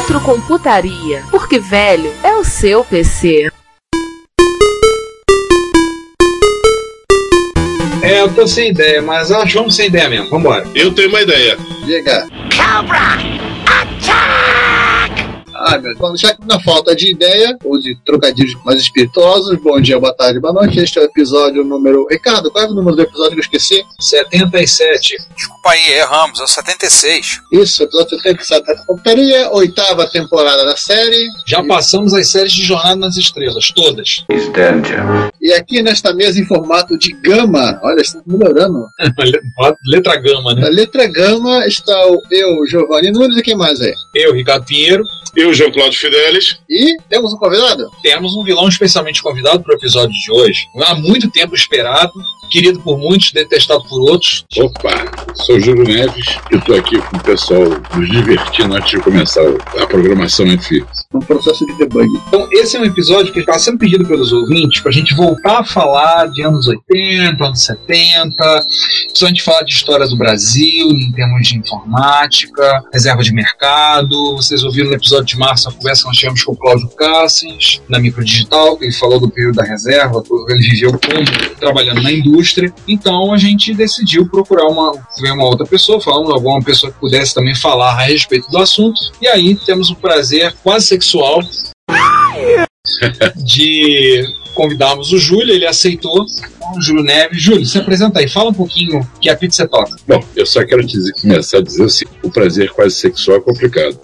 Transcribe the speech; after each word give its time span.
Retrocomputaria, 0.00 1.22
porque 1.30 1.58
velho 1.58 2.10
é 2.24 2.34
o 2.34 2.42
seu 2.42 2.82
PC. 2.82 3.52
É, 8.02 8.22
eu 8.22 8.34
tô 8.34 8.46
sem 8.46 8.70
ideia, 8.70 9.02
mas 9.02 9.30
acho 9.30 9.52
que 9.52 9.58
vamos 9.58 9.76
sem 9.76 9.88
ideia 9.88 10.08
mesmo. 10.08 10.30
Vambora. 10.30 10.66
Eu 10.74 10.94
tenho 10.94 11.10
uma 11.10 11.20
ideia. 11.20 11.58
Diga. 11.84 12.26
Cobra! 12.56 13.49
Ah, 15.62 15.78
meu 15.78 15.94
Deus. 15.94 16.18
Já 16.18 16.34
que 16.34 16.46
na 16.46 16.58
falta 16.58 16.96
de 16.96 17.10
ideia, 17.10 17.54
ou 17.62 17.78
de 17.78 17.94
trocadilhos 18.06 18.54
mais 18.64 18.80
espirituosos, 18.80 19.58
bom 19.62 19.78
dia, 19.78 20.00
boa 20.00 20.14
tarde, 20.14 20.40
boa 20.40 20.54
noite. 20.54 20.80
Este 20.80 20.98
é 20.98 21.02
o 21.02 21.04
episódio 21.04 21.62
número. 21.62 22.06
Ricardo, 22.10 22.50
qual 22.50 22.64
é 22.64 22.68
o 22.68 22.72
número 22.72 22.96
do 22.96 23.02
episódio 23.02 23.32
que 23.32 23.40
eu 23.40 23.40
esqueci? 23.42 23.84
77. 24.00 25.18
Desculpa 25.36 25.70
aí, 25.70 25.92
erramos, 25.98 26.40
é 26.40 26.44
o 26.44 26.46
76. 26.46 27.40
Isso, 27.52 27.82
episódio 27.82 28.08
77 28.08 28.66
da 28.66 28.86
computaria, 28.86 29.50
oitava 29.50 30.10
temporada 30.10 30.64
da 30.64 30.78
série. 30.78 31.28
Já 31.46 31.62
passamos 31.62 32.14
as 32.14 32.28
séries 32.28 32.52
de 32.52 32.64
Jornada 32.64 32.96
nas 32.96 33.18
Estrelas, 33.18 33.68
todas. 33.68 34.24
E 35.42 35.52
aqui 35.52 35.82
nesta 35.82 36.14
mesa 36.14 36.40
em 36.40 36.46
formato 36.46 36.96
de 36.96 37.12
gama, 37.12 37.78
olha, 37.82 38.00
estamos 38.00 38.24
melhorando. 38.26 38.86
Letra 39.86 40.16
gama, 40.16 40.54
né? 40.54 40.62
Na 40.62 40.68
letra 40.68 41.06
gama 41.06 41.66
está 41.66 42.06
o 42.06 42.22
eu, 42.30 42.66
Giovanni 42.66 43.10
Nunes 43.10 43.36
e 43.36 43.42
quem 43.42 43.56
mais 43.56 43.80
é? 43.80 43.92
Eu, 44.14 44.32
Ricardo 44.32 44.64
Pinheiro. 44.64 45.04
Eu, 45.36 45.49
João 45.54 45.70
Cláudio 45.70 45.98
Fidelis. 45.98 46.58
E 46.68 46.96
temos 47.08 47.32
um 47.32 47.36
convidado? 47.36 47.90
Temos 48.02 48.34
um 48.36 48.44
vilão 48.44 48.68
especialmente 48.68 49.22
convidado 49.22 49.62
para 49.62 49.74
o 49.74 49.76
episódio 49.76 50.12
de 50.12 50.32
hoje. 50.32 50.66
Há 50.84 50.94
muito 50.94 51.30
tempo 51.30 51.54
esperado, 51.54 52.12
querido 52.50 52.80
por 52.80 52.98
muitos, 52.98 53.32
detestado 53.32 53.84
por 53.88 54.00
outros. 54.10 54.44
Opa, 54.58 55.34
sou 55.34 55.60
Júlio 55.60 55.84
Neves 55.84 56.26
e 56.50 56.56
estou 56.56 56.76
aqui 56.76 56.98
com 56.98 57.16
o 57.16 57.22
pessoal 57.22 57.64
nos 57.94 58.08
divertindo 58.10 58.74
antes 58.74 58.90
de 58.90 59.00
começar 59.00 59.42
a 59.80 59.86
programação 59.86 60.46
entre 60.46 60.84
um 61.12 61.20
processo 61.20 61.66
de 61.66 61.74
debug. 61.74 62.08
Então, 62.28 62.48
esse 62.52 62.76
é 62.76 62.80
um 62.80 62.84
episódio 62.84 63.32
que 63.32 63.40
está 63.40 63.58
sendo 63.58 63.78
pedido 63.78 64.06
pelos 64.06 64.32
ouvintes 64.32 64.80
para 64.80 64.90
a 64.90 64.94
gente 64.94 65.14
voltar 65.14 65.60
a 65.60 65.64
falar 65.64 66.26
de 66.26 66.42
anos 66.42 66.68
80, 66.68 67.44
anos 67.44 67.64
70, 67.64 68.66
principalmente 69.06 69.42
falar 69.42 69.62
de 69.62 69.72
história 69.72 70.06
do 70.06 70.16
Brasil 70.16 70.88
em 70.88 71.10
termos 71.12 71.48
de 71.48 71.58
informática, 71.58 72.84
reserva 72.92 73.22
de 73.22 73.32
mercado. 73.32 74.36
Vocês 74.36 74.62
ouviram 74.62 74.90
no 74.90 74.94
episódio 74.94 75.26
de 75.26 75.36
março 75.40 75.70
a 75.70 75.72
conversa 75.72 76.02
que 76.02 76.08
nós 76.08 76.16
tivemos 76.18 76.44
com 76.44 76.52
o 76.52 76.56
Cláudio 76.56 76.88
Cassins, 76.90 77.80
na 77.88 77.98
Microdigital, 77.98 78.76
que 78.76 78.84
ele 78.84 78.92
falou 78.92 79.18
do 79.18 79.30
período 79.30 79.56
da 79.56 79.64
reserva, 79.64 80.22
ele 80.48 80.68
viveu 80.68 80.90
como 80.92 81.56
trabalhando 81.58 82.02
na 82.02 82.12
indústria. 82.12 82.72
Então, 82.86 83.32
a 83.32 83.38
gente 83.38 83.72
decidiu 83.72 84.28
procurar 84.28 84.66
uma, 84.66 84.92
ver 85.18 85.32
uma 85.32 85.46
outra 85.46 85.66
pessoa, 85.66 85.98
falando 85.98 86.30
alguma 86.30 86.62
pessoa 86.62 86.92
que 86.92 87.00
pudesse 87.00 87.34
também 87.34 87.54
falar 87.54 87.92
a 87.92 88.02
respeito 88.02 88.50
do 88.50 88.58
assunto. 88.58 89.00
E 89.20 89.26
aí 89.26 89.56
temos 89.56 89.88
o 89.88 89.96
prazer 89.96 90.54
quase 90.62 90.86
sexual 90.86 91.40
de 93.36 94.24
convidarmos 94.54 95.10
o 95.12 95.18
Júlio, 95.18 95.54
ele 95.54 95.66
aceitou. 95.66 96.26
O 96.76 96.80
Júlio 96.80 97.02
Neves. 97.02 97.42
Júlio, 97.42 97.66
se 97.66 97.78
apresenta 97.78 98.20
aí, 98.20 98.28
fala 98.28 98.50
um 98.50 98.54
pouquinho 98.54 99.00
que 99.20 99.28
a 99.28 99.36
pizza 99.36 99.66
toca. 99.66 99.96
Bom, 100.06 100.22
eu 100.36 100.46
só 100.46 100.64
quero 100.64 100.84
dizer, 100.84 101.12
começar 101.20 101.58
a 101.58 101.62
dizer 101.62 101.82
assim: 101.82 102.04
o 102.22 102.30
prazer 102.30 102.70
quase 102.70 102.94
sexual 102.94 103.38
é 103.38 103.40
complicado. 103.40 103.98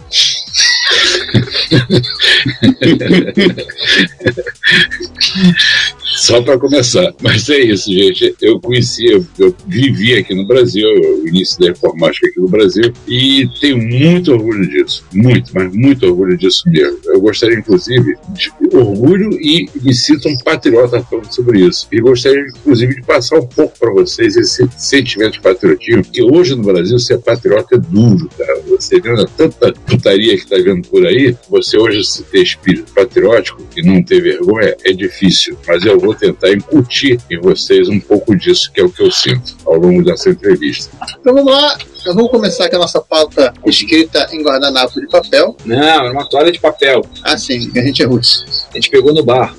Só 6.16 6.40
para 6.40 6.58
começar. 6.58 7.14
Mas 7.20 7.48
é 7.50 7.58
isso, 7.58 7.92
gente. 7.92 8.34
Eu 8.40 8.58
conheci, 8.58 9.04
eu, 9.06 9.24
eu, 9.38 9.54
vivi 9.66 10.14
aqui 10.14 10.34
no 10.34 10.46
Brasil, 10.46 10.88
o 10.88 11.28
início 11.28 11.60
da 11.60 11.70
informática 11.70 12.26
aqui 12.26 12.40
no 12.40 12.48
Brasil, 12.48 12.92
e 13.06 13.48
tenho 13.60 13.76
muito 13.76 14.32
orgulho 14.32 14.66
disso. 14.66 15.04
Muito, 15.12 15.52
mas 15.54 15.74
muito 15.74 16.06
orgulho 16.06 16.36
disso 16.36 16.62
mesmo. 16.68 16.98
Eu 17.04 17.20
gostaria, 17.20 17.58
inclusive, 17.58 18.16
de 18.30 18.50
orgulho 18.72 19.30
e 19.40 19.68
me 19.82 19.94
sinto 19.94 20.28
um 20.28 20.36
patriota 20.38 21.02
falando 21.02 21.30
sobre 21.32 21.60
isso. 21.60 21.86
E 21.92 22.00
gostaria, 22.00 22.40
inclusive, 22.40 22.94
de 22.94 23.02
passar 23.02 23.38
um 23.38 23.46
pouco 23.46 23.78
para 23.78 23.92
vocês 23.92 24.36
esse 24.36 24.66
sentimento 24.76 25.32
de 25.32 25.40
patriotismo, 25.40 26.02
porque 26.02 26.22
hoje 26.22 26.54
no 26.54 26.62
Brasil 26.62 26.98
ser 26.98 27.18
patriota 27.18 27.76
é 27.76 27.78
duro, 27.78 28.28
tá? 28.36 28.46
Você 28.70 29.00
vendo 29.00 29.26
tanta 29.36 29.72
putaria 29.72 30.36
que 30.36 30.44
está 30.44 30.56
vendo 30.56 30.88
por 30.88 31.06
aí, 31.06 31.25
você 31.48 31.78
hoje 31.78 32.04
se 32.04 32.22
ter 32.24 32.42
espírito 32.42 32.92
patriótico 32.92 33.66
e 33.76 33.82
não 33.82 34.02
ter 34.02 34.20
vergonha 34.20 34.76
é 34.84 34.92
difícil. 34.92 35.58
Mas 35.66 35.84
eu 35.84 35.98
vou 35.98 36.14
tentar 36.14 36.52
incutir 36.52 37.18
em 37.30 37.40
vocês 37.40 37.88
um 37.88 38.00
pouco 38.00 38.36
disso, 38.36 38.70
que 38.72 38.80
é 38.80 38.84
o 38.84 38.90
que 38.90 39.02
eu 39.02 39.10
sinto 39.10 39.56
ao 39.64 39.76
longo 39.76 40.04
dessa 40.04 40.30
entrevista. 40.30 40.90
Então 41.20 41.34
vamos 41.34 41.52
lá, 41.52 41.78
nós 42.04 42.14
vamos 42.14 42.30
começar 42.30 42.68
com 42.68 42.76
a 42.76 42.80
nossa 42.80 43.00
pauta 43.00 43.52
escrita 43.64 44.28
em 44.32 44.42
guardanapo 44.42 45.00
de 45.00 45.08
papel. 45.08 45.56
Não, 45.64 45.76
era 45.76 46.12
uma 46.12 46.28
toalha 46.28 46.52
de 46.52 46.60
papel. 46.60 47.02
Ah, 47.22 47.36
sim, 47.36 47.70
a 47.76 47.80
gente 47.80 48.02
é 48.02 48.06
russo. 48.06 48.44
A 48.70 48.74
gente 48.74 48.90
pegou 48.90 49.12
no 49.12 49.24
bar. 49.24 49.54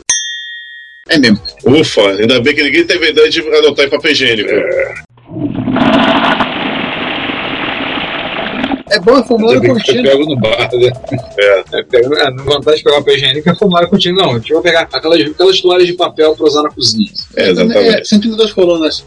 É 1.10 1.18
mesmo. 1.18 1.40
Ufa, 1.66 2.02
ainda 2.10 2.42
bem 2.42 2.54
que 2.54 2.64
ninguém 2.64 2.86
teve 2.86 3.10
ideia 3.10 3.30
de 3.30 3.40
anotar 3.40 3.86
em 3.86 3.90
papel 3.90 4.12
higiênico. 4.12 4.50
É. 4.50 4.94
É 8.90 9.00
bom 9.00 9.16
a 9.16 9.24
formulário 9.24 9.62
contínuo. 9.62 10.06
Eu 10.06 10.12
pego 10.12 10.26
no 10.26 10.40
bar, 10.40 10.70
né? 10.74 10.92
É. 11.38 11.58
É, 11.78 11.80
é, 11.80 12.32
não 12.32 12.44
vantagem 12.46 12.80
de 12.80 12.84
pegar 12.84 12.98
papel 12.98 13.16
higiênico 13.16 13.50
é 13.50 13.56
formulário 13.56 13.90
contínuo, 13.90 14.22
não. 14.22 14.32
A 14.32 14.38
gente 14.40 14.54
vai 14.54 14.62
pegar 14.62 14.82
aquelas, 14.92 15.22
aquelas 15.22 15.62
toalhas 15.62 15.88
de 15.88 15.94
papel 15.94 16.36
para 16.36 16.46
usar 16.46 16.64
na 16.64 16.70
cozinha. 16.70 17.12
É, 17.36 17.50
exatamente. 17.50 18.00
É, 18.00 18.04
sentido 18.04 18.36
das 18.36 18.54
colunas. 18.54 19.06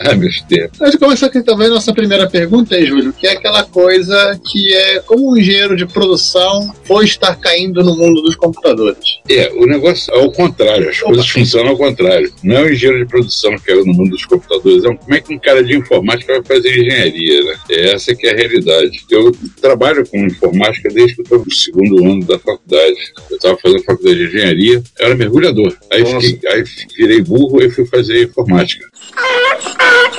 ah, 0.00 0.14
meus 0.16 0.40
tempos. 0.42 0.80
A 0.80 0.86
gente 0.86 0.98
começa 0.98 1.26
aqui 1.26 1.42
também 1.42 1.68
nossa 1.68 1.92
primeira 1.92 2.28
pergunta 2.28 2.74
aí, 2.74 2.86
Júlio, 2.86 3.12
que 3.12 3.26
é 3.26 3.32
aquela 3.32 3.64
coisa 3.64 4.40
que 4.50 4.74
é 4.74 5.00
como 5.00 5.32
um 5.32 5.36
engenheiro 5.36 5.76
de 5.76 5.86
produção 5.86 6.72
foi 6.84 7.04
estar 7.04 7.36
caindo 7.36 7.82
no 7.82 7.96
mundo 7.96 8.22
dos 8.22 8.36
computadores. 8.36 9.20
É, 9.28 9.52
o 9.52 9.66
negócio 9.66 10.12
é 10.14 10.18
ao 10.18 10.30
contrário, 10.30 10.88
as 10.88 11.00
coisas 11.00 11.28
funcionam 11.28 11.70
ao 11.70 11.76
contrário. 11.76 12.32
Não 12.42 12.56
é 12.56 12.62
o 12.62 12.72
engenheiro 12.72 13.04
de 13.04 13.10
produção 13.10 13.56
que 13.56 13.66
caiu 13.66 13.84
no 13.84 13.92
mundo 13.92 14.10
dos 14.10 14.24
computadores, 14.24 14.84
é 14.84 14.94
como 14.94 15.14
é 15.14 15.20
que 15.20 15.34
um 15.34 15.38
cara 15.38 15.62
de 15.62 15.76
informática 15.76 16.32
vai 16.32 16.56
fazer 16.56 16.70
engenharia, 16.70 17.44
né? 17.44 17.54
É 17.70 17.92
essa 17.92 18.14
que 18.14 18.26
é 18.26 18.32
a 18.32 18.36
realidade. 18.36 18.83
Eu 19.10 19.32
trabalho 19.60 20.06
com 20.08 20.18
informática 20.18 20.88
desde 20.88 21.14
que 21.14 21.20
eu 21.20 21.24
estou 21.24 21.38
no 21.38 21.50
segundo 21.50 22.04
ano 22.04 22.24
da 22.24 22.38
faculdade. 22.38 23.12
Eu 23.30 23.36
estava 23.36 23.58
fazendo 23.58 23.84
faculdade 23.84 24.18
de 24.18 24.24
engenharia, 24.26 24.82
eu 24.98 25.06
era 25.06 25.14
mergulhador. 25.14 25.76
Aí, 25.92 26.04
fiquei, 26.04 26.50
aí 26.50 26.64
virei 26.96 27.22
burro 27.22 27.62
e 27.62 27.70
fui 27.70 27.86
fazer 27.86 28.24
informática. 28.24 28.86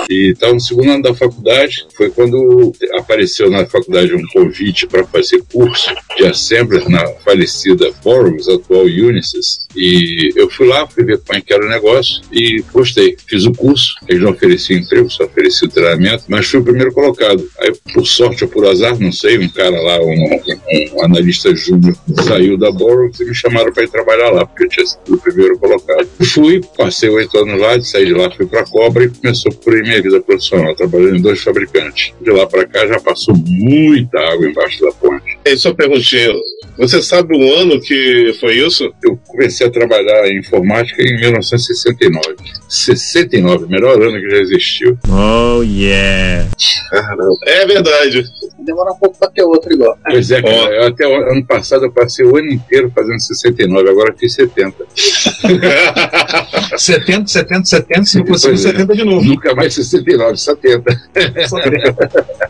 E 0.10 0.32
estava 0.32 0.54
no 0.54 0.60
segundo 0.60 0.92
ano 0.92 1.04
da 1.04 1.14
faculdade, 1.14 1.86
foi 1.96 2.10
quando 2.12 2.72
apareceu 2.98 3.50
na 3.50 3.66
faculdade 3.66 4.14
um 4.14 4.22
convite 4.34 4.88
para 4.88 5.06
fazer 5.06 5.44
curso 5.52 5.94
de 6.18 6.26
assembler 6.26 6.88
na 6.90 7.06
falecida 7.24 7.92
Boros, 8.04 8.48
atual 8.48 8.84
Unisys. 8.84 9.66
E 9.76 10.32
eu 10.36 10.50
fui 10.50 10.68
lá, 10.68 10.88
fui 10.88 11.04
ver 11.04 11.20
como 11.20 11.40
é 11.40 11.44
era 11.48 11.66
o 11.66 11.70
negócio 11.70 12.22
e 12.32 12.64
gostei. 12.74 13.16
Fiz 13.28 13.46
o 13.46 13.52
curso, 13.52 13.94
eles 14.08 14.22
não 14.22 14.32
ofereciam 14.32 14.80
emprego, 14.80 15.10
só 15.10 15.26
ofereciam 15.26 15.70
treinamento, 15.70 16.24
mas 16.28 16.46
fui 16.46 16.60
o 16.60 16.64
primeiro 16.64 16.92
colocado. 16.92 17.48
Aí, 17.60 17.74
por 17.94 18.06
sorte 18.06 18.44
ou 18.44 18.50
por 18.50 18.66
azar, 18.66 19.00
não 19.00 19.12
sei, 19.12 19.38
um 19.38 19.50
cara 19.50 19.80
lá, 19.82 20.00
um, 20.02 20.42
um 20.94 21.04
analista 21.04 21.54
júnior, 21.56 21.96
saiu 22.26 22.58
da 22.58 22.72
Boros 22.72 23.20
e 23.20 23.26
me 23.26 23.36
chamaram 23.36 23.72
para 23.72 23.84
ir 23.84 23.90
trabalhar 23.90 24.32
lá, 24.32 24.46
porque 24.46 24.64
eu 24.66 24.70
tinha 24.70 24.86
sido 24.86 25.16
o 25.16 25.18
primeiro 25.18 25.58
colocado. 25.60 26.08
Fui, 26.34 26.62
passei 26.78 27.10
oito 27.10 27.38
anos 27.38 27.60
lá, 27.60 27.80
saí 27.82 28.06
de 28.06 28.14
lá, 28.14 28.30
fui 28.32 28.46
para 28.46 28.62
a 28.62 28.66
Cobra 28.86 29.06
e 29.06 29.10
começou 29.10 29.52
por 29.52 29.74
aí 29.74 29.82
minha 29.82 30.00
vida 30.00 30.22
profissional, 30.22 30.76
trabalhando 30.76 31.16
em 31.16 31.22
dois 31.22 31.42
fabricantes. 31.42 32.14
De 32.22 32.30
lá 32.30 32.46
para 32.46 32.68
cá 32.68 32.86
já 32.86 33.00
passou 33.00 33.34
muita 33.36 34.20
água 34.20 34.48
embaixo 34.48 34.80
da 34.80 34.92
ponte. 34.92 35.40
E 35.44 35.58
só 35.58 35.74
perguntinha, 35.74 36.32
você 36.78 37.02
sabe 37.02 37.36
o 37.36 37.56
ano 37.56 37.82
que 37.82 38.36
foi 38.40 38.58
isso? 38.58 38.84
Eu 39.04 39.18
comecei 39.26 39.66
a 39.66 39.72
trabalhar 39.72 40.28
em 40.28 40.38
informática 40.38 41.02
em 41.02 41.20
1969. 41.20 42.36
69, 42.70 43.66
melhor 43.68 44.00
ano 44.00 44.22
que 44.22 44.30
já 44.30 44.38
existiu. 44.38 45.00
Oh, 45.10 45.64
yeah! 45.64 46.48
Caramba. 46.92 47.38
É 47.48 47.66
verdade. 47.66 48.24
Demora 48.58 48.94
um 48.94 48.96
pouco 48.96 49.18
pra 49.18 49.30
ter 49.30 49.44
outro 49.44 49.72
igual. 49.74 49.98
Pois 50.04 50.32
é, 50.32 50.42
cara, 50.42 50.76
eu 50.76 50.88
até 50.88 51.06
o 51.08 51.32
ano 51.32 51.46
passado 51.46 51.86
eu 51.86 51.92
passei 51.92 52.26
o 52.26 52.36
ano 52.38 52.52
inteiro 52.52 52.92
fazendo 52.94 53.20
69, 53.20 53.90
agora 53.90 54.12
eu 54.12 54.18
fiz 54.18 54.34
70. 54.34 54.86
70, 56.78 57.28
70, 57.28 57.66
70, 57.66 58.06
se 58.06 58.18
não 58.18 58.26
conseguir 58.26 58.54
é. 58.56 58.58
70 58.58 58.96
de 58.96 59.04
novo. 59.04 59.26
Nunca 59.26 59.54
mais 59.54 59.74
69, 59.74 60.38
70. 60.38 60.84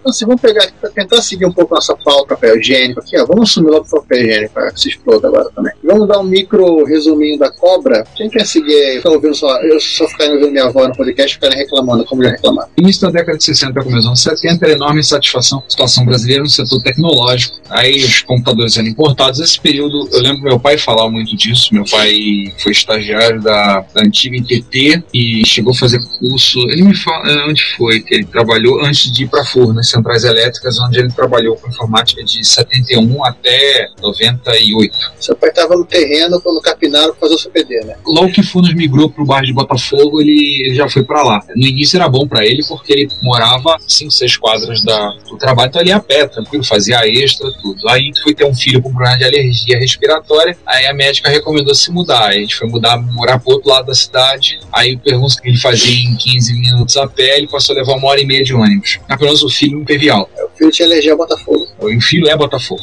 Então, 0.00 0.12
se 0.12 0.24
vamos 0.24 0.40
pegar 0.40 0.64
aqui 0.64 0.72
pra 0.80 0.90
tentar 0.90 1.22
seguir 1.22 1.46
um 1.46 1.52
pouco 1.52 1.74
nossa 1.74 1.94
pauta 1.96 2.34
papel 2.34 2.58
higiênico 2.58 3.00
aqui, 3.00 3.18
ó. 3.18 3.26
Vamos 3.26 3.50
assumir 3.50 3.70
logo 3.70 3.86
o 3.86 4.00
papel 4.00 4.18
higiênico 4.18 4.54
para 4.54 4.72
que 4.72 4.80
se 4.80 4.88
exploda 4.88 5.28
agora 5.28 5.50
também. 5.54 5.72
Vamos 5.90 6.06
dar 6.06 6.20
um 6.20 6.24
micro 6.24 6.84
resuminho 6.84 7.36
da 7.36 7.50
cobra. 7.50 8.06
Quem 8.14 8.30
quer 8.30 8.46
seguir, 8.46 8.98
ficar 8.98 9.10
ouvindo 9.10 9.34
só, 9.34 9.60
eu 9.60 9.80
só 9.80 10.06
ficar 10.06 10.30
ouvindo 10.30 10.52
minha 10.52 10.66
avó 10.66 10.86
no 10.86 10.94
podcast 10.94 11.34
ficarem 11.34 11.58
reclamando, 11.58 12.04
como 12.04 12.22
já 12.22 12.30
reclamar. 12.30 12.68
Início 12.78 13.02
da 13.02 13.10
década 13.10 13.36
de 13.36 13.42
60 13.42 13.72
começo 13.72 13.96
dos 13.96 14.06
anos 14.06 14.22
70 14.22 14.66
era 14.66 14.74
enorme 14.74 15.00
insatisfação 15.00 15.58
com 15.58 15.66
a 15.66 15.70
situação 15.70 16.04
brasileira 16.04 16.44
no 16.44 16.48
setor 16.48 16.80
tecnológico. 16.82 17.58
Aí 17.68 18.04
os 18.04 18.22
computadores 18.22 18.76
eram 18.76 18.86
importados. 18.86 19.40
Esse 19.40 19.58
período, 19.58 20.08
eu 20.12 20.22
lembro 20.22 20.42
meu 20.42 20.60
pai 20.60 20.78
falar 20.78 21.10
muito 21.10 21.36
disso. 21.36 21.74
Meu 21.74 21.84
pai 21.90 22.54
foi 22.58 22.70
estagiário 22.70 23.42
da, 23.42 23.84
da 23.92 24.02
antiga 24.02 24.36
ITT 24.36 25.02
e 25.12 25.44
chegou 25.44 25.72
a 25.72 25.76
fazer 25.76 26.00
curso. 26.20 26.60
Ele 26.70 26.82
me 26.82 26.94
fala 26.94 27.28
eh, 27.28 27.46
onde 27.48 27.64
foi 27.76 27.98
que 27.98 28.14
ele 28.14 28.26
trabalhou 28.26 28.80
antes 28.84 29.12
de 29.12 29.24
ir 29.24 29.28
para 29.28 29.44
Furnas, 29.44 29.74
nas 29.74 29.90
centrais 29.90 30.22
elétricas, 30.22 30.78
onde 30.78 31.00
ele 31.00 31.10
trabalhou 31.10 31.56
com 31.56 31.68
informática 31.68 32.22
de 32.22 32.46
71 32.46 33.24
até 33.24 33.88
98. 34.00 34.96
Seu 35.18 35.34
pai 35.34 35.48
estava 35.48 35.79
no 35.80 35.84
terreno 35.86 36.40
quando 36.40 36.60
capinaram 36.60 37.10
pra 37.10 37.20
fazer 37.20 37.34
o 37.34 37.38
CPD, 37.38 37.84
né? 37.84 37.96
Logo 38.06 38.32
que 38.32 38.42
Furnas 38.42 38.74
migrou 38.74 39.10
para 39.10 39.22
o 39.22 39.26
bairro 39.26 39.46
de 39.46 39.52
Botafogo, 39.52 40.20
ele, 40.20 40.66
ele 40.66 40.74
já 40.74 40.88
foi 40.88 41.02
para 41.02 41.22
lá. 41.22 41.40
No 41.56 41.66
início 41.66 41.96
era 41.96 42.08
bom 42.08 42.26
para 42.26 42.44
ele 42.44 42.62
porque 42.66 42.92
ele 42.92 43.08
morava 43.22 43.76
5, 43.86 44.10
6 44.10 44.36
quadras 44.36 44.84
da, 44.84 45.10
do 45.28 45.36
trabalho, 45.36 45.68
então 45.68 45.80
ele 45.80 45.90
ia 45.90 45.96
a 45.96 46.00
pé, 46.00 46.26
tranquilo, 46.26 46.64
fazia 46.64 47.06
extra, 47.06 47.50
tudo. 47.60 47.88
Aí 47.88 48.10
foi 48.22 48.34
ter 48.34 48.44
um 48.44 48.54
filho 48.54 48.82
com 48.82 48.92
problema 48.92 49.16
de 49.16 49.24
alergia 49.24 49.78
respiratória, 49.78 50.56
aí 50.66 50.86
a 50.86 50.94
médica 50.94 51.30
recomendou 51.30 51.74
se 51.74 51.90
mudar. 51.90 52.28
Aí 52.28 52.38
a 52.38 52.40
gente 52.40 52.56
foi 52.56 52.68
mudar, 52.68 52.96
morar 52.98 53.38
para 53.38 53.52
outro 53.52 53.70
lado 53.70 53.86
da 53.86 53.94
cidade. 53.94 54.60
Aí 54.72 54.94
o 54.94 54.98
que 54.98 55.10
ele 55.48 55.56
fazia 55.58 55.94
em 55.94 56.16
15 56.16 56.54
minutos 56.54 56.96
a 56.96 57.06
pé, 57.06 57.38
ele 57.38 57.48
passou 57.48 57.74
a 57.74 57.78
levar 57.78 57.94
uma 57.94 58.08
hora 58.08 58.20
e 58.20 58.26
meia 58.26 58.44
de 58.44 58.54
ônibus. 58.54 58.98
Apenas 59.08 59.42
o 59.42 59.48
filho 59.48 59.78
não 59.78 59.84
teve 59.84 60.10
aula. 60.10 60.28
O 60.54 60.56
filho 60.56 60.70
tinha 60.70 60.86
alergia 60.86 61.12
a 61.12 61.16
Botafogo. 61.16 61.66
O 61.78 62.00
filho 62.00 62.28
é 62.28 62.36
Botafogo. 62.36 62.82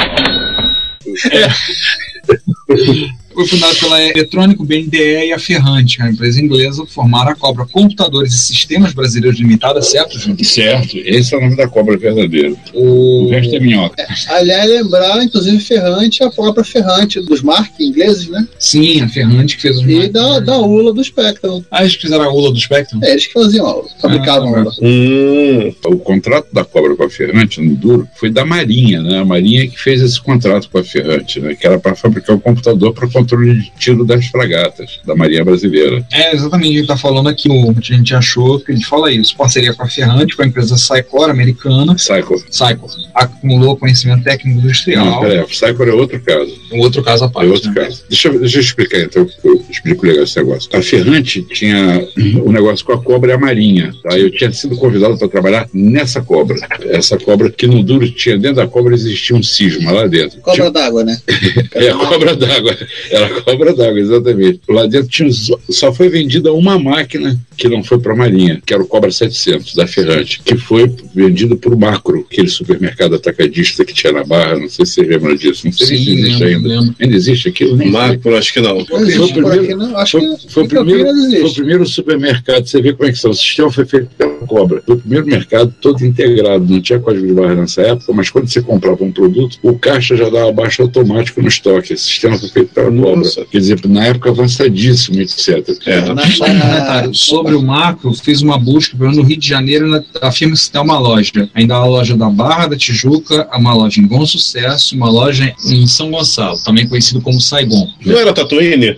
Foi 3.41 3.47
fundada 3.49 3.75
pela 3.77 4.03
Eletrônico, 4.03 4.65
BNDE 4.67 5.29
e 5.29 5.33
a 5.33 5.39
Ferrante, 5.39 6.03
a 6.03 6.11
empresa 6.11 6.39
inglesa, 6.39 6.85
formaram 6.87 7.31
a 7.31 7.35
Cobra 7.35 7.65
Computadores 7.65 8.35
e 8.35 8.39
Sistemas 8.39 8.93
Brasileiros 8.93 9.41
Limitada, 9.41 9.81
certo, 9.81 10.19
Júnior? 10.19 10.45
Certo, 10.45 10.99
esse 10.99 11.35
é 11.35 11.39
o 11.39 11.41
nome 11.41 11.57
da 11.57 11.67
cobra 11.67 11.97
verdadeira. 11.97 12.55
O... 12.75 13.25
O 13.25 13.31
resto 13.31 13.57
é 13.57 13.61
minhoca. 13.61 14.07
Aliás, 14.29 14.69
lembrar, 14.69 15.23
inclusive, 15.23 15.59
Ferrante, 15.59 16.23
a 16.23 16.31
própria 16.31 16.63
Ferrante 16.63 17.19
dos 17.21 17.41
Mark 17.41 17.71
ingleses, 17.81 18.29
né? 18.29 18.47
Sim, 18.59 19.01
a 19.01 19.09
Ferrante 19.09 19.57
que 19.57 19.63
fez 19.63 19.79
os 19.79 19.89
E 19.89 20.09
da, 20.09 20.41
da 20.41 20.59
ULA 20.59 20.93
do 20.93 21.03
Spectrum. 21.03 21.65
Ah, 21.71 21.81
eles 21.81 21.95
fizeram 21.95 22.25
a 22.25 22.33
ULA 22.35 22.53
do 22.53 22.61
Spectrum? 22.61 23.01
É, 23.03 23.13
eles 23.13 23.27
que 23.27 23.33
faziam 23.33 23.67
aula, 23.67 23.89
fabricavam 24.03 24.55
Ah, 24.55 24.59
aula. 24.59 24.73
Hum. 24.83 25.73
O 25.87 25.97
contrato 25.97 26.49
da 26.53 26.63
cobra 26.63 26.95
com 26.95 27.05
a 27.05 27.09
Ferrante, 27.09 27.59
no 27.59 27.75
duro, 27.75 28.07
foi 28.17 28.31
da 28.31 28.45
Marinha, 28.45 29.01
né? 29.03 29.19
A 29.19 29.25
Marinha 29.25 29.67
que 29.67 29.81
fez 29.81 30.03
esse 30.03 30.21
contrato 30.21 30.69
com 30.69 30.77
a 30.77 30.85
Ferrante, 30.85 31.41
né? 31.41 31.55
Que 31.55 31.67
era 31.67 31.79
para 31.79 31.97
fabricar 31.97 32.37
o 32.37 32.41
computador 32.41 32.93
para 32.93 33.09
controle 33.31 33.61
de 33.61 33.73
tiro 33.79 34.05
das 34.05 34.27
fragatas 34.27 35.01
da 35.05 35.15
Marinha 35.15 35.45
Brasileira. 35.45 36.05
É, 36.13 36.35
exatamente, 36.35 36.75
a 36.77 36.79
gente 36.79 36.87
tá 36.89 36.97
falando 36.97 37.29
aqui, 37.29 37.49
o 37.51 37.75
que 37.75 37.93
a 37.93 37.97
gente 37.97 38.15
achou, 38.15 38.59
que 38.61 38.73
a 38.73 38.75
gente 38.75 38.87
fala 38.87 39.13
isso, 39.13 39.37
parceria 39.37 39.73
com 39.75 39.83
a 39.83 39.89
Ferrante, 39.89 40.37
com 40.37 40.43
a 40.43 40.47
empresa 40.47 40.77
Sycor 40.77 41.31
americana, 41.31 41.97
Cycle. 41.97 42.39
Sycor, 42.51 42.91
acumulou 43.15 43.77
conhecimento 43.77 44.25
técnico 44.25 44.59
Não, 44.59 44.65
industrial, 44.65 45.21
peraí, 45.21 45.47
Cycle 45.51 45.89
é 45.89 45.93
outro 45.93 46.21
caso. 46.21 46.55
um 46.73 46.79
outro 46.81 47.03
caso 47.03 47.25
à 47.25 47.27
É 47.27 47.31
parte. 47.31 47.49
outro 47.51 47.69
né? 47.73 47.75
caso. 47.85 48.03
Deixa, 48.09 48.29
eu- 48.29 48.41
deixa 48.41 48.59
eu 48.59 48.61
explicar 48.63 49.01
então, 49.01 49.25
que 49.25 49.33
eu 49.49 49.65
explico 49.71 50.07
legal 50.07 50.25
esse 50.25 50.37
negócio. 50.37 50.69
A 50.73 50.83
Ferrante 50.83 51.43
tinha 51.43 52.07
o 52.45 52.53
negócio 52.53 52.85
com 52.85 52.93
a 52.93 53.03
cobra 53.03 53.31
e 53.33 53.35
a 53.35 53.39
marinha. 53.39 53.93
Tá? 54.03 54.19
Eu 54.19 54.31
tinha 54.31 54.53
sido 54.53 54.77
convidado 54.77 55.17
para 55.19 55.29
trabalhar 55.29 55.69
nessa 55.73 56.21
cobra. 56.23 56.57
Essa 56.89 57.17
cobra 57.19 57.51
que 57.51 57.67
no 57.67 57.83
duro 57.83 58.09
tinha, 58.11 58.37
dentro 58.39 58.57
da 58.57 58.67
cobra 58.67 58.95
existia 58.95 59.37
um 59.37 59.43
cisma 59.43 59.93
lá 59.93 60.07
dentro. 60.07 60.41
Cobra 60.41 60.55
Tinha- 60.55 60.71
d'água, 60.71 61.05
né? 61.05 61.19
é 61.75 61.89
a 61.91 61.95
cobra 61.95 62.37
d'água. 62.37 62.77
Era 63.21 63.39
a 63.39 63.43
cobra 63.43 63.75
d'água, 63.75 64.01
exatamente. 64.01 64.61
Lá 64.69 64.87
dentro 64.87 65.09
tinha, 65.09 65.31
só- 65.33 65.93
foi 65.93 66.09
vendida 66.09 66.53
uma 66.53 66.79
máquina 66.79 67.39
que 67.57 67.69
não 67.69 67.83
foi 67.85 67.99
para 67.99 68.13
a 68.13 68.17
Marinha, 68.17 68.61
que 68.65 68.73
era 68.73 68.83
o 68.83 68.87
Cobra 68.87 69.11
700 69.11 69.75
da 69.75 69.87
Ferrante, 69.87 70.41
que 70.43 70.57
foi 70.57 70.91
vendido 71.15 71.57
por 71.57 71.77
Macro, 71.77 72.27
aquele 72.31 72.49
supermercado 72.49 73.15
atacadista 73.17 73.85
que 73.85 73.93
tinha 73.93 74.13
na 74.13 74.25
Barra. 74.25 74.59
Não 74.59 74.69
sei 74.69 74.87
se 74.87 74.95
você 74.95 75.03
lembra 75.03 75.37
disso. 75.37 75.67
Não 75.67 75.73
sei 75.73 75.87
se 75.87 75.97
Sim, 75.97 76.13
existe 76.13 76.43
lembro, 76.43 76.49
ainda. 76.49 76.69
lembro. 76.69 76.95
Ainda 76.99 77.17
existe 77.17 77.49
aquilo? 77.51 77.77
Nem 77.77 77.91
sei. 77.91 78.01
Marco, 78.01 78.35
acho 78.35 78.53
que 78.55 78.61
não. 78.61 78.85
Foi 78.87 79.03
o 79.03 79.33
primeiro- 79.33 79.63
aqui, 79.63 79.75
não. 79.75 79.97
Acho 79.99 80.19
Foi, 80.19 80.37
que 80.37 80.53
foi 80.53 80.63
o 80.63 80.65
em 80.65 80.69
primeiro, 80.69 81.05
Campinas 81.05 81.25
foi 81.27 81.33
o 81.35 81.37
existe. 81.43 81.57
primeiro 81.57 81.87
supermercado. 81.87 82.67
Você 82.67 82.81
vê 82.81 82.93
como 82.95 83.09
é 83.09 83.13
que 83.13 83.19
são. 83.19 83.31
O 83.31 83.35
sistema 83.35 83.71
foi 83.71 83.85
feito 83.85 84.09
pela 84.17 84.35
cobra. 84.47 84.83
Foi 84.87 84.95
o 84.95 84.99
primeiro 84.99 85.27
mercado 85.27 85.75
todo 85.81 86.05
integrado. 86.05 86.65
Não 86.67 86.81
tinha 86.81 86.99
código 86.99 87.27
de 87.27 87.33
barra 87.35 87.55
nessa 87.57 87.83
época, 87.83 88.13
mas 88.13 88.31
quando 88.31 88.49
você 88.49 88.63
comprava 88.63 89.05
um 89.05 89.13
produto, 89.13 89.59
o 89.63 89.79
caixa 89.79 90.17
já 90.17 90.29
dava 90.31 90.51
baixo 90.53 90.81
automático 90.83 91.43
no 91.43 91.49
estoque. 91.49 91.93
Esse 91.93 92.05
sistema 92.05 92.39
foi 92.39 92.49
feito 92.49 92.71
pela. 92.75 92.91
Nossa. 93.01 93.45
Quer 93.51 93.59
dizer, 93.59 93.81
na 93.87 94.07
época 94.07 94.31
avançadíssimo, 94.31 95.21
etc. 95.21 95.69
É. 95.87 96.01
Na- 96.03 96.15
na- 96.15 97.13
sobre 97.13 97.55
o 97.55 97.63
macro, 97.63 98.13
fiz 98.15 98.41
uma 98.43 98.59
busca 98.59 98.97
no 98.99 99.23
Rio 99.23 99.39
de 99.39 99.47
Janeiro, 99.49 99.89
na, 99.89 100.03
a 100.21 100.31
firma 100.33 100.55
tem 100.71 100.81
uma 100.81 100.99
loja. 100.99 101.49
Ainda 101.55 101.75
há 101.75 101.79
a 101.79 101.87
loja 101.87 102.17
da 102.17 102.29
Barra 102.29 102.67
da 102.69 102.77
Tijuca, 102.77 103.49
uma 103.57 103.75
loja 103.75 104.01
em 104.01 104.07
Bom 104.07 104.25
Sucesso, 104.27 104.95
uma 104.95 105.11
loja 105.11 105.53
em 105.67 105.87
São 105.87 106.11
Gonçalo, 106.11 106.59
também 106.65 106.87
conhecido 106.89 107.21
como 107.21 107.41
Saigon. 107.41 107.89
Não 108.05 108.19
era 108.19 108.33
Tatooine? 108.33 108.97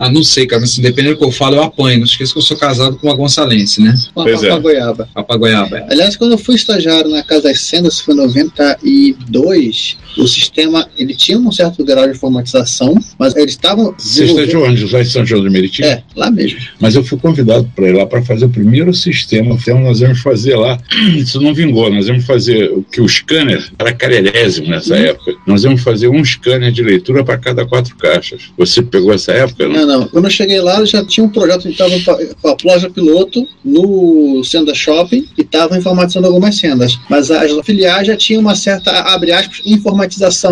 Ah, 0.00 0.10
não 0.10 0.22
sei, 0.22 0.46
cara, 0.46 0.60
mas 0.60 0.76
dependendo 0.76 1.14
do 1.14 1.18
que 1.18 1.24
eu 1.24 1.30
falo, 1.32 1.56
eu 1.56 1.62
apanho. 1.62 1.98
Não 2.00 2.04
esqueça 2.04 2.30
que 2.32 2.38
eu 2.38 2.42
sou 2.42 2.58
casado 2.58 2.96
com 2.98 3.06
uma 3.06 3.16
gonçalense, 3.16 3.80
né? 3.80 3.94
Uma 4.14 4.24
Pois 4.26 4.42
é. 4.42 4.48
papagoiaba. 4.48 5.08
Papagoiaba. 5.14 5.78
é. 5.78 5.86
Aliás, 5.90 6.14
quando 6.16 6.32
eu 6.32 6.38
fui 6.38 6.56
estagiário 6.56 7.10
na 7.10 7.22
Casa 7.22 7.44
das 7.44 7.60
Sendas, 7.60 8.00
foi 8.00 8.12
em 8.12 8.18
92, 8.18 9.96
o 10.16 10.26
sistema, 10.26 10.88
ele 10.96 11.14
tinha 11.14 11.38
um 11.38 11.50
certo 11.50 11.84
grau 11.84 12.06
de 12.06 12.12
informatização, 12.12 12.94
mas 13.18 13.34
eles 13.36 13.52
estavam 13.52 13.94
Você 13.96 14.24
está 14.24 14.44
de 14.44 14.56
onde? 14.56 14.92
Lá 14.92 15.00
em 15.00 15.04
São 15.04 15.24
João 15.24 15.42
do 15.42 15.50
Meriti? 15.50 15.82
É, 15.82 16.02
lá 16.16 16.30
mesmo. 16.30 16.58
Mas 16.80 16.94
eu 16.94 17.04
fui 17.04 17.18
convidado 17.18 17.70
para 17.74 17.88
ir 17.88 17.92
lá 17.92 18.06
para 18.06 18.22
fazer 18.22 18.44
o 18.46 18.50
primeiro 18.50 18.92
sistema. 18.94 19.54
Então 19.54 19.80
nós 19.80 20.00
íamos 20.00 20.20
fazer 20.20 20.56
lá. 20.56 20.78
Isso 21.16 21.40
não 21.40 21.54
vingou. 21.54 21.90
Nós 21.90 22.08
íamos 22.08 22.24
fazer 22.24 22.70
o 22.72 22.82
que 22.82 23.00
o 23.00 23.08
scanner 23.08 23.64
era 23.78 23.92
carelésimo 23.92 24.68
nessa 24.68 24.96
época. 24.96 25.34
Nós 25.46 25.64
íamos 25.64 25.82
fazer 25.82 26.08
um 26.08 26.24
scanner 26.24 26.72
de 26.72 26.82
leitura 26.82 27.24
para 27.24 27.38
cada 27.38 27.66
quatro 27.66 27.96
caixas. 27.96 28.52
Você 28.56 28.82
pegou 28.82 29.12
essa 29.12 29.32
época? 29.32 29.68
Não? 29.68 29.86
Não, 29.86 30.00
não. 30.00 30.08
Quando 30.08 30.24
eu 30.26 30.30
cheguei 30.30 30.60
lá, 30.60 30.84
já 30.84 31.04
tinha 31.04 31.24
um 31.24 31.28
projeto, 31.28 31.62
gente 31.62 31.80
estava 31.80 32.24
com 32.40 32.48
a 32.48 32.56
loja 32.64 32.90
piloto 32.90 33.46
no 33.64 34.42
Senda 34.44 34.74
Shopping 34.74 35.26
e 35.36 35.42
estava 35.42 35.76
informatizando 35.76 36.26
algumas 36.26 36.56
sendas. 36.56 36.98
Mas 37.08 37.30
as 37.30 37.50
filiais 37.64 38.06
já 38.06 38.16
tinham 38.16 38.40
uma 38.40 38.54
certa, 38.54 38.90
abre 38.90 39.32
aspas, 39.32 39.60
informatização, 39.64 40.03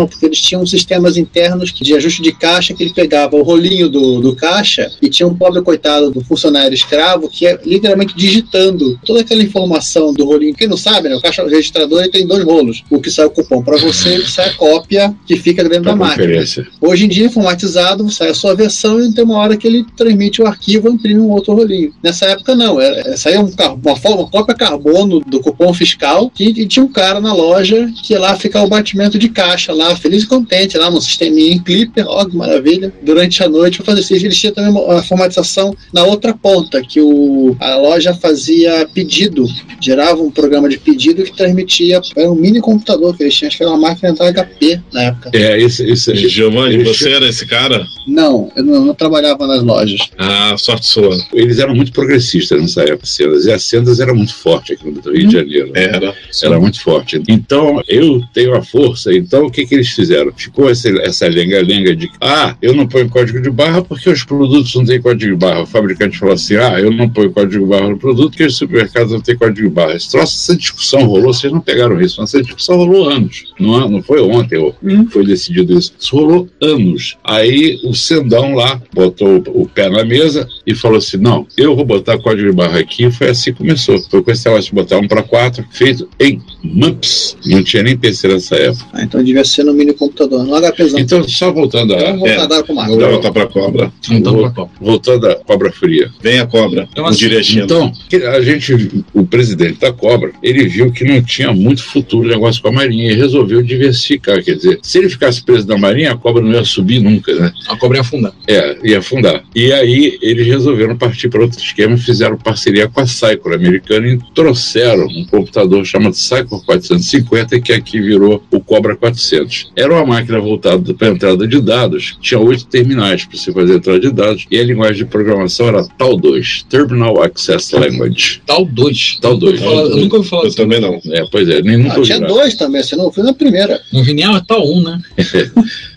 porque 0.07 0.25
eles 0.25 0.41
tinham 0.41 0.65
sistemas 0.65 1.17
internos 1.17 1.71
de 1.73 1.93
ajuste 1.93 2.21
de 2.21 2.31
caixa 2.31 2.73
que 2.73 2.83
ele 2.83 2.93
pegava 2.93 3.35
o 3.35 3.43
rolinho 3.43 3.89
do, 3.89 4.21
do 4.21 4.35
caixa 4.35 4.91
e 5.01 5.09
tinha 5.09 5.27
um 5.27 5.35
pobre 5.35 5.61
coitado 5.61 6.11
do 6.11 6.21
funcionário 6.21 6.73
escravo 6.73 7.29
que 7.29 7.45
é 7.45 7.59
literalmente 7.65 8.15
digitando 8.15 8.99
toda 9.05 9.21
aquela 9.21 9.43
informação 9.43 10.13
do 10.13 10.25
rolinho. 10.25 10.55
Quem 10.55 10.67
não 10.67 10.77
sabe, 10.77 11.09
né? 11.09 11.15
O 11.15 11.21
caixa 11.21 11.43
registrador 11.43 12.01
ele 12.01 12.11
tem 12.11 12.25
dois 12.25 12.43
rolos. 12.43 12.83
O 12.89 12.99
que 12.99 13.11
sai 13.11 13.25
o 13.25 13.29
cupom 13.29 13.61
para 13.61 13.77
você 13.77 14.15
e 14.15 14.19
o 14.19 14.23
que 14.23 14.31
sai 14.31 14.49
a 14.49 14.53
cópia 14.53 15.13
que 15.25 15.35
fica 15.35 15.63
dentro 15.63 15.83
Para 15.83 15.91
da 15.91 15.97
máquina. 15.97 16.43
Hoje 16.81 17.05
em 17.05 17.09
dia, 17.09 17.25
informatizado, 17.25 18.09
sai 18.11 18.29
a 18.29 18.33
sua 18.33 18.55
versão 18.55 18.99
e 19.03 19.13
tem 19.13 19.23
uma 19.23 19.37
hora 19.37 19.57
que 19.57 19.67
ele 19.67 19.85
transmite 19.95 20.41
o 20.41 20.47
arquivo 20.47 20.89
e 20.89 20.91
imprime 20.91 21.19
um 21.19 21.31
outro 21.31 21.53
rolinho. 21.53 21.93
Nessa 22.01 22.25
época, 22.25 22.55
não. 22.55 22.79
Era, 22.79 23.15
saía 23.17 23.39
um, 23.39 23.45
uma, 23.45 23.93
uma 23.93 24.29
cópia 24.29 24.55
carbono 24.55 25.19
do 25.21 25.39
cupom 25.39 25.73
fiscal 25.73 26.31
e, 26.39 26.61
e 26.61 26.67
tinha 26.67 26.83
um 26.83 26.91
cara 26.91 27.19
na 27.19 27.33
loja 27.33 27.91
que 28.03 28.15
lá 28.15 28.35
ficar 28.35 28.63
o 28.63 28.67
batimento 28.67 29.17
de 29.17 29.29
caixa 29.29 29.42
lá, 29.73 29.95
feliz 29.95 30.23
e 30.23 30.27
contente, 30.27 30.77
lá 30.77 30.89
no 30.89 31.01
sisteminha 31.01 31.53
em 31.53 31.59
Clipper, 31.59 32.05
ó, 32.07 32.25
que 32.25 32.35
maravilha, 32.35 32.93
durante 33.01 33.43
a 33.43 33.49
noite 33.49 33.77
para 33.77 33.87
fazer 33.87 34.01
isso. 34.01 34.25
Eles 34.25 34.39
tinham 34.39 34.53
também 34.53 34.71
uma, 34.71 35.03
formatização 35.03 35.75
na 35.93 36.03
outra 36.03 36.33
ponta, 36.33 36.81
que 36.81 37.01
o, 37.01 37.55
a 37.59 37.75
loja 37.75 38.13
fazia 38.13 38.87
pedido, 38.93 39.45
gerava 39.81 40.21
um 40.21 40.31
programa 40.31 40.69
de 40.69 40.77
pedido 40.77 41.23
que 41.23 41.35
transmitia, 41.35 42.01
era 42.15 42.31
um 42.31 42.35
mini 42.35 42.61
computador 42.61 43.15
que 43.15 43.23
eles 43.23 43.35
tinham, 43.35 43.47
acho 43.47 43.57
que 43.57 43.63
era 43.63 43.71
uma 43.71 43.89
máquina 43.89 44.09
entrada 44.09 44.43
HP 44.43 44.81
na 44.91 45.03
época. 45.03 45.31
É, 45.33 45.59
esse, 45.61 45.89
esse 45.89 46.27
Giovanni, 46.27 46.83
você 46.83 47.11
era 47.11 47.27
esse 47.27 47.45
cara? 47.45 47.85
Não, 48.07 48.51
eu 48.55 48.63
não, 48.63 48.85
não 48.85 48.93
trabalhava 48.93 49.47
nas 49.47 49.63
lojas. 49.63 50.01
Ah, 50.17 50.55
sorte 50.57 50.87
sua. 50.87 51.17
eles 51.33 51.59
eram 51.59 51.75
muito 51.75 51.91
progressistas 51.91 52.61
nessa 52.61 52.81
época, 52.83 53.05
Sendas, 53.05 53.45
e 53.45 53.51
a 53.51 53.59
Sendas 53.59 53.99
era 53.99 54.13
muito 54.13 54.33
forte 54.33 54.73
aqui 54.73 54.89
no 54.89 55.01
Rio 55.11 55.27
de 55.27 55.33
Janeiro. 55.33 55.71
Era. 55.73 56.15
Era 56.43 56.59
muito 56.59 56.81
forte. 56.81 57.21
Então, 57.27 57.81
eu 57.87 58.21
tenho 58.33 58.55
a 58.55 58.61
força. 58.61 59.13
Então, 59.13 59.32
o 59.39 59.49
que, 59.49 59.65
que 59.65 59.75
eles 59.75 59.89
fizeram? 59.89 60.31
Ficou 60.35 60.69
essa, 60.69 61.27
lenga-lenga 61.27 61.95
de 61.95 62.11
ah, 62.19 62.55
eu 62.61 62.73
não 62.73 62.87
ponho 62.87 63.09
código 63.09 63.41
de 63.41 63.49
barra 63.49 63.81
porque 63.81 64.09
os 64.09 64.23
produtos 64.23 64.73
não 64.75 64.85
têm 64.85 65.01
código 65.01 65.31
de 65.31 65.37
barra. 65.37 65.63
O 65.63 65.67
fabricante 65.67 66.17
falou 66.17 66.35
assim: 66.35 66.55
ah, 66.55 66.79
eu 66.79 66.91
não 66.91 67.09
ponho 67.09 67.31
código 67.31 67.63
de 67.63 67.69
barra 67.69 67.89
no 67.89 67.97
produto 67.97 68.31
porque 68.31 68.45
os 68.45 68.57
supermercados 68.57 69.11
não 69.11 69.21
têm 69.21 69.37
código 69.37 69.67
de 69.67 69.73
barra. 69.73 69.95
Esse 69.95 70.11
troço, 70.11 70.35
essa 70.35 70.57
discussão 70.57 71.05
rolou, 71.05 71.33
vocês 71.33 71.51
não 71.51 71.61
pegaram 71.61 71.99
isso, 72.01 72.19
mas 72.19 72.33
essa 72.33 72.43
discussão 72.43 72.77
rolou 72.77 73.09
anos. 73.09 73.53
Não, 73.59 73.89
não 73.89 74.01
foi 74.01 74.21
ontem 74.21 74.57
ou 74.57 74.75
foi 75.09 75.25
decidido 75.25 75.77
isso. 75.77 75.93
Isso 75.99 76.15
rolou 76.15 76.49
anos. 76.61 77.17
Aí 77.23 77.79
o 77.83 77.93
Sendão 77.93 78.53
lá 78.53 78.81
botou 78.93 79.43
o 79.47 79.67
pé 79.67 79.89
na 79.89 80.03
mesa 80.03 80.47
e 80.65 80.73
falou 80.73 80.97
assim: 80.97 81.17
não, 81.17 81.45
eu 81.57 81.75
vou 81.75 81.85
botar 81.85 82.17
código 82.17 82.49
de 82.49 82.55
barra 82.55 82.79
aqui. 82.79 83.09
Foi 83.11 83.29
assim 83.29 83.51
que 83.51 83.59
começou. 83.59 83.99
Foi 84.09 84.23
com 84.23 84.31
esse 84.31 84.45
negócio 84.45 84.69
de 84.69 84.75
botar 84.75 84.97
um 84.97 85.07
para 85.07 85.23
quatro, 85.23 85.65
feito 85.71 86.07
em 86.19 86.41
MUPS. 86.63 87.37
Não 87.45 87.63
tinha 87.63 87.83
nem 87.83 87.97
PC 87.97 88.27
nessa 88.27 88.55
época. 88.55 88.85
Ah, 88.93 89.03
então 89.03 89.23
devia 89.23 89.43
ser 89.43 89.63
no 89.63 89.73
mini 89.73 89.93
computador, 89.93 90.43
no 90.43 90.59
HPzão. 90.59 90.99
Então, 90.99 91.27
só 91.27 91.51
voltando 91.51 91.93
a. 91.95 91.97
Vamos 91.97 92.35
voltar 92.35 92.59
é. 92.59 92.63
pro 92.63 92.75
Marco. 92.75 92.95
Vamos 92.95 93.11
voltar 93.11 93.31
pra 93.31 93.47
cobra. 93.47 93.93
Então. 94.09 94.69
Voltando 94.79 95.27
à 95.27 95.35
cobra 95.35 95.71
fria. 95.71 96.11
Vem 96.21 96.39
a 96.39 96.47
cobra. 96.47 96.87
Então, 96.91 97.05
assim. 97.05 97.23
Então, 97.55 97.91
a 98.33 98.41
gente, 98.41 99.03
o 99.13 99.25
presidente 99.25 99.79
da 99.79 99.91
Cobra, 99.91 100.31
ele 100.41 100.67
viu 100.67 100.91
que 100.91 101.03
não 101.03 101.21
tinha 101.21 101.51
muito 101.53 101.83
futuro 101.83 102.27
o 102.27 102.31
negócio 102.31 102.61
com 102.61 102.69
a 102.69 102.71
Marinha 102.71 103.11
e 103.11 103.15
resolveu 103.15 103.61
diversificar. 103.61 104.43
Quer 104.43 104.55
dizer, 104.55 104.79
se 104.81 104.97
ele 104.97 105.09
ficasse 105.09 105.43
preso 105.43 105.65
da 105.65 105.77
Marinha, 105.77 106.11
a 106.11 106.17
Cobra 106.17 106.41
não 106.41 106.51
ia 106.51 106.63
subir 106.63 106.99
nunca, 106.99 107.33
né? 107.33 107.51
A 107.67 107.77
cobra 107.77 107.97
ia 107.97 108.01
afundar. 108.01 108.33
É, 108.47 108.77
ia 108.83 108.99
afundar. 108.99 109.43
E 109.55 109.71
aí 109.71 110.17
eles 110.21 110.47
resolveram 110.53 110.97
partir 110.97 111.29
para 111.29 111.41
outro 111.41 111.59
esquema 111.59 111.95
e 111.95 111.97
fizeram 111.99 112.37
parceria 112.37 112.87
com 112.87 113.01
a 113.01 113.05
Cycor 113.07 113.53
americana 113.53 114.07
e 114.07 114.19
trouxeram 114.33 115.05
um 115.07 115.25
computador 115.25 115.85
chamado 115.85 116.15
Cycor 116.15 116.63
450 116.65 117.59
que 117.61 117.73
aqui 117.73 117.99
virou 118.01 118.43
o 118.51 118.59
Cobra 118.59 118.95
400. 118.95 119.71
Era 119.75 119.93
uma 119.93 120.05
máquina 120.05 120.39
voltada 120.39 120.93
para 120.93 121.07
entrada 121.09 121.47
de 121.47 121.61
dados, 121.61 122.17
tinha 122.21 122.39
oito 122.39 122.65
terminais 122.65 123.25
para 123.25 123.37
você 123.37 123.51
fazer 123.51 123.75
entrada 123.75 123.99
de 123.99 124.11
dados 124.11 124.45
e 124.49 124.57
a 124.59 124.63
linguagem 124.63 124.97
de 124.97 125.05
programação 125.05 125.67
era 125.67 125.83
TAL2, 125.83 126.65
Terminal 126.69 127.21
Access 127.23 127.75
Language. 127.75 128.41
Tal 128.45 128.65
2. 128.65 129.17
Tal 129.21 129.37
dois. 129.37 129.61
Eu 129.61 129.97
nunca 129.97 130.17
ouvi 130.17 130.29
falar 130.29 130.45
Eu 130.45 130.53
também 130.55 130.79
não. 130.79 130.99
É, 131.11 131.25
pois 131.31 131.47
é, 131.49 131.61
nem 131.61 131.77
nunca 131.77 131.99
Ah, 131.99 132.03
tinha 132.03 132.19
dois 132.19 132.55
também, 132.55 132.81
você 132.83 132.95
não 132.95 133.11
foi 133.11 133.23
na 133.23 133.33
primeira. 133.33 133.79
No 133.91 134.03
Vinial 134.03 134.35
é 134.37 134.41
tal 134.47 134.65
1, 134.67 134.83
né? 134.83 135.01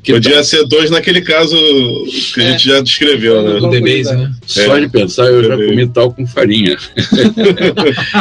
Que 0.02 0.12
Podia 0.16 0.42
ser 0.44 0.64
dois 0.66 0.90
naquele 0.90 1.20
caso 1.20 1.56
que 2.34 2.40
a 2.40 2.44
É. 2.44 2.52
gente 2.52 2.68
já 2.68 2.80
descreveu, 2.80 3.42
né? 3.42 3.60
Do 3.60 3.70
DBase, 3.70 4.14
né? 4.16 4.30
Só 4.46 4.76
É. 4.76 4.80
de 4.80 4.88
pensar, 4.88 5.24
eu 5.26 5.44
já 5.44 5.56
comi 5.56 5.86
tal 5.88 6.12
com 6.12 6.26
farinha. 6.26 6.76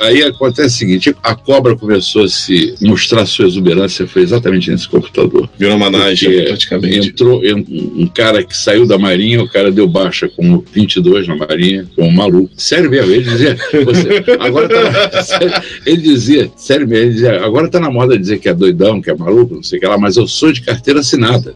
Aí 0.00 0.22
acontece 0.22 0.76
o 0.76 0.78
seguinte: 0.78 1.14
a 1.22 1.34
cobra 1.34 1.76
começou 1.76 2.24
a 2.24 2.28
se 2.28 2.74
mostrar 2.80 3.26
sua 3.26 3.46
exuberância, 3.46 4.06
foi 4.06 4.22
exatamente 4.22 4.70
nesse 4.70 4.88
computador. 4.88 5.48
Virou 5.58 5.76
uma 5.76 5.90
naja, 5.90 6.26
Porque 6.28 6.42
praticamente. 6.44 7.08
Entrou 7.08 7.44
en- 7.44 7.64
um 7.96 8.06
cara 8.06 8.42
que 8.42 8.56
saiu 8.56 8.86
da 8.86 8.98
Marinha, 8.98 9.42
o 9.42 9.48
cara 9.48 9.70
deu 9.70 9.86
baixa 9.88 10.28
como 10.28 10.64
22 10.72 11.26
na 11.26 11.36
Marinha, 11.36 11.86
como 11.94 12.08
um 12.08 12.12
maluco. 12.12 12.50
Sério 12.56 12.90
mesmo, 12.90 13.12
ele 13.12 13.24
dizia. 13.24 13.56
você- 13.84 14.24
agora 14.40 14.68
tá, 14.68 15.22
sério, 15.22 15.52
ele 15.86 15.96
dizia, 16.00 16.50
sério 16.56 16.86
mesmo, 16.86 17.04
ele 17.06 17.14
dizia, 17.14 17.44
agora 17.44 17.68
tá 17.68 17.80
na 17.80 17.90
moda 17.90 18.18
dizer 18.18 18.38
que 18.38 18.48
é 18.48 18.54
doidão, 18.54 19.00
que 19.00 19.10
é 19.10 19.14
maluco, 19.14 19.54
não 19.56 19.62
sei 19.62 19.78
o 19.78 19.80
que 19.80 19.86
lá, 19.88 19.98
mas 19.98 20.16
eu 20.16 20.26
sou 20.26 20.52
de 20.52 20.60
carteira 20.62 21.00
assinada. 21.00 21.54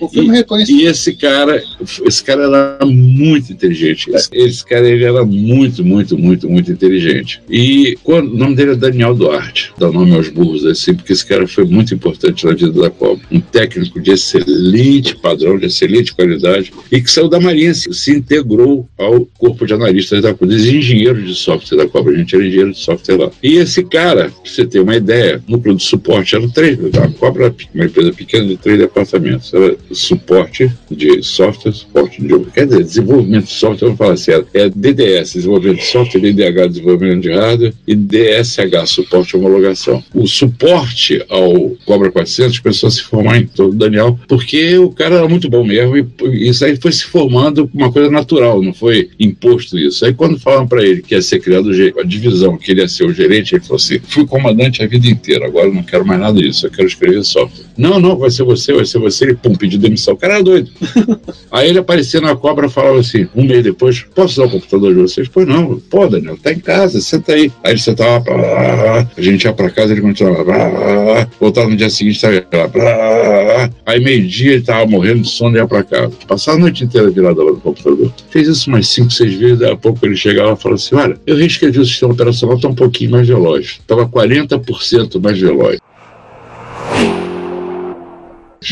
O 0.00 0.08
filme. 0.10 0.44
E 0.68 0.86
esse 0.86 1.14
cara, 1.14 1.62
esse 2.04 2.22
cara 2.22 2.44
era 2.44 2.86
muito 2.86 3.52
inteligente. 3.52 4.10
Esse, 4.10 4.28
esse 4.32 4.64
cara 4.64 4.88
ele 4.88 5.04
era 5.04 5.24
muito, 5.24 5.84
muito, 5.84 6.16
muito, 6.18 6.48
muito 6.48 6.72
inteligente. 6.72 7.40
E 7.48 7.96
quando, 8.02 8.32
o 8.32 8.36
nome 8.36 8.54
dele 8.54 8.72
é 8.72 8.76
Daniel 8.76 9.14
Duarte, 9.14 9.72
dá 9.78 9.90
nome 9.90 10.14
aos 10.14 10.28
burros 10.28 10.64
assim, 10.64 10.94
porque 10.94 11.12
esse 11.12 11.24
cara 11.24 11.46
foi 11.46 11.64
muito 11.64 11.94
importante 11.94 12.44
na 12.44 12.52
vida 12.52 12.72
da 12.72 12.90
Cobra. 12.90 13.24
Um 13.30 13.40
técnico 13.40 14.00
de 14.00 14.12
excelente 14.12 15.16
padrão, 15.16 15.58
de 15.58 15.66
excelente 15.66 16.14
qualidade, 16.14 16.72
e 16.90 17.00
que 17.00 17.10
saiu 17.10 17.28
da 17.28 17.40
Marinha, 17.40 17.74
se, 17.74 17.92
se 17.92 18.10
integrou 18.12 18.88
ao 18.98 19.26
corpo 19.38 19.66
de 19.66 19.74
analistas 19.74 20.22
da 20.22 20.32
Cobra, 20.32 20.56
dos 20.56 20.66
engenheiros 20.66 21.26
de 21.26 21.34
software 21.34 21.78
da 21.78 21.88
Cobra. 21.88 22.14
A 22.14 22.16
gente 22.16 22.34
era 22.34 22.44
engenheiro 22.44 22.72
de 22.72 22.78
software 22.78 23.16
lá. 23.16 23.30
E 23.42 23.56
esse 23.56 23.82
cara, 23.84 24.30
pra 24.30 24.50
você 24.50 24.66
ter 24.66 24.80
uma 24.80 24.96
ideia, 24.96 25.42
núcleo 25.48 25.76
de 25.76 25.82
suporte 25.82 26.34
eram 26.34 26.48
três. 26.48 26.78
A 26.96 27.08
Cobra 27.08 27.46
era 27.46 27.54
uma 27.74 27.84
empresa 27.84 28.12
pequena 28.12 28.46
de 28.46 28.56
três 28.56 28.80
departamentos. 28.94 29.52
Era 29.52 29.76
suporte 29.92 30.70
de 30.90 31.22
software, 31.22 31.72
suporte 31.72 32.22
de 32.22 32.38
quer 32.52 32.66
dizer, 32.66 32.84
desenvolvimento 32.84 33.46
de 33.46 33.52
software, 33.52 33.88
vamos 33.88 33.98
falar 33.98 34.12
assim, 34.12 34.30
é 34.54 34.68
DDS, 34.68 35.34
desenvolvimento 35.34 35.78
de 35.78 35.86
software, 35.86 36.20
DDH, 36.20 36.68
desenvolvimento 36.68 37.22
de 37.22 37.32
hardware, 37.32 37.74
e 37.86 37.94
DSH, 37.94 38.86
suporte 38.86 39.34
e 39.34 39.38
homologação. 39.38 40.02
O 40.14 40.26
suporte 40.26 41.24
ao 41.28 41.70
Cobra 41.84 42.10
400 42.10 42.58
começou 42.60 42.88
a 42.88 42.90
se 42.90 43.02
formar 43.02 43.38
em 43.38 43.46
torno 43.46 43.72
do 43.72 43.78
Daniel, 43.78 44.18
porque 44.28 44.78
o 44.78 44.90
cara 44.90 45.16
era 45.16 45.28
muito 45.28 45.48
bom 45.48 45.64
mesmo, 45.64 45.96
e 45.96 46.48
isso 46.48 46.64
aí 46.64 46.76
foi 46.76 46.92
se 46.92 47.04
formando 47.04 47.68
uma 47.74 47.90
coisa 47.90 48.10
natural, 48.10 48.62
não 48.62 48.72
foi 48.72 49.10
imposto 49.18 49.78
isso. 49.78 50.04
Aí 50.04 50.14
quando 50.14 50.38
falaram 50.38 50.66
para 50.66 50.84
ele 50.84 51.02
que 51.02 51.14
ia 51.14 51.22
ser 51.22 51.40
criado 51.40 51.70
o 51.70 52.00
a 52.00 52.02
divisão, 52.04 52.56
que 52.56 52.70
ele 52.70 52.80
ia 52.80 52.88
ser 52.88 53.04
o 53.04 53.12
gerente, 53.12 53.54
ele 53.54 53.62
falou 53.62 53.76
assim: 53.76 53.98
fui 53.98 54.26
comandante 54.26 54.82
a 54.82 54.86
vida 54.86 55.06
inteira, 55.06 55.46
agora 55.46 55.70
não 55.70 55.82
quero 55.82 56.06
mais 56.06 56.20
nada 56.20 56.40
disso, 56.40 56.66
eu 56.66 56.70
quero 56.70 56.86
escrever 56.86 57.24
software. 57.24 57.64
Não, 57.76 57.98
não, 57.98 58.16
vai 58.16 58.30
ser 58.30 58.44
você, 58.44 58.72
vai 58.72 58.83
ser 58.86 58.98
você. 58.98 59.24
Ele, 59.24 59.34
pum, 59.34 59.54
pediu 59.54 59.78
demissão. 59.78 60.14
O 60.14 60.16
cara 60.16 60.34
era 60.34 60.42
doido. 60.42 60.70
Aí 61.50 61.68
ele 61.68 61.78
aparecia 61.78 62.20
na 62.20 62.34
cobra 62.34 62.66
e 62.66 62.70
falava 62.70 62.98
assim, 62.98 63.28
um 63.34 63.44
mês 63.44 63.62
depois, 63.62 64.04
posso 64.14 64.34
usar 64.34 64.44
o 64.44 64.50
computador 64.50 64.94
de 64.94 65.00
vocês? 65.00 65.28
Pois 65.28 65.46
não, 65.46 65.78
pô, 65.78 66.06
Daniel, 66.06 66.36
tá 66.42 66.52
em 66.52 66.58
casa, 66.58 67.00
senta 67.00 67.32
aí. 67.32 67.50
Aí 67.62 67.72
ele 67.72 67.80
sentava, 67.80 68.20
blá, 68.20 69.08
a 69.16 69.22
gente 69.22 69.44
ia 69.44 69.52
pra 69.52 69.70
casa, 69.70 69.92
ele 69.92 70.00
continuava, 70.00 70.44
blá, 70.44 71.28
voltava 71.40 71.68
no 71.68 71.76
dia 71.76 71.88
seguinte, 71.90 72.20
tava 72.20 72.44
lá, 72.52 72.68
blá, 72.68 73.70
aí 73.86 74.02
meio-dia 74.02 74.54
ele 74.54 74.62
tava 74.62 74.86
morrendo 74.86 75.22
de 75.22 75.28
sono 75.28 75.56
e 75.56 75.60
ia 75.60 75.66
pra 75.66 75.82
casa. 75.82 76.12
Passava 76.26 76.56
a 76.56 76.60
noite 76.60 76.84
inteira 76.84 77.10
virado 77.10 77.42
lá 77.42 77.52
no 77.52 77.60
computador. 77.60 78.12
Fez 78.30 78.48
isso 78.48 78.68
umas 78.68 78.88
5, 78.88 79.10
6 79.10 79.34
vezes, 79.34 79.58
daí 79.58 79.72
a 79.72 79.76
pouco 79.76 80.04
ele 80.04 80.16
chegava 80.16 80.52
e 80.52 80.56
falava 80.56 80.80
assim, 80.80 80.94
olha, 80.94 81.16
eu 81.26 81.36
reescrevi 81.36 81.78
o 81.78 81.84
sistema 81.84 82.12
operacional, 82.12 82.58
tá 82.58 82.68
um 82.68 82.74
pouquinho 82.74 83.12
mais 83.12 83.28
veloz. 83.28 83.80
Tava 83.86 84.06
40% 84.08 85.22
mais 85.22 85.38
veloz. 85.40 85.78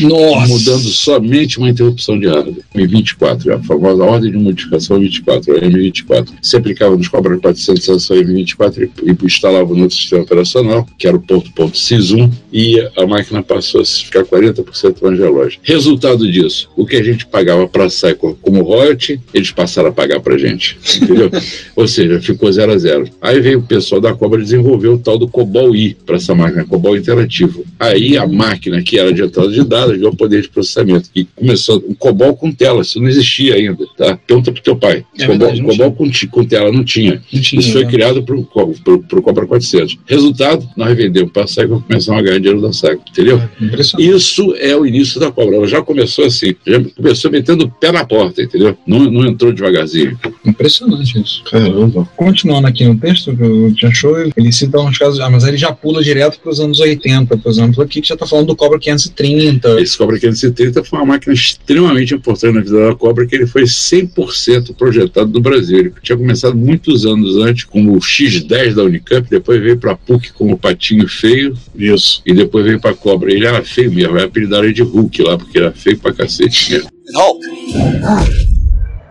Nossa! 0.01 0.47
mudando 0.47 0.83
somente 0.89 1.57
uma 1.57 1.69
interrupção 1.69 2.19
de 2.19 2.27
hardware. 2.27 2.63
M24, 2.75 3.53
a 3.53 3.59
famosa 3.63 4.03
ordem 4.03 4.31
de 4.31 4.37
modificação 4.37 4.99
24, 4.99 5.55
a 5.55 5.59
M24. 5.61 6.27
Se 6.41 6.57
aplicava 6.57 6.95
nos 6.95 7.07
Cobra 7.07 7.37
400 7.37 7.89
essa 7.89 8.15
M24 8.15 8.89
e, 9.03 9.25
instalava 9.25 9.73
no 9.73 9.89
sistema 9.89 10.23
operacional, 10.23 10.87
que 10.97 11.07
era 11.07 11.15
o 11.15 11.21
ponto 11.21 11.51
ponto 11.51 11.77
SIS1, 11.77 12.31
e 12.51 12.79
a 12.97 13.05
máquina 13.05 13.43
passou 13.43 13.81
a 13.81 13.85
ficar 13.85 14.23
40% 14.23 15.01
mais 15.01 15.17
veloz. 15.17 15.59
Resultado 15.61 16.29
disso, 16.31 16.69
o 16.75 16.85
que 16.85 16.95
a 16.95 17.03
gente 17.03 17.25
pagava 17.25 17.67
para 17.67 17.85
a 17.85 17.89
Cycle 17.89 18.35
como 18.41 18.63
royalty, 18.63 19.19
eles 19.33 19.51
passaram 19.51 19.89
a 19.89 19.91
pagar 19.91 20.19
para 20.19 20.35
a 20.35 20.37
gente. 20.37 20.77
Entendeu? 21.01 21.29
Ou 21.75 21.87
seja, 21.87 22.19
ficou 22.19 22.51
0 22.51 22.71
a 22.71 22.77
0. 22.77 23.09
Aí 23.21 23.39
veio 23.39 23.59
o 23.59 23.63
pessoal 23.63 24.01
da 24.01 24.13
Cobra 24.13 24.41
desenvolver 24.41 24.87
o 24.87 24.97
tal 24.97 25.17
do 25.17 25.27
COBOL 25.27 25.75
I 25.75 25.95
para 26.05 26.15
essa 26.15 26.33
máquina, 26.33 26.65
COBOL 26.65 26.97
interativo. 26.97 27.63
Aí 27.79 28.17
a 28.17 28.27
máquina 28.27 28.81
que 28.81 28.97
era 28.97 29.13
de 29.13 29.21
entrada 29.21 29.51
de 29.51 29.63
dados 29.63 29.82
limitadas 29.83 29.99
do 29.99 30.15
poder 30.15 30.41
de 30.41 30.49
processamento. 30.49 31.09
E 31.15 31.25
começou 31.25 31.77
o 31.77 31.95
COBOL 31.95 32.35
com 32.35 32.51
tela, 32.51 32.81
isso 32.81 32.99
não 32.99 33.07
existia 33.07 33.55
ainda, 33.55 33.85
tá? 33.97 34.17
Pergunta 34.17 34.51
pro 34.51 34.61
teu 34.61 34.75
pai. 34.75 35.05
É 35.17 35.25
COBOL, 35.25 35.49
verdade, 35.49 35.61
COBOL 35.63 35.91
com, 35.93 36.11
com 36.29 36.45
tela 36.45 36.71
não 36.71 36.83
tinha. 36.83 37.21
Não 37.31 37.41
tinha, 37.41 37.59
isso 37.59 37.71
foi 37.71 37.83
né? 37.83 37.91
criado 37.91 38.23
pro, 38.23 38.43
pro, 38.43 38.99
pro 39.03 39.21
Cobra 39.21 39.45
400. 39.45 39.97
Resultado, 40.05 40.67
nós 40.75 40.95
vendemos 40.95 41.31
para 41.31 41.43
a 41.43 41.47
SAG 41.47 41.65
e 41.65 41.81
começamos 41.81 42.21
a 42.21 42.23
ganhar 42.23 42.39
dinheiro 42.39 42.61
da 42.61 42.73
SAG, 42.73 42.99
entendeu? 43.09 43.41
Impressionante. 43.59 44.09
Isso 44.09 44.55
é 44.57 44.75
o 44.75 44.85
início 44.85 45.19
da 45.19 45.31
cobra. 45.31 45.55
Ela 45.55 45.67
já 45.67 45.81
começou 45.81 46.25
assim, 46.25 46.55
já 46.65 46.81
começou 46.95 47.31
metendo 47.31 47.65
o 47.65 47.71
pé 47.71 47.91
na 47.91 48.05
porta, 48.05 48.41
entendeu? 48.41 48.77
Não, 48.85 48.99
não 48.99 49.25
entrou 49.25 49.51
devagarzinho. 49.51 50.17
Impressionante 50.45 51.19
isso. 51.19 51.43
Caramba. 51.49 52.07
Continuando 52.15 52.67
aqui 52.67 52.85
no 52.85 52.97
texto 52.97 53.35
que 53.35 53.43
o 53.43 53.73
Tia 53.73 53.89
achou, 53.89 54.17
ele 54.35 54.51
cita 54.51 54.79
uns 54.79 54.97
casos, 54.97 55.19
ah, 55.19 55.29
mas 55.29 55.43
ele 55.43 55.57
já 55.57 55.71
pula 55.71 56.03
direto 56.03 56.39
para 56.39 56.51
os 56.51 56.59
anos 56.59 56.79
80, 56.79 57.37
por 57.37 57.49
exemplo, 57.49 57.83
aqui 57.83 58.01
que 58.01 58.07
já 58.07 58.15
está 58.15 58.25
falando 58.25 58.47
do 58.47 58.55
Cobra 58.55 58.79
530. 58.79 59.72
Esse 59.79 59.97
Cobra 59.97 60.19
530 60.19 60.83
foi 60.83 60.99
uma 60.99 61.05
máquina 61.05 61.33
extremamente 61.33 62.13
importante 62.13 62.55
na 62.55 62.61
vida 62.61 62.89
da 62.89 62.95
Cobra, 62.95 63.25
que 63.25 63.35
ele 63.35 63.47
foi 63.47 63.63
100% 63.63 64.75
projetado 64.75 65.31
no 65.31 65.41
Brasil. 65.41 65.79
Ele 65.79 65.93
tinha 66.01 66.17
começado 66.17 66.55
muitos 66.55 67.05
anos 67.05 67.37
antes 67.37 67.63
como 67.63 67.93
o 67.93 67.99
X10 67.99 68.73
da 68.73 68.83
Unicamp, 68.83 69.29
depois 69.29 69.61
veio 69.61 69.77
para 69.77 69.91
a 69.91 69.95
PUC 69.95 70.33
como 70.33 70.57
Patinho 70.57 71.07
Feio, 71.07 71.57
Isso. 71.75 72.21
e 72.25 72.33
depois 72.33 72.65
veio 72.65 72.79
para 72.79 72.91
a 72.91 72.95
Cobra. 72.95 73.31
Ele 73.31 73.45
era 73.45 73.63
feio 73.63 73.91
mesmo, 73.91 74.19
apelidaram 74.19 74.65
ele 74.65 74.73
de 74.73 74.83
Hulk 74.83 75.21
lá, 75.21 75.37
porque 75.37 75.57
era 75.57 75.71
feio 75.71 75.97
pra 75.97 76.13
cacete 76.13 76.71
mesmo. 76.71 76.89
Hulk. 77.15 77.45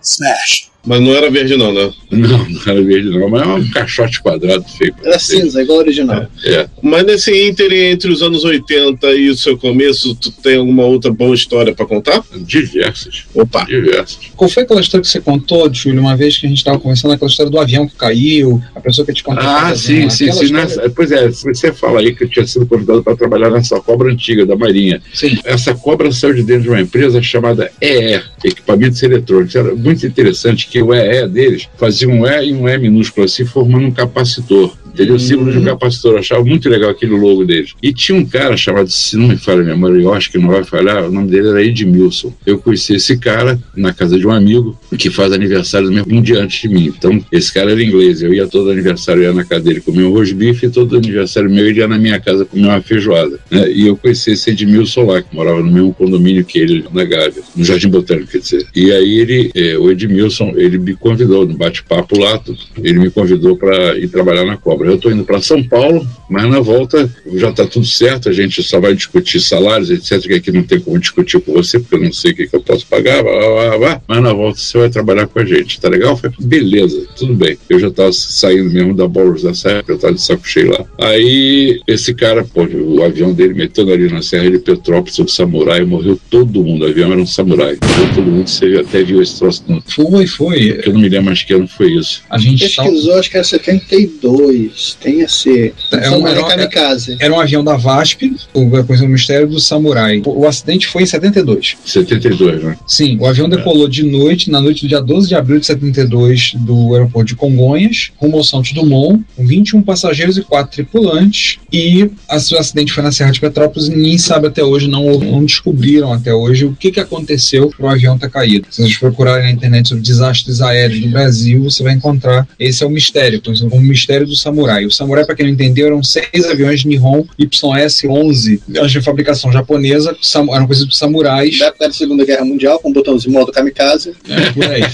Smash. 0.02 0.71
Mas 0.84 1.00
não 1.00 1.14
era 1.14 1.30
verde, 1.30 1.56
não, 1.56 1.72
né? 1.72 1.92
Não, 2.12 2.28
não 2.46 2.60
era 2.66 2.82
verde 2.82 3.08
não, 3.08 3.26
mas 3.30 3.40
é 3.40 3.46
um 3.46 3.70
caixote 3.70 4.20
quadrado 4.20 4.62
feio. 4.76 4.94
Era 5.02 5.18
cinza, 5.18 5.62
igual 5.62 5.78
original. 5.78 6.26
É. 6.44 6.68
Mas 6.82 7.06
nesse 7.06 7.48
ínterim 7.48 7.84
entre 7.86 8.12
os 8.12 8.20
anos 8.20 8.44
80 8.44 9.14
e 9.14 9.30
o 9.30 9.34
seu 9.34 9.56
começo, 9.56 10.14
tu 10.14 10.30
tem 10.30 10.56
alguma 10.58 10.84
outra 10.84 11.10
boa 11.10 11.34
história 11.34 11.74
pra 11.74 11.86
contar? 11.86 12.22
Diversas. 12.36 13.24
Opa! 13.34 13.64
Diversas. 13.64 14.18
Qual 14.36 14.50
foi 14.50 14.64
aquela 14.64 14.82
história 14.82 15.00
que 15.02 15.08
você 15.08 15.22
contou, 15.22 15.72
Júlio, 15.72 16.00
uma 16.02 16.14
vez 16.14 16.36
que 16.36 16.44
a 16.44 16.48
gente 16.50 16.58
estava 16.58 16.78
conversando, 16.78 17.12
aquela 17.14 17.30
história 17.30 17.50
do 17.50 17.58
avião 17.58 17.88
que 17.88 17.94
caiu, 17.96 18.62
a 18.74 18.80
pessoa 18.80 19.06
que 19.06 19.14
te 19.14 19.22
contou. 19.24 19.42
Ah, 19.42 19.74
sim, 19.74 20.10
sim, 20.10 20.30
sim. 20.30 20.44
história- 20.44 20.52
Nessa, 20.52 20.90
pois 20.90 21.10
é, 21.10 21.28
você 21.30 21.72
fala 21.72 22.00
aí 22.00 22.14
que 22.14 22.24
eu 22.24 22.28
tinha 22.28 22.46
sido 22.46 22.66
convidado 22.66 23.02
para 23.02 23.16
trabalhar 23.16 23.48
nessa 23.50 23.80
cobra 23.80 24.12
antiga 24.12 24.44
da 24.44 24.54
Marinha. 24.54 25.00
Sim. 25.14 25.38
Essa 25.44 25.74
cobra 25.74 26.12
saiu 26.12 26.34
de 26.34 26.42
dentro 26.42 26.64
de 26.64 26.68
uma 26.68 26.80
empresa 26.82 27.22
chamada 27.22 27.72
EE, 27.80 28.20
Equipamentos 28.44 29.02
Eletrônicos. 29.02 29.54
Era 29.56 29.74
muito 29.74 30.06
interessante 30.06 30.68
que 30.72 30.82
o 30.82 30.94
EE 30.94 31.28
deles 31.28 31.68
fazia 31.76 32.08
um 32.08 32.26
E 32.26 32.46
e 32.46 32.54
um 32.54 32.66
E 32.66 32.78
minúsculo 32.78 33.26
assim, 33.26 33.44
formando 33.44 33.88
um 33.88 33.90
capacitor. 33.90 34.74
Entendeu? 34.92 35.18
Símbolo 35.18 35.52
de 35.52 35.58
um 35.58 35.64
capacitor. 35.64 36.18
Achava 36.18 36.44
muito 36.44 36.68
legal 36.68 36.90
aquele 36.90 37.12
logo 37.12 37.44
deles. 37.44 37.74
E 37.82 37.92
tinha 37.92 38.16
um 38.16 38.24
cara 38.24 38.56
chamado, 38.56 38.90
se 38.90 39.16
não 39.16 39.28
me 39.28 39.36
falha 39.36 39.62
a 39.62 39.64
memória, 39.64 40.00
eu 40.00 40.12
acho 40.12 40.30
que 40.30 40.38
não 40.38 40.48
vai 40.48 40.64
falhar, 40.64 41.04
o 41.04 41.12
nome 41.12 41.30
dele 41.30 41.48
era 41.48 41.62
Edmilson. 41.64 42.32
Eu 42.44 42.58
conheci 42.58 42.94
esse 42.94 43.16
cara 43.18 43.58
na 43.76 43.92
casa 43.92 44.18
de 44.18 44.26
um 44.26 44.30
amigo 44.30 44.78
que 44.98 45.10
faz 45.10 45.32
aniversário 45.32 45.90
do 45.90 46.02
um 46.14 46.20
dia 46.20 46.42
antes 46.42 46.60
de 46.60 46.68
mim. 46.68 46.86
Então, 46.86 47.24
esse 47.30 47.52
cara 47.52 47.72
era 47.72 47.82
inglês. 47.82 48.22
Eu 48.22 48.34
ia 48.34 48.46
todo 48.46 48.70
aniversário, 48.70 49.22
ia 49.22 49.32
na 49.32 49.44
casa 49.44 49.62
dele 49.62 49.80
comer 49.80 50.04
um 50.04 50.12
beef 50.34 50.62
e 50.62 50.68
todo 50.68 50.96
aniversário 50.96 51.50
meu 51.50 51.66
ele 51.66 51.78
ia 51.78 51.88
na 51.88 51.98
minha 51.98 52.18
casa 52.20 52.44
comer 52.44 52.66
uma 52.66 52.80
feijoada. 52.80 53.38
né? 53.50 53.70
E 53.70 53.86
eu 53.86 53.96
conheci 53.96 54.32
esse 54.32 54.50
Edmilson 54.50 55.04
lá, 55.04 55.22
que 55.22 55.34
morava 55.34 55.60
no 55.60 55.70
mesmo 55.70 55.94
condomínio 55.94 56.44
que 56.44 56.58
ele, 56.58 56.84
na 56.92 57.04
Gávea, 57.04 57.42
no 57.54 57.64
Jardim 57.64 57.88
Botânico, 57.88 58.30
quer 58.30 58.38
dizer. 58.38 58.66
E 58.74 58.92
aí 58.92 59.18
ele, 59.18 59.50
eh, 59.54 59.76
o 59.76 59.90
Edmilson, 59.90 60.52
ele 60.56 60.78
me 60.78 60.94
convidou 60.94 61.46
no 61.46 61.54
bate-papo 61.54 62.18
lá, 62.18 62.40
ele 62.82 62.98
me 62.98 63.10
convidou 63.10 63.56
para 63.56 63.96
ir 63.98 64.08
trabalhar 64.08 64.44
na 64.44 64.56
Cobra. 64.56 64.81
Eu 64.84 64.96
estou 64.96 65.12
indo 65.12 65.24
para 65.24 65.40
São 65.40 65.62
Paulo, 65.62 66.06
mas 66.28 66.48
na 66.48 66.60
volta 66.60 67.10
já 67.34 67.50
está 67.50 67.66
tudo 67.66 67.86
certo, 67.86 68.28
a 68.28 68.32
gente 68.32 68.62
só 68.62 68.80
vai 68.80 68.94
discutir 68.94 69.40
salários, 69.40 69.90
etc, 69.90 70.20
que 70.26 70.34
aqui 70.34 70.52
não 70.52 70.62
tem 70.62 70.80
como 70.80 70.98
discutir 70.98 71.40
com 71.40 71.52
você, 71.52 71.78
porque 71.78 71.96
eu 71.96 72.00
não 72.00 72.12
sei 72.12 72.32
o 72.32 72.34
que, 72.34 72.46
que 72.46 72.56
eu 72.56 72.62
posso 72.62 72.86
pagar, 72.86 73.22
blá, 73.22 73.32
blá, 73.32 73.68
blá, 73.68 73.78
blá. 73.78 74.02
mas 74.06 74.22
na 74.22 74.32
volta 74.32 74.58
você 74.58 74.78
vai 74.78 74.90
trabalhar 74.90 75.26
com 75.26 75.38
a 75.38 75.44
gente, 75.44 75.80
tá 75.80 75.88
legal? 75.88 76.16
Falei, 76.16 76.36
beleza, 76.40 77.06
tudo 77.16 77.34
bem. 77.34 77.56
Eu 77.68 77.78
já 77.78 77.88
estava 77.88 78.12
saindo 78.12 78.70
mesmo 78.70 78.94
da 78.94 79.06
Boros 79.06 79.42
dessa 79.42 79.70
época, 79.70 79.92
eu 79.92 79.96
estava 79.96 80.14
de 80.14 80.22
saco 80.22 80.46
cheio 80.46 80.70
lá. 80.70 80.84
Aí 80.98 81.80
esse 81.86 82.14
cara, 82.14 82.44
pô, 82.44 82.64
o 82.64 83.02
avião 83.02 83.32
dele 83.32 83.54
metendo 83.54 83.92
ali 83.92 84.10
na 84.10 84.22
Serra 84.22 84.50
de 84.50 84.58
Petrópolis, 84.58 85.18
o 85.18 85.28
samurai, 85.28 85.84
morreu 85.84 86.18
todo 86.30 86.64
mundo, 86.64 86.84
o 86.84 86.88
avião 86.88 87.12
era 87.12 87.20
um 87.20 87.26
samurai, 87.26 87.76
morreu 87.82 88.14
todo 88.14 88.24
mundo, 88.24 88.48
você 88.48 88.76
até 88.78 89.02
viu 89.02 89.22
esse 89.22 89.38
troço, 89.38 89.64
Foi, 89.86 90.26
foi. 90.26 90.80
eu 90.84 90.92
não 90.92 91.00
me 91.00 91.08
lembro 91.08 91.26
mais 91.26 91.42
que 91.42 91.52
ano 91.52 91.68
foi 91.68 91.92
isso. 91.92 92.22
A 92.30 92.38
gente 92.38 92.64
Pesquisou, 92.64 93.14
acho 93.18 93.30
que 93.30 93.36
era 93.36 93.44
72. 93.44 94.71
Tem 95.00 95.22
a 95.22 95.28
ser. 95.28 95.74
É 95.92 96.02
Só 96.04 96.18
um- 96.18 96.26
era 96.26 96.40
é 96.40 96.44
um- 96.44 96.48
kamikaze. 96.48 97.16
Era 97.20 97.32
um 97.34 97.40
avião 97.40 97.62
da 97.64 97.76
VASP, 97.76 98.34
o 98.52 98.68
conhecido 98.84 99.08
mistério 99.08 99.46
do 99.48 99.60
Samurai. 99.60 100.22
O, 100.24 100.40
o 100.42 100.46
acidente 100.48 100.86
foi 100.86 101.02
em 101.02 101.06
72. 101.06 101.76
72, 101.84 102.62
né? 102.62 102.76
Sim, 102.86 103.18
o 103.20 103.26
avião 103.26 103.48
decolou 103.48 103.88
de 103.88 104.02
noite, 104.02 104.50
na 104.50 104.60
noite 104.60 104.82
do 104.82 104.88
dia 104.88 105.00
12 105.00 105.28
de 105.28 105.34
abril 105.34 105.58
de 105.60 105.66
72, 105.66 106.52
do 106.56 106.94
aeroporto 106.94 107.28
de 107.28 107.36
Congonhas, 107.36 108.10
rumo 108.16 108.36
ao 108.36 108.44
Santos 108.44 108.72
Dumont, 108.72 109.22
com 109.36 109.46
21 109.46 109.82
passageiros 109.82 110.36
e 110.36 110.42
4 110.42 110.72
tripulantes. 110.72 111.58
E 111.72 112.10
a- 112.28 112.36
o 112.36 112.58
acidente 112.58 112.92
foi 112.92 113.02
na 113.02 113.12
Serra 113.12 113.30
de 113.30 113.40
Petrópolis 113.40 113.88
e 113.88 113.94
ninguém 113.94 114.18
sabe 114.18 114.46
até 114.46 114.62
hoje, 114.62 114.88
não, 114.88 115.18
não 115.18 115.44
descobriram 115.44 116.12
até 116.12 116.34
hoje 116.34 116.64
o 116.64 116.74
que, 116.74 116.90
que 116.90 117.00
aconteceu 117.00 117.68
para 117.76 117.86
o 117.86 117.88
avião 117.88 118.18
ter 118.18 118.30
caído. 118.30 118.66
Se 118.70 118.82
vocês 118.82 118.96
procurarem 118.98 119.44
na 119.44 119.50
internet 119.50 119.88
sobre 119.88 120.02
desastres 120.02 120.60
aéreos 120.60 121.00
do 121.00 121.08
Brasil, 121.08 121.62
você 121.62 121.82
vai 121.82 121.94
encontrar. 121.94 122.46
Esse 122.58 122.82
é 122.82 122.86
o 122.86 122.90
mistério, 122.90 123.40
conhecido 123.40 123.70
como 123.70 123.82
o 123.82 123.84
mistério 123.86 124.26
do 124.26 124.36
Samurai. 124.36 124.61
O 124.86 124.90
Samurai, 124.90 125.24
para 125.24 125.34
quem 125.34 125.46
não 125.46 125.52
entendeu, 125.52 125.86
eram 125.86 126.02
seis 126.02 126.44
aviões 126.50 126.84
Nihon 126.84 127.24
YS-11, 127.38 128.60
de 128.88 129.00
fabricação 129.02 129.52
japonesa, 129.52 130.16
sam- 130.20 130.46
eram 130.52 130.66
conhecidos 130.66 130.96
samurais. 130.98 131.58
Da 131.58 131.66
época 131.66 131.88
da 131.88 131.92
Segunda 131.94 132.24
Guerra 132.24 132.44
Mundial, 132.44 132.78
com 132.78 132.90
o 132.90 132.92
botãozinho 132.92 133.32
modo 133.32 133.52
kamikaze. 133.52 134.14
É, 134.28 134.50
por 134.52 134.64
aí. 134.64 134.82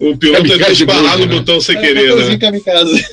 O 0.00 0.16
piloto 0.16 0.44
é 0.44 0.48
Kamikaze 0.50 0.74
disparar 0.74 1.18
no 1.18 1.26
né? 1.26 1.34
botão 1.34 1.60
sem 1.60 1.76
É, 1.76 1.80
querer, 1.80 2.08
botãozinho 2.10 2.32
né? 2.32 2.38
kamikaze. 2.38 3.04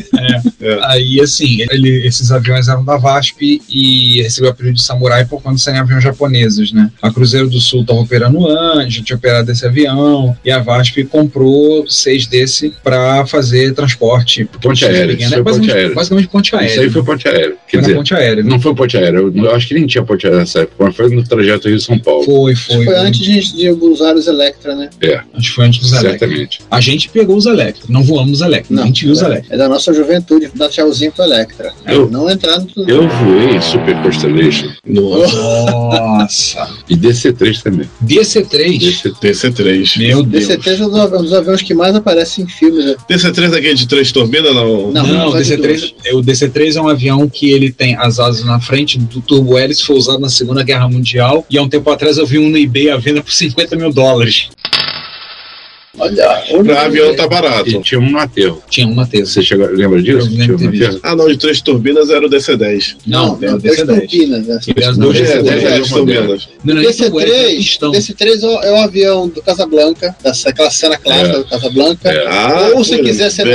Aí, 0.81 1.19
assim, 1.21 1.61
ele- 1.71 2.05
esses 2.05 2.31
aviões 2.31 2.67
eram 2.67 2.83
da 2.83 2.97
VASP 2.97 3.61
e 3.69 4.21
recebeu 4.21 4.49
o 4.49 4.53
apelido 4.53 4.75
de 4.75 4.83
Samurai 4.83 5.25
por 5.25 5.41
conta 5.41 5.55
de 5.55 5.61
serem 5.61 5.79
aviões 5.79 6.03
japoneses, 6.03 6.71
né? 6.71 6.91
A 7.01 7.11
Cruzeiro 7.11 7.49
do 7.49 7.59
Sul 7.59 7.81
estava 7.81 7.99
operando 7.99 8.47
antes, 8.47 9.01
tinha 9.03 9.15
operado 9.15 9.51
esse 9.51 9.65
avião, 9.65 10.35
e 10.43 10.51
a 10.51 10.59
VASP 10.59 11.03
comprou 11.05 11.87
seis 11.87 12.27
desse 12.27 12.73
para 12.83 13.25
fazer 13.25 13.73
transporte. 13.73 14.45
Ponte 14.61 14.85
aérea, 14.85 15.29
né? 15.29 15.41
ponte 15.41 15.71
aérea. 15.83 15.95
basicamente 15.95 16.27
ponte 16.27 16.47
Isso 16.47 16.55
aérea. 16.55 16.81
aí 16.81 16.89
foi 16.89 17.03
ponte 17.03 17.27
aérea. 17.27 17.49
Quer 17.49 17.55
Foi 17.69 17.77
na 17.77 17.81
dizer, 17.81 17.95
ponte 17.95 18.13
aérea. 18.13 18.43
né? 18.43 18.49
não 18.49 18.59
foi 18.59 18.75
ponte 18.75 18.97
aérea. 18.97 19.17
Eu, 19.17 19.33
eu 19.35 19.55
acho 19.55 19.67
que 19.67 19.73
nem 19.73 19.85
tinha 19.87 20.03
ponte 20.03 20.25
aérea 20.25 20.39
nessa 20.39 20.59
época, 20.61 20.83
mas 20.85 20.95
foi 20.95 21.09
no 21.15 21.23
trajeto 21.23 21.67
Rio-São 21.69 21.99
Paulo. 21.99 22.23
Foi, 22.23 22.55
foi. 22.55 22.85
Foi 22.85 22.95
antes 22.95 23.19
de, 23.19 23.55
de 23.57 23.69
usar 23.71 24.15
os 24.15 24.27
Electra, 24.27 24.75
né? 24.75 24.89
Acho 25.33 25.49
que 25.49 25.55
foi 25.55 25.65
antes 25.65 25.79
dos 25.79 25.91
Electra. 25.93 26.27
Certamente. 26.27 26.59
A 26.69 26.79
gente 26.81 27.09
pegou 27.09 27.35
os 27.37 27.45
Electra, 27.45 27.83
não 27.89 28.03
voamos 28.03 28.39
os 28.39 28.41
Electra, 28.41 28.81
a 28.81 28.85
gente 28.85 29.03
viu 29.05 29.13
os 29.13 29.21
Electra. 29.21 29.53
É 29.53 29.57
da 29.57 29.67
nossa 29.69 29.93
juventude, 29.93 30.49
dar 30.55 30.69
tchauzinho 30.69 31.11
pro 31.11 31.23
Electra. 31.23 31.71
Eu- 31.87 32.09
Não 32.09 32.29
entrar 32.29 32.59
no. 32.59 32.67
Eu 32.87 33.07
voei 33.07 33.55
em 33.55 33.61
Super 33.61 33.95
Constellation 34.01 34.69
Nossa. 34.85 35.35
Nossa. 35.35 36.69
e 36.89 36.95
DC-3 36.95 37.61
também. 37.63 37.89
DC-3. 38.05 38.79
DC-3. 38.79 39.13
DC-3. 39.21 39.97
Meu 39.99 40.23
Deus. 40.23 40.47
DC-3 40.47 40.79
é 40.79 40.85
um 40.85 40.89
dos 40.89 40.99
avi- 40.99 41.17
dos 41.17 41.33
aviões 41.33 41.61
que 41.61 41.73
mais 41.73 41.95
aparecem 41.95 42.45
em 42.45 42.47
filmes. 42.47 42.85
né? 42.85 42.95
DC-3 43.09 43.53
é 43.53 43.57
aquele 43.57 43.73
de 43.75 43.87
três 43.87 44.11
turbinas, 44.11 44.53
não? 44.53 44.91
Não, 44.91 45.07
Não, 45.07 45.31
só 45.31 45.37
de 45.37 45.43
DC-3, 45.73 45.93
é- 46.05 46.15
o 46.15 46.21
DC-3 46.21 46.75
é 46.75 46.81
um 46.81 46.87
avião 46.87 47.27
que 47.29 47.51
ele 47.51 47.71
tem 47.71 47.95
as 47.95 48.19
asas 48.19 48.45
na 48.45 48.59
frente 48.59 48.97
do 48.97 49.21
turbo 49.21 49.57
hélice, 49.57 49.83
foi 49.83 49.95
usado 49.95 50.19
na 50.19 50.29
Segunda 50.29 50.63
Guerra 50.63 50.87
Mundial, 50.87 51.45
e 51.49 51.57
há 51.57 51.61
um 51.61 51.69
tempo 51.69 51.89
atrás 51.89 52.17
eu 52.17 52.25
vi 52.25 52.39
um 52.39 52.49
no 52.49 52.57
eBay 52.57 52.89
à 52.89 52.97
venda 52.97 53.21
por 53.21 53.31
50 53.31 53.75
mil 53.75 53.91
dólares. 53.91 54.49
Olha, 55.97 56.43
Pra 56.65 56.81
avião 56.85 57.15
tá 57.15 57.25
E 57.25 57.29
barato. 57.29 57.81
tinha 57.83 57.99
um 58.01 58.09
no 58.09 58.17
aterro. 58.17 58.63
Tinha 58.67 58.87
uma 58.87 59.05
terça. 59.05 59.33
Você 59.33 59.43
chegou, 59.43 59.67
lembra 59.67 60.01
disso? 60.01 60.27
Tinha 60.27 60.45
um 60.45 60.57
no 60.57 60.67
aterro? 60.69 60.99
Ah, 61.03 61.15
não, 61.15 61.27
de 61.27 61.37
três 61.37 61.61
turbinas 61.61 62.09
era 62.09 62.25
o 62.25 62.29
DC-10. 62.29 62.95
Não, 63.05 63.37
é 63.39 63.53
o 63.53 63.59
dois 63.59 63.77
DC-10. 63.77 63.85
turbinas, 63.99 64.47
né? 64.47 64.59
E 64.75 64.83
as 64.83 64.97
Não, 64.97 65.05
duas 65.11 65.17
é, 65.17 65.21
DC-10. 65.43 65.47
é, 65.51 65.71
três 65.73 65.89
turbinas. 65.89 66.49
Não, 66.63 66.75
não, 66.75 66.81
isso 66.81 67.09
não 67.09 67.19
é, 67.19 67.23
é 67.23 67.27
DC-3. 67.57 67.91
DC-3 67.91 68.43
é 68.43 68.45
o- 68.47 68.73
o 68.73 68.77
avião 68.77 69.27
do 69.27 69.39
Casablanca, 69.43 70.15
dessa, 70.23 70.49
aquela 70.49 70.71
cena 70.71 70.97
clássica 70.97 71.27
É. 71.29 71.37
do 71.37 71.45
Casablanca. 71.45 72.09
É. 72.09 72.27
Ah, 72.27 72.71
Ou 72.75 72.83
se 72.83 72.97
quiser 72.97 73.29
ser. 73.29 73.45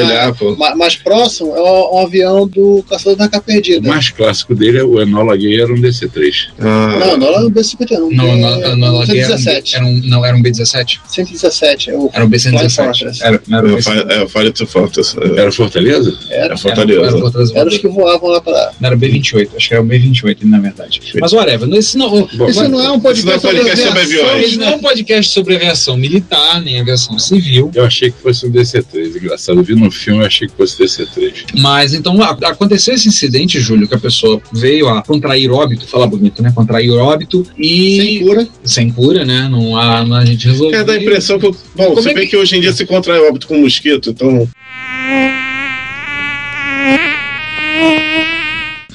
Ma- 0.56 0.76
mais 0.76 0.94
próximo, 0.94 1.56
é 1.56 1.60
o, 1.60 1.96
um 1.96 1.98
avião 2.06 2.46
do 2.46 2.84
Caçador 2.88 3.16
da 3.16 3.24
Arca 3.24 3.38
O 3.38 3.42
Perdida. 3.42 3.88
mais 3.88 4.10
clássico 4.10 4.54
dele, 4.54 4.80
o 4.82 5.00
Enola 5.02 5.36
Gay, 5.36 5.60
era 5.60 5.72
um 5.72 5.80
DC-3. 5.80 6.50
Ah, 6.60 6.98
Não, 7.00 7.16
não 7.16 7.26
era 7.28 7.46
o 7.46 7.50
B-51. 7.50 7.98
Não, 8.12 8.36
não, 8.36 8.60
não, 8.60 8.76
não, 8.76 9.02
era 9.02 9.02
um- 9.02 9.06
117. 9.06 9.74
era 9.76 9.84
um, 9.84 10.00
não, 10.04 10.24
era 10.24 10.36
um 10.36 10.40
B-17? 10.42 11.00
117. 11.08 11.90
É 11.90 11.94
o 11.96 12.08
Era 12.12 12.24
o 12.24 12.27
o 12.27 12.27
B117. 12.30 12.70
Fortress. 12.74 13.22
Era, 13.22 13.40
era 13.50 13.66
o 13.66 13.70
É, 13.70 13.72
B117. 13.76 13.82
Fire- 13.82 14.06
É, 14.12 14.28
Fire 14.28 14.52
to 14.52 14.66
Fortress. 14.66 15.16
É, 15.18 15.40
Era 15.40 15.52
Fortaleza? 15.52 16.18
Era, 16.30 16.54
é 16.54 16.56
Fortaleza. 16.56 17.00
Era, 17.00 17.08
era, 17.08 17.18
Fortaleza 17.18 17.52
era 17.58 17.68
os 17.68 17.78
que 17.78 17.88
voavam 17.88 18.30
lá 18.30 18.40
pra. 18.40 18.72
Não 18.80 18.86
era 18.88 18.96
o 18.96 18.98
B28, 18.98 19.48
acho 19.56 19.68
que 19.68 19.74
era 19.74 19.82
o 19.82 19.86
B28, 19.86 20.38
na 20.44 20.58
verdade. 20.60 21.00
Mas 21.20 21.32
whatever, 21.32 21.68
esse 21.74 21.96
não, 21.96 22.08
Bom, 22.34 22.48
Esse 22.48 22.68
não 22.68 22.80
é 22.80 22.90
um 22.90 22.96
Esse 23.10 23.24
não 23.24 23.32
é 23.32 23.38
podcast 23.38 23.40
sobre 23.40 23.56
podcast 23.58 23.82
sobre 23.86 24.00
aviação. 24.00 24.26
aviões. 24.28 24.46
esse 24.48 24.56
não 24.58 24.66
é 24.68 24.74
um 24.74 24.78
podcast 24.78 25.32
sobre 25.32 25.56
aviação 25.56 25.96
militar, 25.96 26.60
nem 26.62 26.80
aviação 26.80 27.18
civil. 27.18 27.70
Eu 27.74 27.84
achei 27.84 28.10
que 28.10 28.18
fosse 28.20 28.46
um 28.46 28.50
DC-3. 28.50 29.16
Engraçado, 29.16 29.58
eu 29.58 29.64
vi 29.64 29.74
no 29.74 29.90
filme, 29.90 30.20
eu 30.22 30.26
achei 30.26 30.46
que 30.48 30.54
fosse 30.54 30.78
DC-3. 30.78 31.32
Mas 31.58 31.94
então 31.94 32.20
aconteceu 32.22 32.94
esse 32.94 33.08
incidente, 33.08 33.60
Júlio, 33.60 33.86
que 33.88 33.94
a 33.94 33.98
pessoa 33.98 34.40
veio 34.52 34.88
a 34.88 35.02
contrair 35.02 35.50
óbito, 35.50 35.86
falar 35.86 36.06
bonito, 36.06 36.42
né? 36.42 36.52
Contrair 36.54 36.90
óbito 36.92 37.46
e. 37.58 37.96
Sem 37.96 38.18
cura. 38.20 38.48
Sem 38.64 38.90
cura, 38.90 39.24
né? 39.24 39.48
Não 39.50 39.76
há, 39.76 40.04
não- 40.04 40.16
a 40.16 40.24
gente 40.24 40.46
resolveu. 40.46 40.78
É, 40.78 40.84
dá 40.84 40.92
a 40.92 40.96
impressão 40.96 41.38
que. 41.38 41.46
eu- 41.46 41.56
Bom, 41.76 41.84
Como 41.90 42.02
você 42.02 42.10
é 42.10 42.14
vê 42.18 42.26
que- 42.26 42.36
hoje 42.36 42.56
em 42.56 42.60
dia 42.60 42.72
se 42.72 42.84
contrai 42.86 43.18
óbito 43.20 43.46
com 43.46 43.58
mosquito, 43.58 44.10
então. 44.10 44.48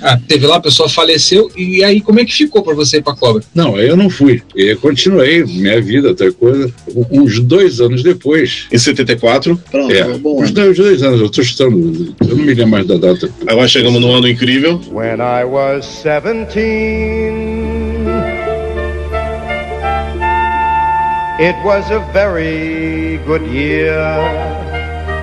Ah, 0.06 0.20
teve 0.28 0.46
lá, 0.46 0.58
a 0.58 0.60
pessoa 0.60 0.90
faleceu, 0.90 1.50
e 1.56 1.82
aí 1.82 2.02
como 2.02 2.20
é 2.20 2.26
que 2.26 2.34
ficou 2.34 2.62
pra 2.62 2.74
você 2.74 2.98
ir 2.98 3.02
pra 3.02 3.16
cobra? 3.16 3.42
Não, 3.56 3.76
aí 3.78 3.88
eu 3.88 3.96
não 3.96 4.10
fui. 4.10 4.42
Eu 4.54 4.78
continuei 4.78 5.46
minha 5.46 5.82
vida, 5.82 6.10
outra 6.10 6.30
coisa. 6.34 6.70
Uns 7.10 7.40
dois 7.40 7.80
anos 7.80 8.04
depois. 8.04 8.66
Em 8.70 8.78
74, 8.78 9.58
Pronto, 9.72 9.94
É, 9.94 10.04
bom. 10.18 10.42
uns 10.44 10.52
dois, 10.52 10.76
dois 10.76 11.02
anos, 11.02 11.22
eu 11.22 11.28
estou 11.28 11.42
chutando. 11.42 12.14
Eu 12.20 12.36
não 12.36 12.44
me 12.44 12.54
lembro 12.54 12.68
mais 12.68 12.86
da 12.86 12.98
data. 12.98 13.30
agora 13.48 13.66
chegamos 13.70 14.02
num 14.02 14.12
ano 14.14 14.28
incrível. 14.28 14.82
When 14.92 15.20
I 15.22 15.46
was 15.46 15.86
17, 16.04 17.53
it 21.40 21.56
was 21.66 21.90
a 21.90 22.00
very 22.14 23.18
good 23.26 23.42
year. 23.48 24.63